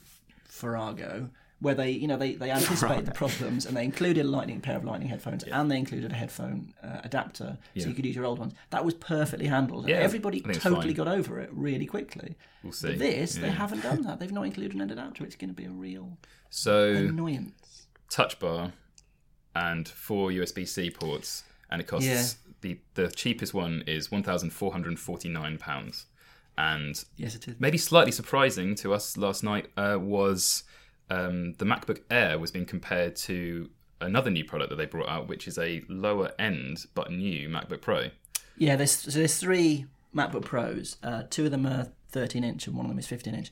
Farrago. 0.45 1.31
Where 1.61 1.75
they, 1.75 1.93
you 1.93 2.07
know, 2.09 2.19
they, 2.19 2.35
they 2.35 2.51
anticipated 2.51 3.07
the 3.07 3.13
problems 3.13 3.65
and 3.65 3.75
they 3.75 3.85
included 3.85 4.27
a 4.27 4.29
lightning 4.29 4.61
pair 4.61 4.77
of 4.77 4.85
lightning 4.85 5.09
headphones 5.09 5.45
and 5.45 5.71
they 5.71 5.79
included 5.79 6.13
a 6.13 6.15
headphone 6.15 6.75
uh, 6.83 7.01
adapter 7.05 7.57
so 7.79 7.89
you 7.89 7.95
could 7.95 8.05
use 8.05 8.15
your 8.15 8.27
old 8.27 8.39
ones. 8.39 8.53
That 8.69 8.85
was 8.85 8.93
perfectly 8.93 9.47
handled. 9.47 9.85
and 9.85 9.89
Yeah, 9.91 9.97
everybody 10.01 10.41
I 10.41 10.43
think 10.43 10.57
it's 10.57 10.63
totally 10.65 10.93
got 10.93 11.09
over 11.09 11.41
it 11.41 11.49
really 11.53 11.87
quickly. 11.87 12.37
We'll 12.63 12.73
see. 12.73 12.89
But 12.89 12.99
this, 12.99 13.37
they 13.37 13.49
haven't 13.49 13.83
done 13.83 14.03
that. 14.07 14.21
They've 14.21 14.33
not 14.33 14.43
included 14.45 14.75
an 14.75 14.91
adapter. 14.91 15.25
It's 15.25 15.37
going 15.37 15.49
to 15.49 15.55
be 15.55 15.65
a 15.65 15.71
real 15.71 16.19
So 16.51 16.93
annoyance. 16.93 17.87
touch 18.11 18.39
bar 18.39 18.73
and 19.57 19.89
four 19.89 20.31
USB 20.31 20.69
C 20.69 20.91
ports, 20.91 21.45
and 21.71 21.81
it 21.81 21.87
costs 21.87 22.07
Yeah. 22.07 22.25
the 22.61 22.79
the 22.95 23.09
cheapest 23.11 23.55
one 23.55 23.85
is 23.87 24.11
one 24.11 24.23
thousand 24.23 24.51
four 24.51 24.73
hundred 24.73 24.89
and 24.91 24.99
forty 25.01 25.31
nine 25.31 25.57
pounds, 25.57 26.07
and 26.57 27.05
Yes, 27.17 27.35
it 27.35 27.49
is. 27.49 27.55
maybe 27.59 27.79
slightly 27.79 28.13
surprising 28.13 28.75
to 28.77 28.93
us 28.95 29.17
last 29.17 29.43
night 29.43 29.69
uh, 29.77 29.99
was 30.01 30.63
um, 31.11 31.55
the 31.55 31.65
MacBook 31.65 32.01
Air 32.11 32.39
was 32.39 32.51
being 32.51 32.67
compared 32.67 33.17
to 33.17 33.71
another 34.01 34.31
new 34.31 34.45
product 34.45 34.71
that 34.71 34.77
they 34.77 34.87
brought 34.87 35.09
out, 35.09 35.29
which 35.29 35.47
is 35.49 35.59
a 35.59 35.83
lower 35.89 36.33
end 36.39 36.87
but 36.95 37.11
new 37.11 37.49
MacBook 37.49 37.81
Pro. 37.81 38.09
Yeah, 38.57 38.77
there's 38.77 38.93
so 38.93 39.11
there's 39.19 39.37
three 39.39 39.87
MacBook 40.15 40.45
Pros. 40.45 40.97
Uh, 41.03 41.25
two 41.29 41.47
of 41.47 41.51
them 41.51 41.67
are 41.67 41.89
13 42.11 42.45
inch, 42.45 42.67
and 42.67 42.77
one 42.77 42.87
of 42.87 42.91
them 42.91 42.99
is 42.99 43.07
15 43.07 43.35
inch. 43.35 43.51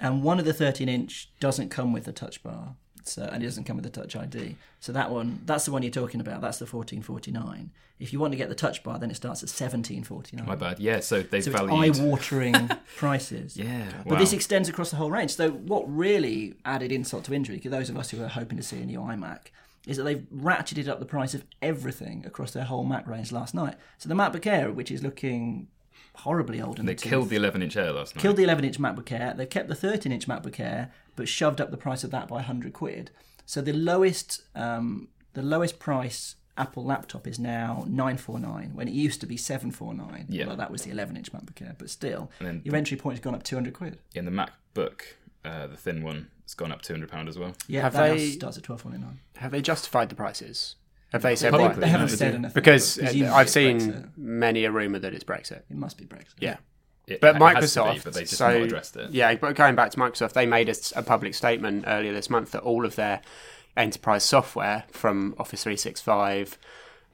And 0.00 0.22
one 0.22 0.38
of 0.38 0.44
the 0.44 0.52
13 0.54 0.88
inch 0.88 1.30
doesn't 1.38 1.68
come 1.68 1.92
with 1.92 2.08
a 2.08 2.12
Touch 2.12 2.42
Bar, 2.42 2.74
so 3.08 3.22
and 3.22 3.42
it 3.42 3.46
doesn't 3.46 3.64
come 3.64 3.76
with 3.76 3.84
the 3.84 3.90
Touch 3.90 4.14
ID. 4.16 4.56
So 4.80 4.92
that 4.92 5.10
one, 5.10 5.40
that's 5.44 5.64
the 5.64 5.72
one 5.72 5.82
you're 5.82 5.90
talking 5.90 6.20
about. 6.20 6.40
That's 6.40 6.58
the 6.58 6.64
1449. 6.66 7.70
If 7.98 8.12
you 8.12 8.18
want 8.18 8.32
to 8.32 8.36
get 8.36 8.48
the 8.48 8.54
Touch 8.54 8.82
Bar, 8.82 8.98
then 8.98 9.10
it 9.10 9.14
starts 9.14 9.42
at 9.42 9.48
1749. 9.48 10.44
My 10.46 10.56
bad. 10.56 10.80
Yeah, 10.80 11.00
so 11.00 11.22
they 11.22 11.40
So 11.40 11.52
valued. 11.52 11.96
eye-watering 11.96 12.68
prices. 12.96 13.56
Yeah, 13.56 13.84
But 14.06 14.18
this 14.18 14.32
extends 14.32 14.68
across 14.68 14.90
the 14.90 14.96
whole 14.96 15.10
range. 15.10 15.34
So 15.36 15.50
what 15.50 15.84
really 15.86 16.54
added 16.64 16.90
insult 16.90 17.24
to 17.24 17.34
injury, 17.34 17.60
to 17.60 17.68
those 17.68 17.88
of 17.90 17.96
us 17.96 18.10
who 18.10 18.22
are 18.22 18.28
hoping 18.28 18.56
to 18.56 18.62
see 18.62 18.80
a 18.80 18.86
new 18.86 18.98
iMac, 19.00 19.48
is 19.86 19.96
that 19.96 20.04
they've 20.04 20.26
ratcheted 20.34 20.88
up 20.88 20.98
the 21.00 21.06
price 21.06 21.34
of 21.34 21.44
everything 21.60 22.24
across 22.26 22.52
their 22.52 22.64
whole 22.64 22.84
Mac 22.84 23.06
range 23.06 23.30
last 23.32 23.54
night. 23.54 23.76
So 23.98 24.08
the 24.08 24.14
MacBook 24.14 24.46
Air, 24.46 24.70
which 24.72 24.90
is 24.90 25.02
looking 25.02 25.68
horribly 26.16 26.60
old 26.60 26.78
in 26.78 26.86
They 26.86 26.94
the 26.94 27.00
tooth, 27.00 27.10
killed 27.10 27.28
the 27.30 27.36
11 27.36 27.62
inch 27.62 27.76
Air 27.76 27.92
last 27.92 28.14
night. 28.14 28.22
killed 28.22 28.36
the 28.36 28.44
11 28.44 28.64
inch 28.64 28.78
MacBook 28.78 29.10
Air. 29.12 29.34
They've 29.36 29.48
kept 29.48 29.68
the 29.68 29.74
13 29.74 30.12
inch 30.12 30.26
MacBook 30.28 30.60
Air, 30.60 30.90
but 31.16 31.28
shoved 31.28 31.60
up 31.60 31.70
the 31.70 31.76
price 31.76 32.04
of 32.04 32.10
that 32.10 32.28
by 32.28 32.36
100 32.36 32.72
quid. 32.72 33.10
So 33.46 33.60
the 33.60 33.72
lowest, 33.72 34.42
um, 34.54 35.08
the 35.34 35.42
lowest 35.42 35.78
price 35.78 36.36
Apple 36.58 36.84
laptop 36.84 37.26
is 37.26 37.38
now 37.38 37.84
949 37.88 38.72
when 38.74 38.86
it 38.86 38.92
used 38.94 39.20
to 39.22 39.26
be 39.26 39.36
749. 39.38 40.26
Yeah. 40.28 40.46
Well, 40.46 40.56
that 40.56 40.70
was 40.70 40.82
the 40.82 40.90
11 40.90 41.16
inch 41.16 41.32
MacBook 41.32 41.62
Air, 41.62 41.74
but 41.78 41.88
still, 41.88 42.30
And 42.38 42.46
then- 42.48 42.60
your 42.64 42.76
entry 42.76 42.96
point 42.98 43.16
has 43.16 43.24
gone 43.24 43.34
up 43.34 43.42
200 43.42 43.72
quid. 43.72 43.98
In 44.14 44.26
the 44.26 44.30
MacBook, 44.30 45.00
uh, 45.44 45.66
the 45.66 45.76
thin 45.78 46.02
one, 46.02 46.28
it's 46.44 46.54
gone 46.54 46.70
up 46.70 46.82
£200 46.82 47.28
as 47.28 47.38
well. 47.38 47.54
Yeah, 47.66 47.80
Have 47.82 47.94
that 47.94 48.16
they- 48.16 48.30
starts 48.32 48.58
at 48.58 48.64
1249. 48.64 49.20
Have 49.36 49.50
they 49.50 49.62
justified 49.62 50.10
the 50.10 50.14
prices? 50.14 50.76
Have 51.12 51.22
they 51.22 51.36
said 51.36 51.50
Publicly, 51.50 51.74
what? 51.74 51.80
They 51.80 51.88
haven't 51.88 52.10
no, 52.10 52.14
said 52.16 52.34
anything. 52.34 52.52
Because 52.54 52.98
uh, 52.98 53.32
I've 53.34 53.50
seen 53.50 53.80
Brexit. 53.80 54.08
many 54.16 54.64
a 54.64 54.70
rumor 54.70 54.98
that 54.98 55.12
it's 55.12 55.24
Brexit. 55.24 55.62
It 55.70 55.76
must 55.76 55.98
be 55.98 56.04
Brexit. 56.06 56.34
Yeah. 56.40 56.56
It, 57.06 57.20
But 57.20 57.36
it 57.36 57.38
Microsoft, 57.38 57.94
be, 57.94 58.00
but 58.04 58.14
they 58.14 58.20
just 58.20 58.36
so 58.36 58.46
not 58.50 58.62
addressed 58.62 58.96
it. 58.96 59.10
yeah, 59.10 59.34
but 59.34 59.54
going 59.56 59.74
back 59.74 59.90
to 59.90 59.98
Microsoft, 59.98 60.32
they 60.32 60.46
made 60.46 60.74
a 60.94 61.02
public 61.02 61.34
statement 61.34 61.84
earlier 61.86 62.12
this 62.12 62.30
month 62.30 62.52
that 62.52 62.62
all 62.62 62.86
of 62.86 62.96
their 62.96 63.20
enterprise 63.76 64.22
software 64.22 64.84
from 64.90 65.34
Office 65.38 65.64
365 65.64 66.56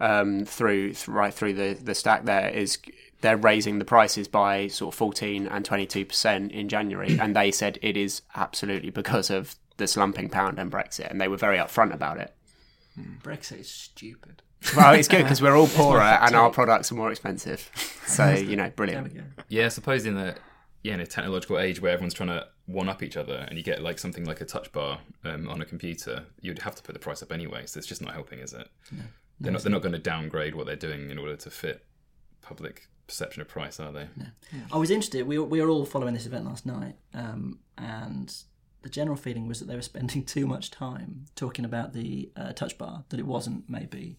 um, 0.00 0.44
through 0.44 0.88
th- 0.92 1.08
right 1.08 1.32
through 1.32 1.54
the, 1.54 1.76
the 1.82 1.94
stack 1.94 2.24
there 2.24 2.48
is 2.50 2.78
they're 3.20 3.36
raising 3.36 3.78
the 3.80 3.84
prices 3.84 4.28
by 4.28 4.68
sort 4.68 4.94
of 4.94 4.98
14 4.98 5.48
and 5.48 5.64
22 5.64 6.04
percent 6.04 6.52
in 6.52 6.68
January, 6.68 7.18
and 7.18 7.34
they 7.34 7.50
said 7.50 7.78
it 7.82 7.96
is 7.96 8.22
absolutely 8.36 8.90
because 8.90 9.30
of 9.30 9.56
the 9.78 9.88
slumping 9.88 10.28
pound 10.28 10.58
and 10.58 10.70
Brexit, 10.70 11.10
and 11.10 11.20
they 11.20 11.28
were 11.28 11.36
very 11.36 11.58
upfront 11.58 11.92
about 11.94 12.18
it. 12.18 12.32
Brexit 13.22 13.60
is 13.60 13.70
stupid. 13.70 14.42
Well, 14.76 14.94
it's 14.94 15.08
good 15.08 15.22
because 15.22 15.40
we're 15.40 15.56
all 15.56 15.68
poorer 15.78 16.00
and 16.00 16.34
our 16.34 16.50
products 16.50 16.90
are 16.90 16.96
more 16.96 17.10
expensive, 17.10 17.70
so 18.06 18.30
you 18.30 18.56
know, 18.56 18.70
brilliant. 18.74 19.12
Yeah, 19.48 19.66
I 19.66 19.68
suppose 19.68 20.04
in 20.04 20.16
a 20.16 20.34
yeah 20.82 20.94
in 20.94 21.00
a 21.00 21.06
technological 21.06 21.58
age 21.58 21.80
where 21.80 21.92
everyone's 21.92 22.14
trying 22.14 22.30
to 22.30 22.46
one 22.66 22.88
up 22.88 23.02
each 23.02 23.16
other, 23.16 23.46
and 23.48 23.56
you 23.56 23.64
get 23.64 23.82
like 23.82 23.98
something 23.98 24.24
like 24.24 24.40
a 24.40 24.44
touch 24.44 24.70
bar 24.72 25.00
um, 25.24 25.48
on 25.48 25.60
a 25.60 25.64
computer, 25.64 26.24
you'd 26.40 26.60
have 26.60 26.74
to 26.74 26.82
put 26.82 26.92
the 26.92 26.98
price 26.98 27.22
up 27.22 27.32
anyway. 27.32 27.64
So 27.66 27.78
it's 27.78 27.86
just 27.86 28.02
not 28.02 28.12
helping, 28.12 28.40
is 28.40 28.52
it? 28.52 28.68
They're 29.40 29.52
not. 29.52 29.62
They're 29.62 29.72
not 29.72 29.82
going 29.82 29.92
to 29.92 29.98
downgrade 29.98 30.54
what 30.54 30.66
they're 30.66 30.76
doing 30.76 31.10
in 31.10 31.18
order 31.18 31.36
to 31.36 31.50
fit 31.50 31.84
public 32.42 32.88
perception 33.06 33.42
of 33.42 33.48
price, 33.48 33.80
are 33.80 33.90
they? 33.90 34.06
I 34.70 34.76
was 34.76 34.90
interested. 34.90 35.26
We 35.26 35.38
were, 35.38 35.44
we 35.44 35.60
were 35.60 35.68
all 35.68 35.84
following 35.84 36.14
this 36.14 36.26
event 36.26 36.44
last 36.44 36.66
night, 36.66 36.96
um, 37.14 37.58
and 37.76 38.34
the 38.82 38.88
general 38.88 39.16
feeling 39.16 39.48
was 39.48 39.58
that 39.60 39.66
they 39.66 39.74
were 39.76 39.82
spending 39.82 40.24
too 40.24 40.46
much 40.46 40.70
time 40.70 41.24
talking 41.34 41.64
about 41.64 41.92
the 41.92 42.30
uh, 42.36 42.52
touch 42.52 42.78
bar. 42.78 43.04
That 43.08 43.18
it 43.20 43.26
wasn't 43.26 43.68
maybe 43.68 44.18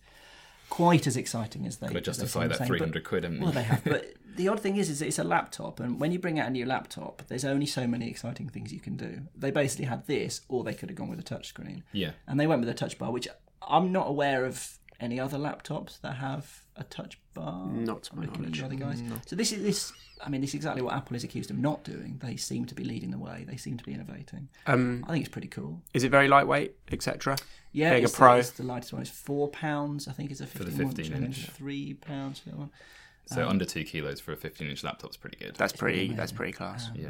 quite 0.70 1.08
as 1.08 1.18
exciting 1.18 1.66
as 1.66 1.78
they. 1.78 1.88
As 1.88 2.02
justify 2.02 2.48
that 2.48 2.66
three 2.68 2.80
but- 2.80 3.04
quid, 3.04 3.24
haven't 3.24 3.40
Well, 3.42 3.52
they? 3.52 3.62
they 3.62 3.64
have. 3.64 3.84
But 3.86 4.14
the 4.36 4.48
odd 4.48 4.60
thing 4.60 4.78
is, 4.78 4.90
is 4.90 5.02
it's 5.02 5.20
a 5.20 5.24
laptop, 5.24 5.80
and 5.80 6.00
when 6.00 6.12
you 6.12 6.20
bring 6.20 6.40
out 6.40 6.48
a 6.48 6.52
new 6.52 6.66
laptop, 6.66 7.24
there's 7.28 7.44
only 7.46 7.66
so 7.66 7.88
many 7.88 8.10
exciting 8.10 8.48
things 8.50 8.72
you 8.72 8.80
can 8.80 8.96
do. 8.96 9.22
They 9.36 9.52
basically 9.52 9.86
had 9.86 10.06
this, 10.08 10.42
or 10.48 10.64
they 10.64 10.74
could 10.74 10.90
have 10.90 10.98
gone 10.98 11.10
with 11.10 11.20
a 11.20 11.24
touchscreen. 11.24 11.84
Yeah. 11.92 12.12
And 12.28 12.40
they 12.40 12.48
went 12.48 12.62
with 12.62 12.70
a 12.70 12.74
touch 12.74 12.98
bar, 12.98 13.12
which 13.12 13.28
I'm 13.62 13.92
not 13.92 14.08
aware 14.08 14.46
of 14.46 14.78
any 15.00 15.20
other 15.20 15.38
laptops 15.38 16.00
that 16.02 16.16
have 16.16 16.64
a 16.76 16.84
touch 16.86 17.20
bar. 17.34 17.68
Not 17.68 18.04
to 18.04 18.16
my 18.16 18.24
looking 18.26 18.46
at 18.46 18.56
you 18.56 18.62
knowledge. 18.62 18.82
other 18.84 18.94
guys. 18.96 19.02
So 19.28 19.36
this 19.36 19.52
is 19.52 19.64
this. 19.64 19.94
I 20.22 20.30
mean, 20.30 20.42
this 20.42 20.50
is 20.50 20.56
exactly 20.56 20.82
what 20.82 20.94
Apple 20.94 21.16
is 21.16 21.24
accused 21.24 21.50
of 21.50 21.58
not 21.58 21.84
doing. 21.86 22.20
They 22.22 22.36
seem 22.36 22.66
to 22.66 22.76
be 22.76 22.84
leading 22.84 23.12
the 23.12 23.18
way. 23.18 23.46
They 23.48 23.56
seem 23.56 23.78
to 23.78 23.84
be 23.84 23.94
innovating. 23.94 24.50
Um, 24.68 25.06
I 25.08 25.12
think 25.14 25.26
it's 25.26 25.32
pretty 25.32 25.48
cool. 25.48 25.82
is 25.94 26.04
it 26.04 26.10
very 26.12 26.28
lightweight, 26.28 26.76
etc.? 26.92 27.38
Yeah, 27.72 27.94
Being 27.94 28.06
a 28.06 28.10
pro. 28.10 28.34
The, 28.34 28.40
it's 28.40 28.52
the 28.52 28.64
lightest 28.64 28.92
one. 28.94 29.02
It's 29.02 29.12
four 29.12 29.48
pounds. 29.50 30.08
I 30.08 30.12
think 30.12 30.32
it's 30.32 30.42
a 30.42 30.44
the 30.44 30.50
15 30.50 30.78
one, 30.86 30.96
15 30.96 31.14
and 31.14 31.26
inch. 31.26 31.46
Three 31.52 31.94
pounds 31.94 32.40
for 32.40 32.50
that 32.50 32.58
one. 32.58 32.72
So 33.28 33.48
under 33.48 33.64
two 33.64 33.84
kilos 33.84 34.20
for 34.20 34.32
a 34.34 34.36
fifteen-inch 34.36 34.84
laptop's 34.84 35.16
pretty 35.16 35.38
good. 35.38 35.56
That's 35.56 35.72
pretty. 35.72 36.14
That's 36.14 36.32
pretty 36.32 36.52
class. 36.52 36.90
yeah. 36.96 37.10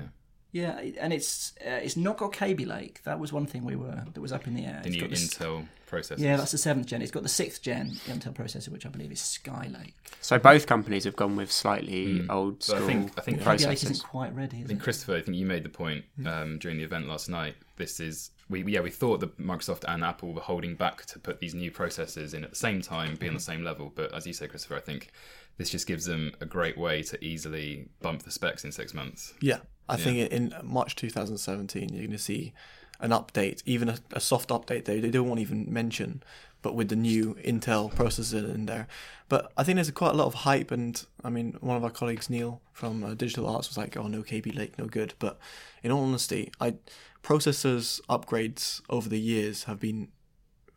Yeah, 0.51 0.79
and 0.99 1.13
it's 1.13 1.53
uh, 1.65 1.69
it's 1.69 1.95
not 1.95 2.17
got 2.17 2.33
Kaby 2.33 2.65
Lake. 2.65 3.03
That 3.03 3.19
was 3.19 3.31
one 3.31 3.45
thing 3.45 3.63
we 3.65 3.75
were 3.75 4.03
that 4.13 4.19
was 4.19 4.31
up 4.31 4.47
in 4.47 4.55
the 4.55 4.65
air. 4.65 4.79
The 4.81 4.87
It's 4.89 4.95
new 4.95 5.01
got 5.01 5.09
this- 5.11 5.33
Intel 5.35 5.67
processors. 5.89 6.19
Yeah, 6.19 6.37
that's 6.37 6.51
the 6.51 6.57
seventh 6.57 6.87
gen. 6.87 7.01
It's 7.01 7.11
got 7.11 7.23
the 7.23 7.29
sixth 7.29 7.61
gen 7.61 7.91
Intel 8.07 8.33
processor, 8.33 8.69
which 8.69 8.85
I 8.85 8.89
believe 8.89 9.11
is 9.11 9.19
Skylake. 9.19 9.93
So 10.21 10.39
both 10.39 10.65
companies 10.65 11.03
have 11.03 11.15
gone 11.15 11.35
with 11.35 11.51
slightly 11.51 12.25
old 12.29 12.55
But 12.59 12.63
school 12.63 12.83
I 12.83 12.87
think 12.87 13.11
I 13.17 13.21
think 13.21 13.41
Kaby 13.43 13.65
Lake 13.65 13.83
isn't 13.83 14.03
quite 14.03 14.35
ready. 14.35 14.57
I 14.57 14.63
think 14.63 14.79
it? 14.79 14.83
Christopher, 14.83 15.15
I 15.17 15.21
think 15.21 15.37
you 15.37 15.45
made 15.45 15.63
the 15.63 15.69
point 15.69 16.05
um, 16.25 16.57
during 16.57 16.77
the 16.77 16.83
event 16.83 17.07
last 17.07 17.29
night. 17.29 17.55
This 17.77 17.99
is 17.99 18.31
we 18.49 18.63
yeah 18.63 18.81
we 18.81 18.89
thought 18.89 19.19
that 19.19 19.37
Microsoft 19.39 19.83
and 19.87 20.03
Apple 20.03 20.33
were 20.33 20.41
holding 20.41 20.75
back 20.75 21.05
to 21.05 21.19
put 21.19 21.39
these 21.39 21.53
new 21.53 21.69
processors 21.71 22.33
in 22.33 22.43
at 22.43 22.49
the 22.49 22.55
same 22.55 22.81
time, 22.81 23.15
be 23.15 23.27
on 23.27 23.35
the 23.35 23.39
same 23.39 23.63
level. 23.63 23.91
But 23.93 24.13
as 24.15 24.25
you 24.25 24.33
say, 24.33 24.47
Christopher, 24.47 24.77
I 24.77 24.81
think 24.81 25.11
this 25.59 25.69
just 25.69 25.85
gives 25.85 26.05
them 26.05 26.31
a 26.39 26.45
great 26.45 26.77
way 26.77 27.03
to 27.03 27.23
easily 27.23 27.89
bump 28.01 28.23
the 28.23 28.31
specs 28.31 28.63
in 28.63 28.71
six 28.71 28.93
months. 28.93 29.33
Yeah, 29.41 29.59
I 29.89 29.97
think 29.97 30.31
in 30.31 30.55
March 30.63 30.95
2017 30.95 31.89
you're 31.89 31.99
going 31.99 32.11
to 32.11 32.17
see 32.17 32.53
an 33.01 33.11
update, 33.11 33.61
even 33.65 33.89
a, 33.89 33.97
a 34.13 34.21
soft 34.21 34.49
update 34.49 34.85
they 34.85 35.01
they 35.01 35.09
don't 35.09 35.27
want 35.27 35.39
to 35.39 35.41
even 35.41 35.71
mention, 35.71 36.23
but 36.61 36.75
with 36.75 36.87
the 36.87 36.95
new 36.95 37.35
Intel 37.43 37.93
processor 37.93 38.55
in 38.55 38.67
there. 38.67 38.87
But 39.27 39.51
I 39.57 39.65
think 39.65 39.75
there's 39.75 39.91
quite 39.91 40.11
a 40.11 40.17
lot 40.17 40.27
of 40.27 40.33
hype, 40.33 40.71
and 40.71 41.05
I 41.25 41.29
mean, 41.29 41.57
one 41.59 41.75
of 41.75 41.83
our 41.83 41.89
colleagues 41.89 42.29
Neil 42.29 42.61
from 42.71 43.03
uh, 43.03 43.13
Digital 43.13 43.45
Arts 43.45 43.67
was 43.67 43.77
like, 43.77 43.97
"Oh 43.97 44.07
no, 44.07 44.23
Kaby 44.23 44.51
Lake, 44.51 44.79
no 44.79 44.85
good." 44.85 45.13
But 45.19 45.39
in 45.83 45.91
all 45.91 46.05
honesty, 46.05 46.51
I 46.61 46.75
processors 47.21 47.99
upgrades 48.09 48.81
over 48.89 49.09
the 49.09 49.19
years 49.19 49.65
have 49.65 49.81
been 49.81 50.07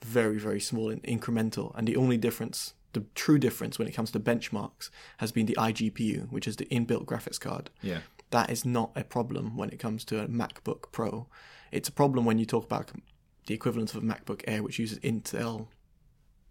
very 0.03 0.39
very 0.39 0.61
small 0.61 0.91
and 0.91 1.03
incremental, 1.05 1.73
and 1.77 1.87
the 1.87 1.97
only 1.97 2.17
difference. 2.17 2.75
The 2.93 3.05
true 3.15 3.39
difference 3.39 3.79
when 3.79 3.89
it 3.89 3.93
comes 3.93 4.11
to 4.11 4.21
benchmarks 4.21 4.91
has 5.19 5.33
been 5.33 5.47
the 5.47 5.57
iGPU, 5.59 6.31
which 6.31 6.47
is 6.47 6.57
the 6.57 6.67
inbuilt 6.67 7.07
graphics 7.07 7.41
card 7.41 7.71
Yeah, 7.81 8.01
that 8.31 8.51
is 8.51 8.65
not 8.65 8.91
a 8.97 9.05
problem 9.05 9.57
when 9.57 9.71
it 9.71 9.79
comes 9.79 10.05
to 10.07 10.21
a 10.21 10.27
MacBook 10.27 10.93
Pro. 10.93 11.27
It's 11.71 11.89
a 11.89 11.93
problem 11.93 12.25
when 12.25 12.39
you 12.39 12.45
talk 12.45 12.65
about 12.65 12.91
the 13.47 13.55
equivalent 13.55 13.95
of 13.95 14.03
a 14.03 14.07
MacBook 14.07 14.43
Air, 14.47 14.63
which 14.63 14.79
uses 14.79 14.99
Intel 15.01 15.69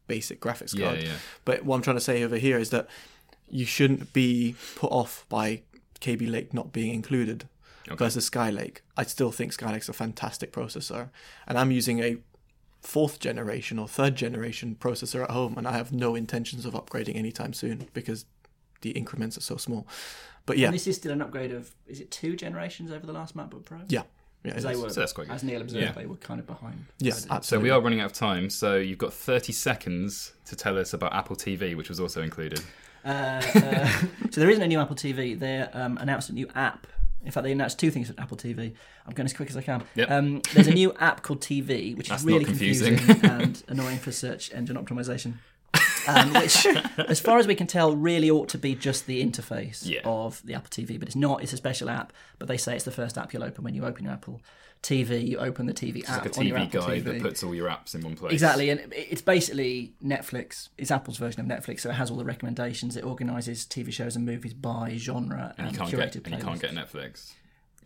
basic 0.08 0.41
graphics 0.41 0.77
card. 0.77 1.04
yeah. 1.04 1.13
But 1.45 1.63
what 1.63 1.75
I'm 1.75 1.82
trying 1.82 1.97
to 1.97 2.01
say 2.01 2.23
over 2.23 2.38
here 2.38 2.58
is 2.58 2.69
that 2.71 2.88
you 3.49 3.65
shouldn't 3.65 4.13
be 4.13 4.56
put 4.75 4.91
off 4.91 5.25
by 5.30 5.62
Kaby 5.99 6.25
Lake 6.27 6.54
not 6.54 6.71
being 6.73 6.93
included 6.93 7.47
versus 7.97 8.30
Skylake. 8.30 8.77
I 8.97 9.04
still 9.04 9.32
think 9.32 9.56
Skylake's 9.56 9.89
a 9.89 9.93
fantastic 9.93 10.51
processor, 10.51 11.10
and 11.47 11.58
I'm 11.58 11.71
using 11.71 11.99
a 11.99 12.17
fourth 12.82 13.20
generation 13.20 13.78
or 13.80 13.88
third 13.88 14.15
generation 14.15 14.76
processor 14.80 15.24
at 15.24 15.32
home, 15.32 15.58
and 15.58 15.67
I 15.67 15.74
have 15.74 15.91
no 15.91 16.15
intentions 16.15 16.65
of 16.65 16.74
upgrading 16.74 17.15
anytime 17.15 17.54
soon 17.54 17.88
because 17.94 18.26
the 18.82 18.91
increments 18.91 19.38
are 19.38 19.41
so 19.41 19.58
small. 19.58 19.88
But 20.48 20.58
yeah, 20.58 20.67
And 20.67 20.74
this 20.76 20.88
is 20.88 20.96
still 20.96 21.12
an 21.12 21.22
upgrade 21.22 21.52
of 21.52 21.72
is 21.88 22.00
it 22.00 22.10
two 22.12 22.36
generations 22.36 22.91
over 22.91 23.06
the 23.06 23.13
last 23.13 23.38
MacBook 23.38 23.63
Pro? 23.65 23.80
yeah, 23.88 24.02
yeah. 24.44 24.54
They 24.60 24.76
were, 24.76 24.89
So 24.89 25.00
that's 25.02 25.13
quite 25.13 25.28
good. 25.28 25.34
as 25.36 25.44
Neil 25.44 25.62
observed, 25.62 25.84
Yeah. 25.86 25.91
they 25.91 26.08
were 26.08 26.15
kind 26.15 26.39
of 26.39 26.48
behind. 26.48 26.86
Yes, 26.98 27.24
So 27.26 27.28
absolutely. 27.30 27.70
we 27.70 27.72
are 27.76 27.80
running 27.80 28.00
out 28.00 28.08
of 28.08 28.13
time. 28.13 28.50
So 28.50 28.78
you've 28.78 28.98
got 28.98 29.13
30 29.13 29.54
seconds 29.54 30.34
to 30.46 30.56
tell 30.56 30.80
us 30.80 30.94
about 30.94 31.13
Apple 31.13 31.36
TV, 31.36 31.76
which 31.76 31.89
was 31.89 32.00
also 32.00 32.24
included. 32.24 32.62
Uh, 33.06 33.08
uh, 33.10 33.88
so 34.32 34.41
there 34.41 34.50
isn't 34.50 34.63
a 34.63 34.67
new 34.67 34.80
Apple 34.80 34.96
TV. 34.96 35.38
They 35.38 35.60
um, 35.60 35.98
announced 36.00 36.30
a 36.32 36.34
new 36.34 36.48
app. 36.56 36.88
In 37.24 37.32
fact, 37.32 37.44
they 37.44 37.52
announced 37.52 37.78
two 37.80 37.92
things 37.92 38.10
at 38.10 38.18
Apple 38.20 38.36
TV. 38.38 38.74
I'm 39.06 39.14
going 39.14 39.26
as 39.26 39.34
quick 39.34 39.50
as 39.50 39.58
I 39.58 39.62
can. 39.62 39.84
Yep. 39.96 40.10
Um, 40.10 40.42
there's 40.54 40.68
a 40.68 40.74
new 40.82 40.94
app 41.00 41.22
called 41.22 41.40
TV, 41.42 41.96
which 41.96 42.10
That's 42.10 42.22
is 42.24 42.26
really 42.28 42.46
confusing. 42.46 42.98
confusing, 42.98 43.30
and 43.30 43.64
annoying 43.68 43.98
for 44.00 44.12
search 44.12 44.52
engine 44.54 44.76
optimization. 44.76 45.36
um, 46.08 46.34
which, 46.34 46.66
as 46.98 47.20
far 47.20 47.38
as 47.38 47.46
we 47.48 47.54
can 47.56 47.68
tell, 47.68 47.96
really 47.96 48.30
ought 48.30 48.50
to 48.50 48.58
be 48.58 48.74
just 48.76 49.06
the 49.06 49.24
interface 49.24 49.86
Yeah. 49.88 50.02
of 50.04 50.42
the 50.46 50.54
Apple 50.56 50.70
TV, 50.72 50.98
but 51.00 51.08
it's 51.08 51.16
not. 51.16 51.44
It's 51.44 51.54
a 51.54 51.58
special 51.58 51.90
app, 51.90 52.12
but 52.40 52.48
they 52.48 52.58
say 52.58 52.76
it's 52.76 52.86
the 52.86 52.92
first 52.92 53.18
app 53.18 53.32
you'll 53.34 53.44
open 53.44 53.64
when 53.64 53.76
you 53.76 53.86
open 53.86 54.04
your 54.06 54.14
Apple 54.14 54.42
TV. 54.84 55.28
You 55.28 55.38
open 55.38 55.65
the 55.67 55.74
TV 55.74 55.98
It's 55.98 56.10
app 56.10 56.24
like 56.26 56.36
a 56.36 56.39
on 56.39 56.48
your 56.48 56.58
TV 56.58 56.62
Apple 56.65 56.82
guide 56.82 57.02
TV. 57.02 57.04
that 57.06 57.22
puts 57.22 57.44
all 57.44 57.54
your 57.54 57.70
apps 57.70 57.94
in 57.96 58.02
one 58.02 58.15
place. 58.15 58.34
Exactly, 58.34 58.70
and 58.70 58.82
it's 58.96 59.22
basically 59.22 59.94
Netflix. 60.04 60.70
It's 60.78 60.91
Apple's 60.91 61.17
version 61.17 61.39
of 61.41 61.46
Netflix, 61.48 61.82
so 61.82 61.89
it 61.89 61.94
has 61.94 62.10
all 62.10 62.17
the 62.17 62.26
recommendations. 62.26 62.98
It 62.98 63.04
organises 63.04 63.65
TV 63.65 63.91
shows 63.94 64.15
and 64.15 64.26
movies 64.26 64.54
by 64.54 64.96
genre 64.98 65.54
and, 65.58 65.67
And 65.67 65.76
you 65.76 65.78
can't 65.84 65.91
curated 65.94 66.24
get 66.24 66.28
and 66.28 66.36
you 66.38 66.44
can't 66.44 66.62
get 66.62 66.72
Netflix. 66.72 67.34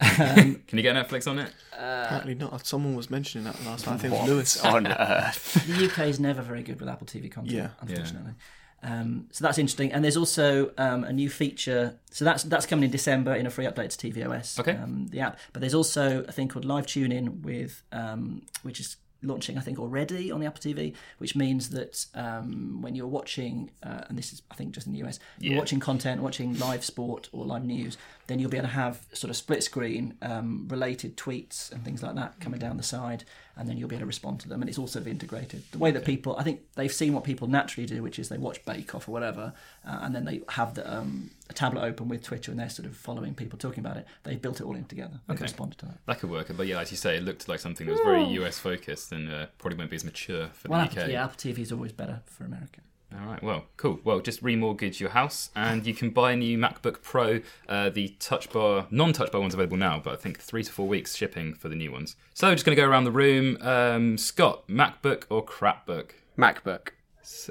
Um, 0.02 0.62
Can 0.68 0.78
you 0.78 0.82
get 0.82 0.96
Netflix 0.96 1.26
on 1.30 1.40
it? 1.40 1.52
Apparently 1.74 2.36
not. 2.36 2.66
Someone 2.66 2.96
was 2.96 3.10
mentioning 3.10 3.46
that 3.46 3.56
last 3.66 3.86
night. 3.88 3.94
I 3.94 3.98
think 3.98 4.14
it 4.14 4.20
was 4.22 4.30
Lewis. 4.30 4.64
on 4.66 4.88
earth. 4.88 5.66
the 5.68 5.86
UK 5.86 6.08
is 6.10 6.20
never 6.20 6.42
very 6.42 6.64
good 6.64 6.80
with 6.80 6.90
Apple 6.90 7.08
TV 7.08 7.32
content, 7.32 7.56
Yeah. 7.56 7.70
unfortunately. 7.82 8.34
Um, 8.84 9.28
so 9.32 9.44
that's 9.44 9.58
interesting, 9.58 9.92
and 9.92 10.04
there's 10.04 10.18
also 10.18 10.72
um, 10.78 11.04
a 11.04 11.14
new 11.14 11.30
feature. 11.30 12.00
So 12.12 12.24
that's 12.24 12.44
that's 12.44 12.66
coming 12.66 12.86
in 12.86 12.92
December 12.92 13.34
in 13.36 13.46
a 13.46 13.50
free 13.50 13.66
update 13.66 13.96
to 13.98 14.12
tvOS. 14.12 14.60
Okay. 14.60 14.74
Um, 14.74 15.08
the 15.08 15.22
app, 15.22 15.40
but 15.54 15.62
there's 15.62 15.74
also 15.74 16.24
a 16.28 16.32
thing 16.32 16.48
called 16.48 16.66
Live 16.66 16.86
Tune 16.86 17.12
In 17.12 17.42
with, 17.42 17.82
um, 17.92 18.44
which 18.62 18.80
is 18.80 18.98
launching 19.26 19.58
I 19.58 19.62
think 19.62 19.80
already 19.80 20.32
on 20.32 20.40
the 20.40 20.46
Apple 20.46 20.62
TV, 20.62 20.94
which 21.18 21.36
means 21.36 21.70
that 21.70 22.06
um, 22.14 22.82
when 22.82 22.96
you're 22.96 23.08
watching, 23.08 23.72
uh, 23.84 24.02
and 24.08 24.18
this 24.18 24.34
is 24.34 24.42
I 24.52 24.56
think 24.56 24.74
just 24.74 24.88
in 24.88 24.94
the 24.94 25.04
US, 25.04 25.20
you're 25.40 25.58
watching 25.58 25.80
content, 25.80 26.22
watching 26.22 26.58
live 26.60 26.86
sport 26.86 27.30
or 27.32 27.46
live 27.46 27.66
news, 27.66 27.98
then 28.28 28.40
you'll 28.40 28.50
be 28.50 28.58
able 28.58 28.68
to 28.68 28.74
have 28.74 29.06
sort 29.14 29.30
of 29.30 29.36
split 29.38 29.64
screen 29.64 30.16
um, 30.22 30.68
related 30.70 31.16
tweets 31.16 31.72
and 31.72 31.84
things 31.86 32.02
like 32.02 32.16
that 32.16 32.40
coming 32.40 32.60
down 32.60 32.78
the 32.78 32.84
side, 32.84 33.24
and 33.56 33.70
then 33.70 33.78
you'll 33.78 33.88
be 33.88 33.96
able 33.96 34.02
to 34.02 34.08
respond 34.08 34.40
to 34.42 34.50
them. 34.50 34.62
And 34.62 34.70
it's 34.70 34.78
all 34.80 34.88
sort 34.88 35.02
of 35.04 35.08
integrated. 35.08 35.64
The 35.72 35.78
way 35.78 35.92
that 35.92 36.04
people, 36.06 36.36
I 36.38 36.44
think 36.44 36.62
they've 36.76 36.92
seen 36.92 37.14
what 37.14 37.24
people 37.24 37.48
naturally 37.48 37.86
do, 37.86 38.02
which 38.02 38.18
is 38.20 38.30
they 38.30 38.38
watch 38.38 38.64
Bake 38.66 38.96
Off 38.96 39.08
or 39.08 39.12
whatever, 39.12 39.54
uh, 39.88 40.00
and 40.02 40.16
then 40.16 40.26
they 40.26 40.42
have 40.50 40.74
the, 40.74 40.92
um, 40.92 41.30
a 41.50 41.54
tablet 41.54 41.84
open 41.84 42.08
with 42.08 42.24
Twitter 42.24 42.50
and 42.52 42.60
they're 42.60 42.70
sort 42.70 42.88
of 42.88 42.98
following 42.98 43.36
people 43.36 43.60
talking 43.60 43.80
about 43.86 43.98
it. 43.98 44.08
They 44.24 44.36
built 44.36 44.60
it 44.60 44.64
all 44.64 44.76
in 44.76 44.86
together. 44.86 45.20
They've 45.28 45.36
Okay. 45.36 45.44
responded 45.44 45.78
to 45.80 45.86
that. 45.86 45.98
That 46.08 46.20
could 46.20 46.30
work, 46.32 46.52
but 46.58 46.66
yeah, 46.68 46.80
as 46.80 46.90
you 46.92 46.98
say, 46.98 47.18
it 47.18 47.24
looked 47.24 47.48
like 47.48 47.60
something 47.60 47.86
that 47.86 47.92
was 47.94 48.02
very 48.02 48.24
US 48.42 48.58
focused 48.58 49.12
and 49.12 49.30
uh, 49.32 49.46
probably 49.60 49.78
won't 49.78 49.92
be 49.92 49.96
as 49.98 50.04
mature 50.04 50.48
for 50.54 50.70
Well, 50.70 50.80
the 50.80 50.86
Apple, 50.86 51.04
UK. 51.04 51.10
yeah, 51.12 51.24
Apple 51.26 51.38
TV 51.38 51.60
is 51.60 51.72
always 51.72 51.92
better 51.92 52.22
for 52.26 52.44
America. 52.46 52.82
All 53.22 53.28
right, 53.28 53.42
well, 53.42 53.64
cool. 53.78 54.00
Well, 54.04 54.20
just 54.20 54.44
remortgage 54.44 55.00
your 55.00 55.12
house, 55.12 55.50
and 55.56 55.86
you 55.86 55.94
can 55.94 56.10
buy 56.10 56.34
a 56.34 56.36
new 56.36 56.58
MacBook 56.58 57.02
Pro. 57.02 57.40
Uh, 57.70 57.90
the 57.90 58.10
Touch 58.20 58.50
Bar, 58.52 58.88
non-Touch 58.92 59.32
Bar 59.32 59.40
one's 59.42 59.54
available 59.54 59.78
now, 59.78 60.02
but 60.04 60.14
I 60.14 60.18
think 60.18 60.40
three 60.40 60.64
to 60.64 60.72
four 60.72 60.88
weeks 60.88 61.16
shipping 61.16 61.54
for 61.54 61.70
the 61.70 61.76
new 61.76 61.92
ones. 61.92 62.16
So, 62.34 62.52
just 62.54 62.66
going 62.66 62.76
to 62.76 62.82
go 62.82 62.88
around 62.88 63.06
the 63.06 63.12
room. 63.12 63.58
Um, 63.62 64.18
Scott, 64.18 64.68
MacBook 64.68 65.24
or 65.30 65.44
crapbook? 65.46 66.16
MacBook. 66.38 66.90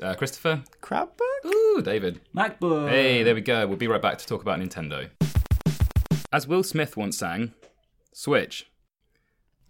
Uh, 0.00 0.14
Christopher, 0.14 0.62
Crap 0.80 1.16
book? 1.16 1.52
ooh, 1.52 1.82
David. 1.82 2.20
MacBook. 2.36 2.88
Hey, 2.90 3.22
there 3.22 3.34
we 3.34 3.40
go. 3.40 3.66
We'll 3.66 3.76
be 3.76 3.88
right 3.88 4.02
back 4.02 4.18
to 4.18 4.26
talk 4.26 4.42
about 4.42 4.60
Nintendo. 4.60 5.10
As 6.32 6.46
Will 6.46 6.62
Smith 6.62 6.96
once 6.96 7.18
sang, 7.18 7.54
Switch. 8.12 8.68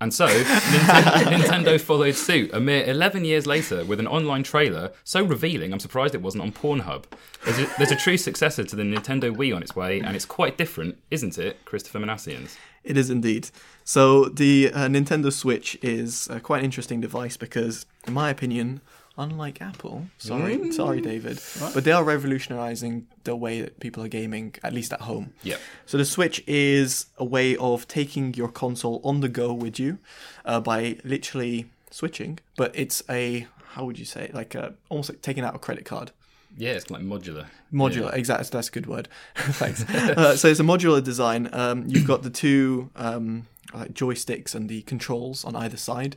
And 0.05 0.13
so, 0.13 0.27
Nintendo, 0.27 1.13
Nintendo 1.33 1.81
followed 1.81 2.15
suit 2.15 2.53
a 2.53 2.61
mere 2.61 2.85
11 2.85 3.25
years 3.25 3.47
later 3.47 3.87
with 3.87 3.99
an 4.01 4.07
online 4.07 4.43
trailer 4.43 4.93
so 5.03 5.25
revealing 5.25 5.73
I'm 5.73 5.81
surprised 5.81 6.15
it 6.15 6.21
wasn't 6.21 6.43
on 6.43 6.53
Pornhub. 6.53 7.05
There's 7.47 7.59
a, 7.59 7.75
there's 7.79 7.91
a 7.91 7.97
true 7.97 8.19
successor 8.19 8.65
to 8.65 8.77
the 8.77 8.83
Nintendo 8.83 9.35
Wii 9.35 9.57
on 9.57 9.63
its 9.63 9.75
way, 9.75 10.01
and 10.01 10.15
it's 10.15 10.27
quite 10.27 10.59
different, 10.59 10.99
isn't 11.11 11.39
it, 11.39 11.65
Christopher 11.65 12.01
Minasians? 12.01 12.59
It 12.83 12.99
is 12.99 13.09
indeed. 13.09 13.49
So 13.83 14.27
the 14.27 14.71
uh, 14.75 14.89
Nintendo 14.89 15.33
Switch 15.33 15.79
is 15.81 16.29
uh, 16.29 16.39
quite 16.39 16.59
an 16.59 16.67
interesting 16.67 17.01
device 17.01 17.39
because, 17.39 17.87
in 18.07 18.13
my 18.13 18.29
opinion, 18.29 18.83
unlike 19.17 19.61
Apple, 19.63 20.07
sorry, 20.19 20.73
sorry, 20.73 21.01
David, 21.01 21.41
but 21.73 21.85
they 21.85 21.93
are 21.93 22.05
revolutionizing 22.05 23.07
the 23.25 23.37
way 23.37 23.61
that 23.61 23.81
people 23.81 24.03
are 24.03 24.09
gaming, 24.09 24.55
at 24.63 24.73
least 24.73 24.93
at 24.93 25.03
home. 25.03 25.33
Yep. 25.43 25.61
So 25.87 25.99
the 25.99 26.05
Switch 26.05 26.43
is 26.47 27.07
a 27.19 27.25
way 27.25 27.57
of 27.57 27.87
taking 27.89 28.35
your 28.35 28.49
console 28.49 29.01
on 29.05 29.21
the 29.21 29.29
go 29.29 29.53
with 29.53 29.79
you 29.79 29.99
uh, 30.45 30.61
by 30.61 30.99
literally 31.05 31.67
switching, 31.91 32.39
but 32.57 32.73
it's 32.75 33.03
a 33.09 33.47
how 33.75 33.85
would 33.85 33.99
you 33.99 34.05
say 34.05 34.25
it? 34.25 34.35
like 34.35 34.55
a, 34.55 34.75
almost 34.89 35.11
like 35.11 35.21
taking 35.21 35.45
out 35.45 35.55
a 35.55 35.59
credit 35.59 35.85
card. 35.85 36.13
Yeah, 36.57 36.73
it's 36.73 36.91
like 36.91 37.03
modular. 37.03 37.47
Modular, 37.73 38.15
exactly. 38.15 38.49
That's 38.53 38.69
a 38.69 38.71
good 38.71 38.87
word. 38.87 39.09
Thanks. 39.35 39.83
uh, 39.91 40.37
so 40.37 40.49
it's 40.49 40.61
a 40.61 40.65
modular 40.65 41.03
design. 41.03 41.49
Um, 41.53 41.85
you've 41.89 42.07
got 42.07 42.23
the 42.23 42.31
two 42.31 42.91
um, 42.95 43.47
like 43.73 43.93
joysticks 43.93 44.55
and 44.55 44.69
the 44.69 44.83
controls 44.83 45.45
on 45.45 45.57
either 45.57 45.77
side, 45.77 46.17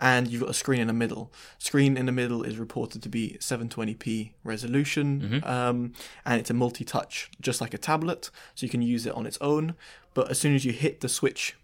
and 0.00 0.28
you've 0.28 0.40
got 0.40 0.50
a 0.50 0.54
screen 0.54 0.80
in 0.80 0.86
the 0.86 0.92
middle. 0.92 1.32
Screen 1.58 1.96
in 1.96 2.06
the 2.06 2.12
middle 2.12 2.42
is 2.42 2.58
reported 2.58 3.02
to 3.02 3.08
be 3.08 3.36
720p 3.40 4.32
resolution, 4.42 5.42
um, 5.44 5.92
and 6.24 6.40
it's 6.40 6.50
a 6.50 6.54
multi-touch, 6.54 7.30
just 7.40 7.60
like 7.60 7.74
a 7.74 7.78
tablet, 7.78 8.30
so 8.54 8.64
you 8.66 8.70
can 8.70 8.82
use 8.82 9.06
it 9.06 9.14
on 9.14 9.26
its 9.26 9.38
own. 9.40 9.74
But 10.14 10.30
as 10.30 10.38
soon 10.38 10.54
as 10.54 10.64
you 10.64 10.72
hit 10.72 11.00
the 11.00 11.08
switch 11.08 11.56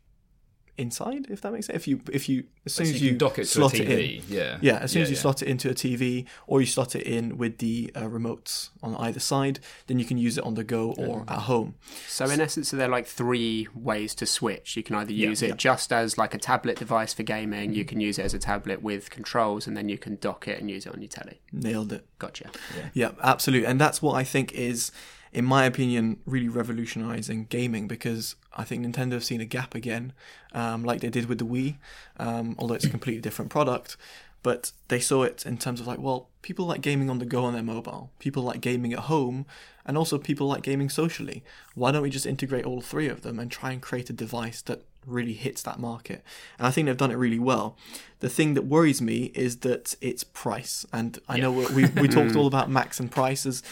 inside, 0.80 1.26
if 1.30 1.40
that 1.42 1.52
makes 1.52 1.66
sense, 1.66 1.76
if 1.76 1.86
you 1.88 2.00
if 2.12 2.28
you 2.28 2.44
as 2.66 2.72
soon 2.74 2.86
So 2.86 2.92
as 2.94 3.02
you 3.02 3.10
you, 3.12 3.16
dock 3.18 3.32
it 3.32 3.36
to 3.36 3.42
a 3.42 3.46
slot 3.46 3.74
it 3.74 3.86
TV, 3.88 4.18
in, 4.18 4.24
yeah. 4.36 4.58
yeah, 4.60 4.78
as 4.78 4.90
soon 4.92 5.00
Yeah, 5.00 5.04
as 5.04 5.10
you 5.10 5.16
yeah. 5.16 5.20
slot 5.22 5.42
it 5.42 5.48
into 5.48 5.70
a 5.70 5.74
TV 5.74 6.26
or 6.46 6.60
you 6.60 6.66
slot 6.66 6.94
it 6.96 7.02
in 7.06 7.36
with 7.38 7.58
the 7.58 7.90
uh, 7.94 8.02
remotes 8.02 8.70
on 8.82 8.96
either 8.96 9.20
side, 9.20 9.60
then 9.86 9.98
you 9.98 10.04
can 10.04 10.18
use 10.18 10.38
it 10.38 10.44
on 10.44 10.54
the 10.54 10.64
go 10.64 10.92
or 10.92 11.24
at 11.28 11.40
home. 11.40 11.74
So 12.08 12.24
in 12.28 12.40
essence, 12.40 12.72
are 12.74 12.76
there 12.76 12.88
like 12.88 13.06
three 13.06 13.68
ways 13.74 14.14
to 14.16 14.26
switch? 14.26 14.76
You 14.76 14.82
can 14.82 14.96
either 14.96 15.12
Yeah. 15.12 15.28
use 15.28 15.42
it 15.42 15.48
Yeah. 15.50 15.54
just 15.56 15.92
as 15.92 16.18
like 16.18 16.34
a 16.34 16.38
tablet 16.38 16.78
device 16.78 17.12
for 17.14 17.22
gaming. 17.22 17.72
You 17.74 17.84
can 17.84 18.00
use 18.00 18.18
it 18.18 18.24
as 18.24 18.34
a 18.34 18.38
tablet 18.38 18.82
with 18.82 19.10
controls, 19.10 19.66
and 19.66 19.76
then 19.76 19.88
you 19.88 19.98
can 19.98 20.16
dock 20.20 20.48
it 20.48 20.60
and 20.60 20.70
use 20.70 20.86
it 20.86 20.92
on 20.94 21.00
your 21.02 21.08
telly. 21.08 21.40
Nailed 21.52 21.92
it. 21.92 22.06
Gotcha. 22.18 22.50
Yeah, 22.94 23.12
absolutely. 23.22 23.66
And 23.66 23.80
that's 23.80 24.00
what 24.02 24.14
I 24.14 24.24
think 24.24 24.52
is, 24.52 24.90
in 25.32 25.44
my 25.44 25.64
opinion, 25.64 26.18
really 26.26 26.48
revolutionizing 26.48 27.46
gaming 27.46 27.86
because 27.86 28.34
I 28.56 28.64
think 28.64 28.84
Nintendo 28.84 29.12
have 29.12 29.24
seen 29.24 29.40
a 29.40 29.44
gap 29.44 29.74
again, 29.74 30.12
um, 30.52 30.84
like 30.84 31.00
they 31.00 31.10
did 31.10 31.26
with 31.26 31.38
the 31.38 31.46
Wii, 31.46 31.76
um, 32.18 32.56
although 32.58 32.74
it's 32.74 32.84
a 32.84 32.90
completely 32.90 33.20
different 33.20 33.50
product. 33.50 33.96
But 34.42 34.72
they 34.88 35.00
saw 35.00 35.22
it 35.22 35.44
in 35.44 35.58
terms 35.58 35.80
of 35.80 35.86
like, 35.86 35.98
well, 35.98 36.28
people 36.40 36.66
like 36.66 36.80
gaming 36.80 37.10
on 37.10 37.18
the 37.18 37.26
go 37.26 37.44
on 37.44 37.52
their 37.52 37.62
mobile, 37.62 38.10
people 38.18 38.42
like 38.42 38.60
gaming 38.60 38.92
at 38.92 39.00
home, 39.00 39.44
and 39.84 39.98
also 39.98 40.18
people 40.18 40.46
like 40.46 40.62
gaming 40.62 40.88
socially. 40.88 41.44
Why 41.74 41.92
don't 41.92 42.02
we 42.02 42.10
just 42.10 42.26
integrate 42.26 42.64
all 42.64 42.80
three 42.80 43.08
of 43.08 43.20
them 43.20 43.38
and 43.38 43.50
try 43.50 43.70
and 43.70 43.82
create 43.82 44.08
a 44.08 44.14
device 44.14 44.62
that 44.62 44.82
really 45.06 45.34
hits 45.34 45.62
that 45.62 45.78
market? 45.78 46.22
And 46.58 46.66
I 46.66 46.70
think 46.70 46.86
they've 46.86 46.96
done 46.96 47.10
it 47.10 47.16
really 47.16 47.38
well. 47.38 47.76
The 48.20 48.30
thing 48.30 48.54
that 48.54 48.62
worries 48.62 49.02
me 49.02 49.30
is 49.34 49.58
that 49.58 49.94
it's 50.00 50.24
price. 50.24 50.86
And 50.90 51.18
I 51.28 51.38
know 51.38 51.52
we, 51.52 51.84
we 51.86 52.08
talked 52.08 52.34
all 52.34 52.46
about 52.46 52.70
Macs 52.70 52.98
and 52.98 53.10
prices. 53.10 53.62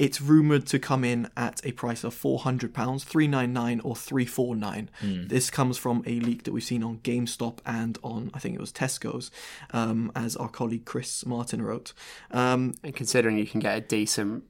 It's 0.00 0.20
rumored 0.20 0.66
to 0.68 0.78
come 0.78 1.04
in 1.04 1.28
at 1.36 1.60
a 1.62 1.72
price 1.72 2.02
of 2.04 2.14
four 2.14 2.38
hundred 2.38 2.72
pounds, 2.72 3.04
three 3.04 3.28
nine 3.28 3.52
nine 3.52 3.80
or 3.80 3.94
three 3.94 4.24
four 4.24 4.56
nine. 4.56 4.88
This 5.28 5.50
comes 5.50 5.76
from 5.76 6.02
a 6.06 6.14
leak 6.20 6.44
that 6.44 6.52
we've 6.52 6.64
seen 6.72 6.82
on 6.82 6.98
GameStop 6.98 7.58
and 7.66 7.98
on 8.02 8.30
I 8.32 8.38
think 8.38 8.54
it 8.54 8.60
was 8.60 8.72
Tesco's, 8.72 9.30
um, 9.72 10.10
as 10.14 10.36
our 10.36 10.48
colleague 10.48 10.86
Chris 10.86 11.26
Martin 11.26 11.60
wrote. 11.62 11.92
Um, 12.30 12.74
And 12.82 12.94
considering 12.96 13.36
you 13.36 13.46
can 13.46 13.60
get 13.60 13.76
a 13.76 13.80
decent, 13.82 14.44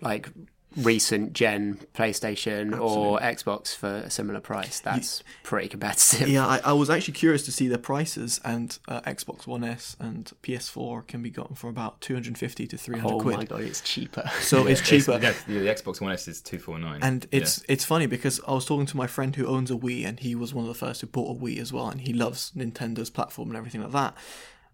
like 0.00 0.30
recent 0.76 1.32
gen 1.32 1.78
PlayStation 1.94 2.78
or 2.78 3.18
Xbox 3.20 3.74
for 3.74 3.88
a 3.88 4.10
similar 4.10 4.40
price, 4.40 4.80
that's 4.80 5.22
pretty 5.42 5.68
competitive. 5.68 6.28
yeah, 6.28 6.46
I, 6.46 6.60
I 6.64 6.72
was 6.72 6.90
actually 6.94 7.14
curious 7.14 7.44
to 7.44 7.52
see 7.52 7.68
their 7.68 7.78
prices, 7.78 8.40
and 8.44 8.78
uh, 8.88 9.00
Xbox 9.02 9.46
One 9.46 9.64
S 9.64 9.96
and 10.00 10.30
PS4 10.42 11.06
can 11.06 11.22
be 11.22 11.30
gotten 11.30 11.54
for 11.56 11.68
about 11.68 12.00
two 12.00 12.14
hundred 12.14 12.38
fifty 12.38 12.66
to 12.66 12.76
three 12.76 12.98
hundred 12.98 13.14
Oh 13.14 13.20
quid. 13.20 13.34
Oh 13.34 13.38
my 13.38 13.44
god, 13.44 13.60
it's 13.62 13.80
cheaper. 13.80 14.28
So 14.40 14.66
it's 14.66 14.80
cheaper. 14.88 15.18
Yeah, 15.22 15.32
the, 15.46 15.58
the 15.60 15.66
Xbox 15.66 16.00
One 16.00 16.12
S 16.12 16.28
is 16.28 16.40
249. 16.40 17.00
And 17.02 17.26
it's 17.30 17.62
it's 17.68 17.84
funny 17.84 18.06
because 18.06 18.40
I 18.46 18.52
was 18.52 18.64
talking 18.66 18.86
to 18.86 18.96
my 18.96 19.06
friend 19.06 19.34
who 19.36 19.46
owns 19.46 19.70
a 19.70 19.74
Wii, 19.74 20.06
and 20.06 20.20
he 20.20 20.34
was 20.34 20.52
one 20.52 20.64
of 20.64 20.68
the 20.68 20.74
first 20.74 21.00
who 21.00 21.06
bought 21.06 21.36
a 21.36 21.40
Wii 21.40 21.58
as 21.58 21.72
well, 21.72 21.88
and 21.88 22.00
he 22.00 22.12
loves 22.12 22.52
Nintendo's 22.56 23.10
platform 23.10 23.48
and 23.48 23.56
everything 23.56 23.82
like 23.82 23.92
that. 23.92 24.14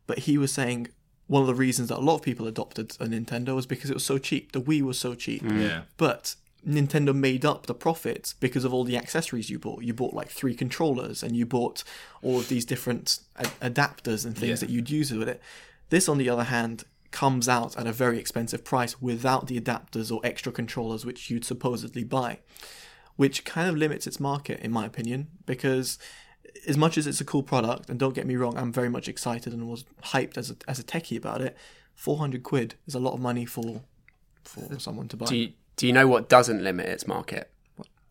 But 0.07 0.21
he 0.21 0.39
was 0.39 0.51
saying 0.53 0.89
one 1.29 1.41
of 1.43 1.47
the 1.47 1.55
reasons 1.55 1.89
that 1.91 1.99
a 1.99 2.01
lot 2.01 2.17
of 2.17 2.23
people 2.23 2.47
adopted 2.49 2.97
a 3.01 3.07
Nintendo 3.07 3.55
was 3.55 3.67
because 3.67 3.91
it 3.91 3.95
was 3.95 4.05
so 4.05 4.19
cheap. 4.19 4.53
The 4.53 4.61
Wii 4.61 4.83
was 4.83 4.99
so 4.99 5.15
cheap. 5.15 5.43
Mm. 5.43 5.61
Yeah. 5.63 5.83
But 5.97 6.35
Nintendo 6.67 7.15
made 7.15 7.45
up 7.45 7.67
the 7.67 7.75
profits 7.75 8.33
because 8.35 8.65
of 8.65 8.75
all 8.75 8.83
the 8.85 8.97
accessories 8.97 9.49
you 9.49 9.59
bought. 9.59 9.83
You 9.85 9.95
bought 9.95 10.13
like 10.15 10.29
three 10.31 10.55
controllers, 10.55 11.23
and 11.23 11.37
you 11.37 11.47
bought 11.47 11.85
all 12.23 12.39
of 12.39 12.49
these 12.49 12.65
different 12.65 13.21
a- 13.37 13.45
adapters 13.71 14.25
and 14.27 14.37
things 14.37 14.61
Yeah. 14.61 14.67
that 14.67 14.71
you'd 14.71 14.91
use 14.91 15.13
with 15.13 15.29
it. 15.29 15.41
This, 15.91 16.09
on 16.09 16.19
the 16.19 16.29
other 16.29 16.45
hand, 16.45 16.85
comes 17.11 17.49
out 17.49 17.75
at 17.79 17.87
a 17.87 17.93
very 17.93 18.19
expensive 18.19 18.65
price 18.65 19.01
without 19.01 19.47
the 19.47 19.59
adapters 19.59 20.11
or 20.15 20.21
extra 20.25 20.53
controllers 20.53 21.07
which 21.07 21.31
you'd 21.31 21.45
supposedly 21.45 22.05
buy, 22.05 22.39
which 23.17 23.45
kind 23.47 23.69
of 23.71 23.77
limits 23.77 24.07
its 24.07 24.21
market, 24.21 24.61
in 24.61 24.71
my 24.71 24.85
opinion, 24.85 25.29
because 25.47 25.99
as 26.67 26.77
much 26.77 26.99
as 26.99 27.07
it's 27.07 27.21
a 27.21 27.25
cool 27.25 27.43
product, 27.43 27.89
and 27.91 27.99
don't 27.99 28.15
get 28.15 28.27
me 28.27 28.37
wrong, 28.37 28.57
I'm 28.57 28.73
very 28.73 28.89
much 28.89 29.09
excited 29.09 29.53
and 29.53 29.69
was 29.69 29.85
hyped 30.05 30.37
as 30.37 30.51
a, 30.51 30.57
as 30.67 30.79
a 30.79 30.85
techie 30.85 31.17
about 31.17 31.41
it. 31.41 31.57
400 31.95 32.43
quid 32.43 32.75
is 32.87 32.95
a 32.95 33.01
lot 33.01 33.15
of 33.15 33.21
money 33.21 33.45
for 33.45 33.83
for 34.45 34.79
someone 34.79 35.09
to 35.09 35.17
buy. 35.17 35.27
do, 35.27 35.37
you, 35.37 35.53
do 35.77 35.87
you 35.87 35.93
know 35.93 36.09
what 36.09 36.29
doesn't 36.29 36.63
limit 36.63 36.87
its 36.87 37.07
market? 37.07 37.51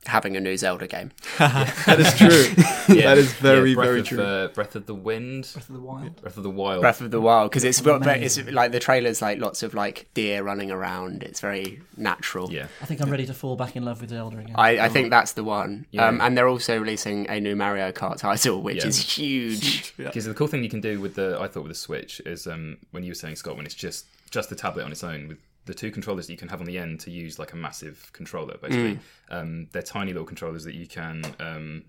Having 0.06 0.38
a 0.38 0.40
new 0.40 0.56
Zelda 0.56 0.88
game. 0.88 1.12
that 1.38 2.00
is 2.00 2.14
true. 2.16 2.64
Yeah. 2.88 3.08
That 3.10 3.18
is 3.18 3.34
very, 3.34 3.72
Yeah, 3.72 3.82
very 3.84 4.00
of, 4.00 4.06
true. 4.08 4.24
Uh, 4.24 4.48
Breath 4.48 4.74
of 4.78 4.86
the 4.86 4.96
Wind. 4.96 5.50
Breath 5.52 5.68
of 5.68 5.74
the 5.76 5.82
Wild. 5.82 6.22
Breath 6.22 6.38
of 6.38 6.44
the 6.44 6.50
Wild. 6.50 6.80
Breath 6.82 7.02
of 7.02 7.12
the 7.12 7.20
Wild 7.20 7.52
because 7.52 7.66
it's 7.66 7.82
but, 7.82 8.02
but 8.02 8.22
it's 8.22 8.42
like 8.50 8.72
the 8.72 8.80
trailers 8.80 9.22
like 9.22 9.40
lots 9.40 9.62
of 9.62 9.74
like 9.74 10.08
deer 10.14 10.42
running 10.42 10.72
around. 10.72 11.22
It's 11.24 11.42
very 11.42 11.82
natural. 11.98 12.50
Yeah. 12.50 12.68
I 12.82 12.86
think 12.86 13.02
I'm 13.02 13.10
ready 13.12 13.26
to 13.26 13.34
fall 13.34 13.58
back 13.58 13.76
in 13.76 13.84
love 13.84 14.00
with 14.00 14.12
Zelda 14.12 14.38
again. 14.38 14.56
I, 14.56 14.80
I 14.86 14.90
think 14.90 15.10
that's 15.10 15.34
the 15.34 15.44
one. 15.44 15.86
Yeah. 15.92 16.08
Um, 16.08 16.22
and 16.22 16.38
they're 16.38 16.48
also 16.48 16.80
releasing 16.80 17.30
a 17.30 17.42
new 17.42 17.58
Mario 17.58 17.92
Kart 17.92 18.16
title, 18.20 18.62
which 18.62 18.78
Yeah. 18.78 18.88
is 18.88 18.98
huge. 19.18 19.98
Because 19.98 20.24
the 20.24 20.34
cool 20.34 20.48
thing 20.48 20.64
you 20.64 20.70
can 20.70 20.80
do 20.82 21.02
with 21.02 21.16
the, 21.16 21.38
I 21.42 21.48
thought 21.50 21.64
with 21.64 21.72
the 21.72 21.76
Switch 21.76 22.22
is 22.22 22.48
um, 22.48 22.78
when 22.92 23.04
you 23.04 23.12
were 23.12 23.16
saying 23.16 23.36
Scott, 23.36 23.58
when 23.58 23.66
it's 23.66 23.76
just 23.76 24.06
just 24.30 24.50
the 24.50 24.56
tablet 24.56 24.84
on 24.84 24.92
its 24.94 25.04
own 25.04 25.28
with 25.28 25.38
the 25.68 25.74
two 25.76 25.92
controllers 25.92 26.26
that 26.28 26.34
you 26.34 26.38
can 26.40 26.48
have 26.50 26.60
on 26.60 26.66
the 26.66 26.78
end 26.78 27.00
to 27.02 27.12
use 27.12 27.38
like 27.38 27.54
a 27.54 27.56
massive 27.56 28.10
controller. 28.14 28.58
Basically, 28.58 28.96
Mm. 28.96 29.00
um, 29.30 29.68
they're 29.72 29.82
tiny 29.84 30.12
little 30.14 30.26
controllers 30.26 30.64
that 30.64 30.74
you 30.76 30.88
can 30.88 31.24
um, 31.40 31.86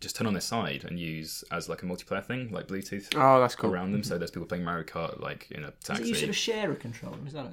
just 0.00 0.16
turn 0.16 0.26
on 0.26 0.32
their 0.34 0.40
side 0.40 0.84
and 0.84 0.98
use 0.98 1.42
as 1.50 1.68
like 1.68 1.82
a 1.82 1.86
multiplayer 1.86 2.24
thing, 2.24 2.50
like 2.52 2.68
Bluetooth. 2.68 3.08
Oh, 3.16 3.40
that's 3.40 3.54
cool. 3.56 3.70
Around 3.70 3.92
them, 3.92 4.02
so 4.04 4.16
there's 4.18 4.30
people 4.30 4.46
playing 4.46 4.64
Mario 4.64 4.84
Kart 4.84 5.20
like 5.20 5.50
in 5.50 5.64
a 5.64 5.72
taxi. 5.82 6.08
you 6.08 6.14
sort 6.14 6.28
of 6.30 6.36
share 6.36 6.70
a 6.70 6.76
controller? 6.76 7.18
Is 7.26 7.32
that 7.32 7.46
it? 7.46 7.52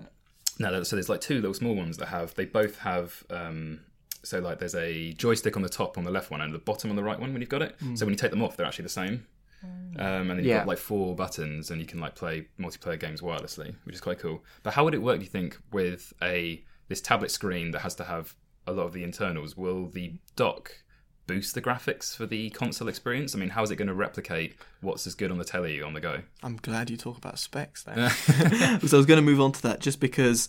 No, 0.60 0.84
so 0.84 0.96
there's 0.96 1.10
like 1.10 1.22
two 1.22 1.36
little 1.36 1.54
small 1.54 1.76
ones 1.76 1.98
that 1.98 2.08
have. 2.08 2.34
They 2.36 2.46
both 2.46 2.78
have. 2.80 3.24
Um, 3.30 3.82
so 4.24 4.40
like 4.40 4.60
there's 4.60 4.76
a 4.76 5.14
joystick 5.14 5.56
on 5.56 5.62
the 5.62 5.70
top 5.70 5.98
on 5.98 6.04
the 6.04 6.12
left 6.12 6.32
one 6.32 6.42
and 6.42 6.54
the 6.54 6.60
bottom 6.60 6.90
on 6.90 6.96
the 6.96 7.04
right 7.04 7.20
one 7.20 7.32
when 7.32 7.42
you've 7.42 7.50
got 7.50 7.62
it. 7.62 7.76
So 7.96 8.06
when 8.06 8.14
you 8.14 8.18
take 8.18 8.32
them 8.32 8.42
off, 8.42 8.58
they're 8.58 8.66
actually 8.66 8.84
the 8.84 8.90
same. 8.90 9.26
Um, 9.64 9.96
and 10.00 10.30
then 10.32 10.38
you've 10.38 10.48
Yeah. 10.48 10.58
got 10.60 10.68
like 10.68 10.78
four 10.78 11.16
buttons, 11.16 11.72
and 11.72 11.82
you 11.82 11.88
can 11.88 12.00
like 12.00 12.16
play 12.16 12.48
multiplayer 12.60 13.00
games 13.00 13.22
wirelessly, 13.22 13.76
which 13.84 13.96
is 13.96 14.02
quite 14.02 14.20
cool. 14.20 14.44
But 14.64 14.74
how 14.74 14.84
would 14.86 14.94
it 14.94 15.02
work? 15.02 15.18
Do 15.20 15.24
you 15.24 15.30
think 15.32 15.58
with 15.72 16.14
a 16.22 16.64
this 16.88 17.02
tablet 17.02 17.32
screen 17.32 17.72
that 17.72 17.80
has 17.80 17.96
to 17.96 18.04
have 18.04 18.36
a 18.68 18.72
lot 18.72 18.86
of 18.86 18.94
the 18.94 19.04
internals? 19.04 19.58
Will 19.58 19.88
the 19.88 20.14
dock 20.36 20.84
boost 21.26 21.56
the 21.56 21.62
graphics 21.62 22.16
for 22.16 22.26
the 22.26 22.50
console 22.52 22.88
experience? 22.88 23.36
I 23.36 23.40
mean, 23.40 23.50
how 23.50 23.64
is 23.64 23.72
it 23.72 23.76
going 23.76 23.90
to 23.90 23.94
replicate 23.94 24.56
what's 24.82 25.06
as 25.08 25.16
good 25.16 25.32
on 25.32 25.38
the 25.38 25.44
telly 25.44 25.82
on 25.82 25.94
the 25.94 26.00
go? 26.00 26.22
I'm 26.44 26.56
glad 26.58 26.90
you 26.90 26.96
talk 26.96 27.18
about 27.18 27.40
specs 27.40 27.84
there. 27.84 28.10
so 28.12 28.36
I 28.36 28.80
was 28.82 29.06
going 29.06 29.18
to 29.18 29.22
move 29.22 29.42
on 29.42 29.52
to 29.54 29.62
that 29.64 29.80
just 29.82 30.00
because, 30.00 30.48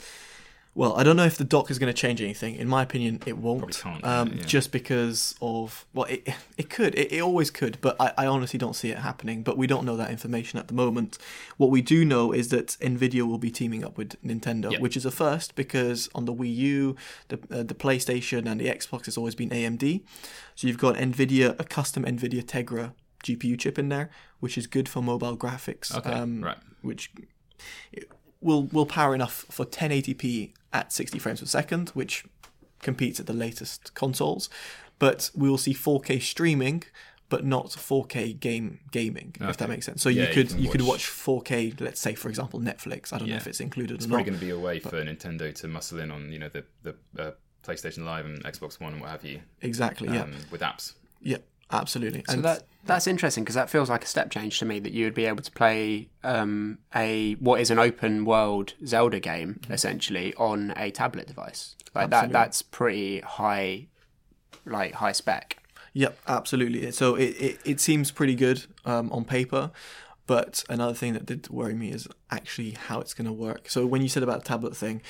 well, 0.79 0.95
I 0.97 1.03
don't 1.03 1.17
know 1.17 1.25
if 1.25 1.37
the 1.37 1.45
dock 1.45 1.73
is 1.73 1.79
going 1.81 1.93
to 1.93 2.01
change 2.01 2.23
anything. 2.23 2.55
In 2.55 2.69
my 2.69 2.85
opinion, 2.85 3.21
it 3.27 3.37
won't. 3.37 3.59
Probably 3.59 3.75
can't, 3.75 4.05
um, 4.05 4.33
yeah. 4.35 4.45
Just 4.45 4.71
because 4.71 5.35
of, 5.43 5.85
well, 5.93 6.05
it, 6.05 6.29
it 6.57 6.71
could. 6.71 6.95
It, 6.95 7.11
it 7.15 7.21
always 7.21 7.51
could, 7.51 7.79
but 7.81 7.97
I, 7.99 8.13
I 8.17 8.27
honestly 8.27 8.61
don't 8.61 8.77
see 8.77 8.91
it 8.91 8.99
happening. 8.99 9.43
But 9.43 9.59
we 9.59 9.67
don't 9.67 9.85
know 9.85 9.97
that 9.97 10.13
information 10.13 10.57
at 10.57 10.69
the 10.69 10.75
moment. 10.75 11.19
What 11.57 11.71
we 11.71 11.83
do 11.83 12.05
know 12.05 12.31
is 12.31 12.51
that 12.51 12.77
NVIDIA 12.81 13.27
will 13.27 13.39
be 13.39 13.51
teaming 13.51 13.85
up 13.85 13.99
with 13.99 14.15
Nintendo, 14.25 14.71
Yeah. 14.71 14.79
which 14.79 14.97
is 14.97 15.05
a 15.05 15.11
first 15.11 15.57
because 15.57 16.09
on 16.15 16.27
the 16.27 16.33
Wii 16.33 16.55
U, 16.55 16.97
the, 17.27 17.41
uh, 17.51 17.65
the 17.65 17.75
PlayStation, 17.75 18.47
and 18.49 18.61
the 18.61 18.67
Xbox 18.67 19.07
has 19.07 19.17
always 19.17 19.35
been 19.35 19.51
AMD. 19.51 20.03
So 20.55 20.69
you've 20.69 20.79
got 20.79 20.95
NVIDIA, 20.95 21.59
a 21.59 21.65
custom 21.65 22.05
NVIDIA 22.05 22.45
Tegra 22.45 22.93
GPU 23.25 23.59
chip 23.59 23.81
in 23.81 23.89
there, 23.89 24.11
which 24.39 24.57
is 24.57 24.69
good 24.69 24.89
for 24.89 25.03
mobile 25.03 25.37
graphics. 25.37 25.93
Okay, 25.93 26.13
um, 26.13 26.45
right. 26.45 26.59
Which 26.83 27.11
will 28.41 28.65
will 28.65 28.87
power 28.87 29.15
enough 29.15 29.45
for 29.51 29.65
1080p 29.67 30.53
at 30.73 30.93
60 30.93 31.19
frames 31.19 31.41
per 31.41 31.47
second, 31.47 31.91
which 31.91 32.25
competes 32.83 33.19
at 33.19 33.27
the 33.27 33.33
latest 33.33 33.95
consoles. 33.95 34.49
but 34.99 35.31
we 35.35 35.49
will 35.49 35.59
see 35.59 35.73
4K 35.73 36.21
streaming, 36.21 36.83
but 37.29 37.45
not 37.45 37.67
4K 37.71 38.39
game 38.41 38.81
gaming. 38.91 39.35
If 39.41 39.57
that 39.59 39.69
makes 39.69 39.87
sense. 39.87 40.03
So 40.03 40.09
Yeah, 40.09 40.23
you 40.23 40.29
you 40.29 40.35
could 40.35 40.49
can 40.49 40.59
you, 40.63 40.71
could 40.71 40.81
watch- 40.83 41.09
watch 41.27 41.45
4K. 41.45 41.81
Let's 41.81 42.01
say, 42.01 42.15
for 42.15 42.29
example, 42.29 42.59
Netflix. 42.61 43.13
I 43.13 43.19
don't 43.19 43.29
know 43.29 43.37
if 43.37 43.47
it's 43.47 43.61
included 43.61 43.95
It's 43.97 44.07
or 44.07 44.09
probably 44.09 44.25
not. 44.25 44.27
going 44.31 44.41
to 44.41 44.45
be 44.47 44.51
a 44.51 44.59
way 44.59 44.81
for 44.81 45.03
Nintendo 45.05 45.55
to 45.55 45.69
muscle 45.69 46.01
in 46.01 46.11
on 46.11 46.33
you 46.33 46.39
know 46.39 46.49
the 46.49 46.65
the 46.83 46.95
uh, 47.23 47.31
PlayStation 47.65 48.05
Live 48.05 48.25
and 48.27 48.43
Xbox 48.45 48.81
One 48.81 48.93
and 48.95 49.01
what 49.03 49.11
have 49.11 49.25
you. 49.25 49.41
Exactly. 49.63 50.09
Yeah. 50.09 50.23
um, 50.23 50.35
with 50.51 50.61
apps. 50.63 50.95
Yeah. 51.21 51.39
Absolutely. 51.71 52.25
So 52.29 52.41
that 52.41 52.65
that's 52.89 53.07
interesting 53.07 53.45
because 53.45 53.55
that 53.55 53.69
feels 53.69 53.91
like 53.91 54.03
a 54.03 54.07
step 54.07 54.31
change 54.31 54.59
to 54.59 54.65
me 54.65 54.81
that 54.81 54.93
you 54.93 55.05
would 55.05 55.15
be 55.15 55.27
able 55.27 55.43
to 55.43 55.53
play 55.53 56.09
um, 56.25 56.79
a 56.95 57.35
what 57.35 57.61
is 57.61 57.71
an 57.71 57.79
open 57.79 58.25
world 58.25 58.73
Zelda 58.85 59.21
game 59.21 59.61
essentially 59.69 60.35
on 60.35 60.73
a 60.75 60.91
tablet 60.91 61.27
device. 61.27 61.77
Like 61.95 62.11
that 62.11 62.33
that's 62.33 62.63
pretty 62.63 63.21
high 63.21 63.89
like 64.65 64.95
high 64.95 65.13
spec. 65.13 65.59
Yep, 65.93 66.19
absolutely. 66.27 66.91
So 66.93 67.15
it, 67.15 67.37
it, 67.39 67.61
it 67.65 67.81
seems 67.81 68.11
pretty 68.11 68.35
good 68.35 68.65
um, 68.85 69.13
on 69.13 69.25
paper, 69.25 69.71
but 70.27 70.65
another 70.69 70.95
thing 70.95 71.13
that 71.13 71.27
did 71.27 71.49
worry 71.51 71.75
me 71.75 71.91
is 71.91 72.09
actually 72.31 72.71
how 72.71 73.01
it's 73.01 73.15
going 73.15 73.27
to 73.27 73.33
work. 73.33 73.69
So 73.69 73.85
when 73.87 74.01
you 74.01 74.09
said 74.09 74.23
about 74.23 74.45
the 74.45 74.49
tablet 74.49 74.77
thing, 74.77 75.03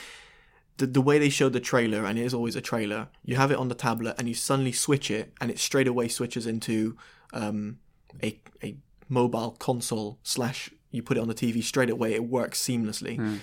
the, 0.78 0.86
the 0.86 1.00
way 1.00 1.18
they 1.18 1.28
showed 1.28 1.52
the 1.52 1.60
trailer, 1.60 2.04
and 2.04 2.18
it 2.18 2.24
is 2.24 2.32
always 2.32 2.56
a 2.56 2.60
trailer, 2.60 3.08
you 3.24 3.36
have 3.36 3.50
it 3.50 3.58
on 3.58 3.68
the 3.68 3.74
tablet 3.74 4.14
and 4.18 4.28
you 4.28 4.34
suddenly 4.34 4.72
switch 4.72 5.10
it, 5.10 5.32
and 5.40 5.50
it 5.50 5.58
straight 5.58 5.88
away 5.88 6.08
switches 6.08 6.46
into 6.46 6.96
um, 7.32 7.78
a, 8.22 8.38
a 8.62 8.76
mobile 9.08 9.52
console 9.58 10.18
slash 10.22 10.70
you 10.90 11.02
put 11.02 11.16
it 11.16 11.20
on 11.20 11.28
the 11.28 11.34
TV 11.34 11.62
straight 11.62 11.90
away. 11.90 12.14
It 12.14 12.24
works 12.24 12.60
seamlessly. 12.62 13.40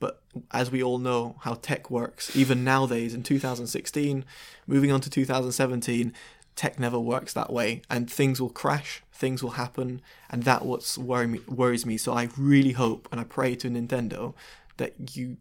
But 0.00 0.22
as 0.52 0.70
we 0.70 0.80
all 0.82 0.98
know 0.98 1.36
how 1.42 1.54
tech 1.54 1.90
works, 1.90 2.36
even 2.36 2.62
nowadays 2.62 3.14
in 3.14 3.22
2016, 3.24 4.24
moving 4.66 4.92
on 4.92 5.00
to 5.00 5.10
2017, 5.10 6.12
tech 6.54 6.78
never 6.78 6.98
works 7.00 7.32
that 7.34 7.52
way, 7.52 7.82
and 7.90 8.08
things 8.10 8.40
will 8.40 8.50
crash, 8.50 9.02
things 9.12 9.42
will 9.42 9.52
happen, 9.52 10.00
and 10.30 10.44
that 10.44 10.64
what's 10.64 10.96
worry 10.98 11.26
me, 11.26 11.40
worries 11.48 11.84
me. 11.84 11.96
So 11.96 12.12
I 12.12 12.28
really 12.36 12.72
hope 12.72 13.08
and 13.10 13.20
I 13.20 13.24
pray 13.24 13.56
to 13.56 13.68
Nintendo 13.68 14.34
that 14.76 15.16
you 15.16 15.36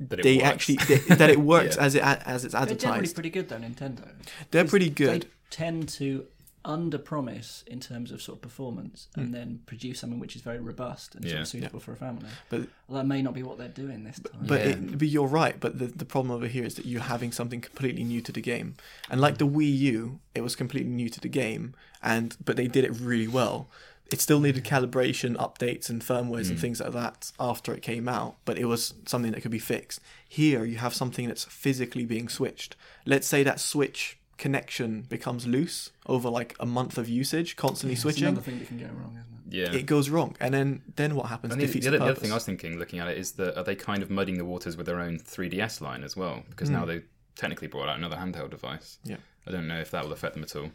That 0.00 0.20
it 0.20 0.22
they 0.22 0.36
works. 0.36 0.46
actually 0.48 0.76
that, 0.76 1.18
that 1.18 1.30
it 1.30 1.40
works 1.54 1.76
Yeah. 1.76 1.82
as 1.84 1.94
it 1.94 2.02
as 2.02 2.44
it's 2.46 2.54
advertised. 2.54 2.80
They're 2.80 2.90
generally 2.92 3.12
pretty 3.14 3.30
good 3.30 3.48
though, 3.50 3.58
Nintendo. 3.58 4.08
They're 4.50 4.64
pretty 4.66 4.88
good. 4.90 5.22
They 5.22 5.28
tend 5.50 5.88
to 5.90 6.26
under 6.64 6.98
promise 6.98 7.64
in 7.66 7.80
terms 7.80 8.12
of 8.12 8.22
sort 8.22 8.38
of 8.38 8.42
performance 8.42 9.08
and 9.16 9.26
hmm. 9.26 9.32
then 9.32 9.60
produce 9.66 10.00
something 10.00 10.18
which 10.18 10.36
is 10.36 10.42
very 10.42 10.58
robust 10.58 11.14
and 11.14 11.24
sort 11.28 11.40
of 11.40 11.48
suitable 11.48 11.80
for 11.80 11.92
a 11.92 11.96
family. 11.96 12.28
But 12.48 12.68
Well, 12.88 13.00
that 13.00 13.06
may 13.06 13.22
not 13.22 13.34
be 13.34 13.42
what 13.42 13.58
they're 13.58 13.68
doing 13.68 14.04
this 14.04 14.20
time. 14.20 14.46
But, 14.46 14.60
it, 14.60 14.98
but 14.98 15.08
you're 15.08 15.26
right. 15.26 15.58
But 15.58 15.78
the, 15.78 15.86
the 15.86 16.04
problem 16.04 16.30
over 16.32 16.46
here 16.46 16.64
is 16.64 16.76
that 16.76 16.86
you're 16.86 17.02
having 17.02 17.32
something 17.32 17.60
completely 17.60 18.04
new 18.04 18.20
to 18.22 18.32
the 18.32 18.40
game, 18.40 18.74
and 19.10 19.20
like 19.20 19.38
the 19.38 19.46
Wii 19.46 19.76
U, 19.78 20.20
it 20.34 20.42
was 20.42 20.56
completely 20.56 20.90
new 20.90 21.08
to 21.08 21.20
the 21.20 21.28
game, 21.28 21.74
and 22.02 22.36
but 22.44 22.56
they 22.56 22.68
did 22.68 22.84
it 22.84 22.92
really 22.92 23.28
well. 23.28 23.68
It 24.12 24.20
still 24.20 24.40
needed 24.40 24.64
calibration, 24.64 25.36
updates, 25.36 25.88
and 25.88 26.02
firmwares 26.02 26.48
and 26.48 26.58
hmm. 26.58 26.62
things 26.62 26.80
like 26.80 26.92
that 26.92 27.32
after 27.40 27.72
it 27.72 27.80
came 27.80 28.08
out, 28.08 28.36
but 28.44 28.58
it 28.58 28.66
was 28.66 28.94
something 29.06 29.32
that 29.32 29.40
could 29.40 29.50
be 29.50 29.58
fixed. 29.58 30.00
Here, 30.28 30.64
you 30.64 30.76
have 30.76 30.94
something 30.94 31.28
that's 31.28 31.44
physically 31.44 32.04
being 32.04 32.28
switched. 32.28 32.76
Let's 33.06 33.26
say 33.26 33.42
that 33.42 33.58
switch 33.58 34.18
connection 34.42 35.02
becomes 35.02 35.46
loose 35.46 35.92
over 36.06 36.28
like 36.28 36.56
a 36.58 36.66
month 36.66 36.98
of 36.98 37.08
usage, 37.08 37.54
constantly 37.54 37.92
It's 37.92 38.02
switching. 38.02 38.26
another 38.26 38.42
thing 38.42 38.58
that 38.58 38.66
can 38.66 38.78
go 38.78 38.86
wrong, 38.86 39.16
isn't 39.16 39.54
it? 39.54 39.54
Yeah. 39.72 39.78
It 39.80 39.86
goes 39.86 40.10
wrong, 40.10 40.36
and 40.40 40.52
then 40.52 40.82
then 40.96 41.14
what 41.14 41.26
happens? 41.26 41.52
I 41.52 41.56
think 41.56 41.68
Defeats 41.68 41.84
the 41.86 41.90
other, 41.90 41.98
the 41.98 42.04
the 42.06 42.10
other 42.10 42.20
thing 42.20 42.32
I 42.32 42.34
was 42.34 42.44
thinking, 42.44 42.78
looking 42.78 42.98
at 42.98 43.08
it, 43.08 43.16
is 43.18 43.32
that 43.32 43.56
are 43.56 43.62
they 43.62 43.76
kind 43.76 44.02
of 44.02 44.10
muddying 44.10 44.38
the 44.38 44.44
waters 44.44 44.76
with 44.76 44.86
their 44.86 45.00
own 45.00 45.18
3DS 45.18 45.80
line 45.80 46.02
as 46.02 46.16
well? 46.16 46.42
Because 46.50 46.70
now 46.70 46.84
they 46.84 47.02
technically 47.36 47.68
brought 47.68 47.88
out 47.88 47.96
another 47.98 48.16
handheld 48.16 48.50
device. 48.50 48.98
Yeah. 49.04 49.16
I 49.46 49.50
don't 49.52 49.68
know 49.68 49.78
if 49.78 49.90
that 49.92 50.04
will 50.04 50.12
affect 50.12 50.34
them 50.34 50.42
at 50.42 50.56
all. 50.56 50.70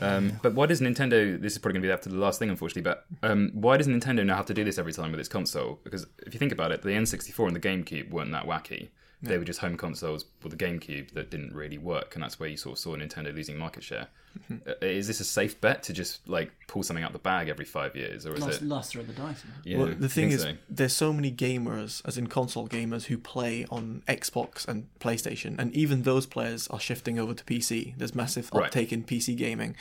Um, 0.00 0.38
but 0.42 0.54
why 0.54 0.66
does 0.66 0.80
Nintendo? 0.80 1.40
This 1.40 1.52
is 1.52 1.58
probably 1.58 1.74
going 1.80 1.82
to 1.82 1.88
be 1.88 1.92
after 1.92 2.10
the 2.10 2.16
last 2.26 2.38
thing, 2.38 2.50
unfortunately. 2.50 2.82
But 2.90 3.06
um, 3.28 3.50
why 3.54 3.76
does 3.76 3.86
Nintendo 3.88 4.24
now 4.24 4.36
have 4.36 4.46
to 4.46 4.54
do 4.54 4.64
this 4.64 4.78
every 4.78 4.92
time 4.92 5.10
with 5.10 5.20
its 5.20 5.28
console? 5.28 5.80
Because 5.84 6.06
if 6.26 6.32
you 6.34 6.38
think 6.38 6.52
about 6.52 6.70
it, 6.72 6.82
the 6.82 6.90
N64 6.90 7.46
and 7.48 7.56
the 7.56 7.60
GameCube 7.60 8.10
weren't 8.10 8.32
that 8.32 8.44
wacky. 8.46 8.88
They 9.24 9.38
were 9.38 9.44
just 9.44 9.60
home 9.60 9.76
consoles 9.76 10.24
with 10.42 10.56
the 10.56 10.64
GameCube 10.64 11.12
that 11.12 11.30
didn't 11.30 11.54
really 11.54 11.78
work, 11.78 12.14
and 12.14 12.22
that's 12.22 12.38
where 12.38 12.48
you 12.48 12.56
sort 12.56 12.74
of 12.74 12.78
saw 12.78 12.96
Nintendo 12.96 13.34
losing 13.34 13.56
market 13.58 13.82
share. 13.82 14.08
Mm-hmm. 14.50 14.68
Uh, 14.68 14.72
is 14.86 15.06
this 15.06 15.20
a 15.20 15.24
safe 15.24 15.60
bet 15.60 15.82
to 15.84 15.92
just 15.92 16.26
like 16.28 16.50
pull 16.66 16.82
something 16.82 17.04
out 17.04 17.12
the 17.12 17.18
bag 17.18 17.48
every 17.48 17.64
five 17.64 17.94
years, 17.94 18.26
or 18.26 18.34
is 18.34 18.40
Last, 18.40 18.62
it? 18.62 18.66
last 18.66 18.92
throw 18.92 19.00
of 19.02 19.06
the 19.06 19.12
dice. 19.12 19.44
Yeah, 19.64 19.78
well, 19.78 19.94
the 19.96 20.08
thing 20.08 20.30
is, 20.32 20.42
so. 20.42 20.52
there's 20.68 20.92
so 20.92 21.12
many 21.12 21.30
gamers, 21.30 22.02
as 22.04 22.18
in 22.18 22.26
console 22.26 22.68
gamers, 22.68 23.04
who 23.04 23.16
play 23.18 23.64
on 23.70 24.02
Xbox 24.08 24.66
and 24.66 24.88
PlayStation, 25.00 25.56
and 25.58 25.72
even 25.74 26.02
those 26.02 26.26
players 26.26 26.66
are 26.68 26.80
shifting 26.80 27.18
over 27.18 27.34
to 27.34 27.44
PC. 27.44 27.94
There's 27.96 28.14
massive 28.14 28.50
Right. 28.52 28.66
uptake 28.66 28.92
in 28.92 29.04
PC 29.04 29.36
gaming, 29.36 29.76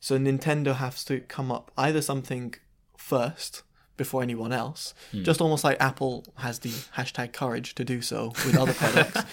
so 0.00 0.18
Nintendo 0.18 0.74
has 0.76 1.04
to 1.04 1.20
come 1.20 1.52
up 1.52 1.70
either 1.76 2.00
something 2.00 2.54
first 2.96 3.62
before 3.98 4.22
anyone 4.22 4.52
else, 4.52 4.94
Hmm. 5.12 5.24
just 5.24 5.40
almost 5.42 5.62
like 5.64 5.76
Apple 5.80 6.24
has 6.36 6.60
the 6.60 6.70
hashtag 6.96 7.32
courage 7.34 7.74
to 7.74 7.84
do 7.84 8.00
so 8.00 8.32
with 8.46 8.56
other 8.56 8.72
products. 8.72 9.22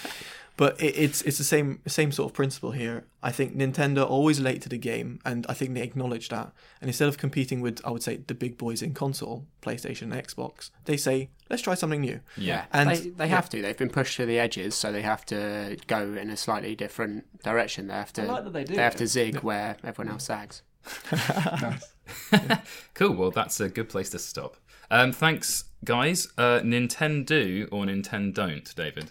But 0.58 0.80
it, 0.80 0.96
it's 0.96 1.20
it's 1.20 1.36
the 1.36 1.44
same 1.44 1.80
same 1.86 2.10
sort 2.12 2.30
of 2.30 2.34
principle 2.34 2.70
here. 2.70 3.04
I 3.22 3.30
think 3.30 3.54
Nintendo 3.54 3.98
are 3.98 4.06
always 4.16 4.40
late 4.40 4.62
to 4.62 4.70
the 4.70 4.78
game, 4.78 5.18
and 5.22 5.44
I 5.50 5.52
think 5.52 5.74
they 5.74 5.82
acknowledge 5.82 6.30
that. 6.30 6.50
And 6.80 6.88
instead 6.88 7.08
of 7.08 7.18
competing 7.18 7.60
with, 7.60 7.82
I 7.84 7.90
would 7.90 8.02
say, 8.02 8.16
the 8.26 8.32
big 8.34 8.56
boys 8.56 8.80
in 8.80 8.94
console, 8.94 9.44
PlayStation, 9.60 10.04
and 10.10 10.14
Xbox, 10.14 10.70
they 10.86 10.96
say, 10.96 11.28
let's 11.50 11.60
try 11.60 11.74
something 11.74 12.00
new. 12.00 12.20
Yeah. 12.38 12.64
and 12.72 12.88
they 12.88 13.00
they 13.10 13.28
have 13.28 13.50
to. 13.50 13.60
They've 13.60 13.76
been 13.76 13.90
pushed 13.90 14.16
to 14.16 14.24
the 14.24 14.38
edges, 14.38 14.74
so 14.74 14.90
they 14.92 15.02
have 15.02 15.26
to 15.26 15.76
go 15.88 16.14
in 16.14 16.30
a 16.30 16.38
slightly 16.38 16.74
different 16.74 17.24
direction. 17.42 17.88
They 17.88 17.94
have 18.04 18.14
to. 18.14 18.22
I 18.22 18.24
like 18.24 18.44
that 18.44 18.52
they 18.54 18.64
do 18.64 18.76
They 18.76 18.82
have 18.82 18.96
to 18.96 19.06
zig 19.06 19.40
where 19.42 19.76
everyone 19.84 20.10
else 20.14 20.24
sags. 20.24 20.62
Cool. 22.94 23.14
Well, 23.14 23.30
that's 23.30 23.60
a 23.60 23.68
good 23.68 23.88
place 23.88 24.10
to 24.10 24.18
stop. 24.18 24.56
Um, 24.90 25.12
thanks, 25.12 25.64
guys. 25.84 26.28
Uh, 26.38 26.60
Nintendo 26.60 27.68
or 27.70 27.84
Nintendo, 27.84 28.34
don't, 28.34 28.74
David? 28.74 29.10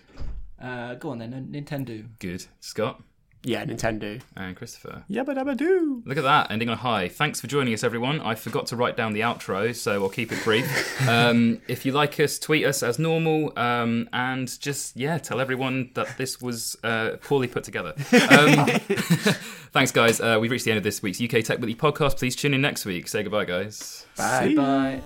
Uh, 0.59 0.95
go 0.95 1.09
on 1.09 1.19
then, 1.19 1.49
Nintendo. 1.51 2.07
Good. 2.19 2.45
Scott 2.61 3.03
Yeah, 3.45 3.63
Nintendo. 3.63 4.21
and 4.35 4.55
Christopher. 4.55 5.03
Yabba 5.09 5.35
dabba 5.35 5.55
doo. 5.55 6.01
Look 6.05 6.17
at 6.17 6.23
that, 6.23 6.51
ending 6.51 6.69
on 6.69 6.73
a 6.73 6.77
high. 6.77 7.07
Thanks 7.07 7.39
for 7.39 7.47
joining 7.47 7.73
us, 7.73 7.83
everyone. 7.83 8.19
I 8.21 8.35
forgot 8.35 8.67
to 8.67 8.75
write 8.75 8.97
down 8.97 9.13
the 9.13 9.21
outro, 9.21 9.73
so 9.75 10.03
I'll 10.03 10.09
keep 10.09 10.31
it 10.31 10.43
brief. 10.43 10.65
um, 11.07 11.61
if 11.67 11.85
you 11.85 11.91
like 11.91 12.19
us, 12.19 12.39
tweet 12.39 12.65
us 12.65 12.81
as 12.83 12.97
normal, 12.97 13.57
um, 13.57 14.09
and 14.11 14.59
just 14.59 14.97
yeah, 14.97 15.17
tell 15.19 15.39
everyone 15.39 15.91
that 15.93 16.17
this 16.17 16.41
was 16.41 16.75
uh, 16.83 17.17
poorly 17.21 17.47
put 17.47 17.63
together. 17.63 17.93
Um, 18.29 18.65
thanks, 19.71 19.91
guys. 19.91 20.19
Uh, 20.19 20.37
we've 20.41 20.51
reached 20.51 20.65
the 20.65 20.71
end 20.71 20.79
of 20.79 20.83
this 20.83 21.01
week's 21.03 21.21
UK 21.21 21.43
Tech 21.43 21.59
Weekly 21.59 21.75
podcast. 21.75 22.17
Please 22.17 22.35
tune 22.35 22.53
in 22.53 22.61
next 22.61 22.85
week. 22.85 23.07
Say 23.07 23.23
goodbye, 23.23 23.45
guys. 23.45 24.05
Bye. 24.17 24.55
Bye. 24.55 25.01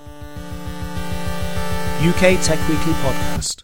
UK 2.01 2.41
Tech 2.41 2.59
Weekly 2.69 2.93
Podcast. 2.93 3.63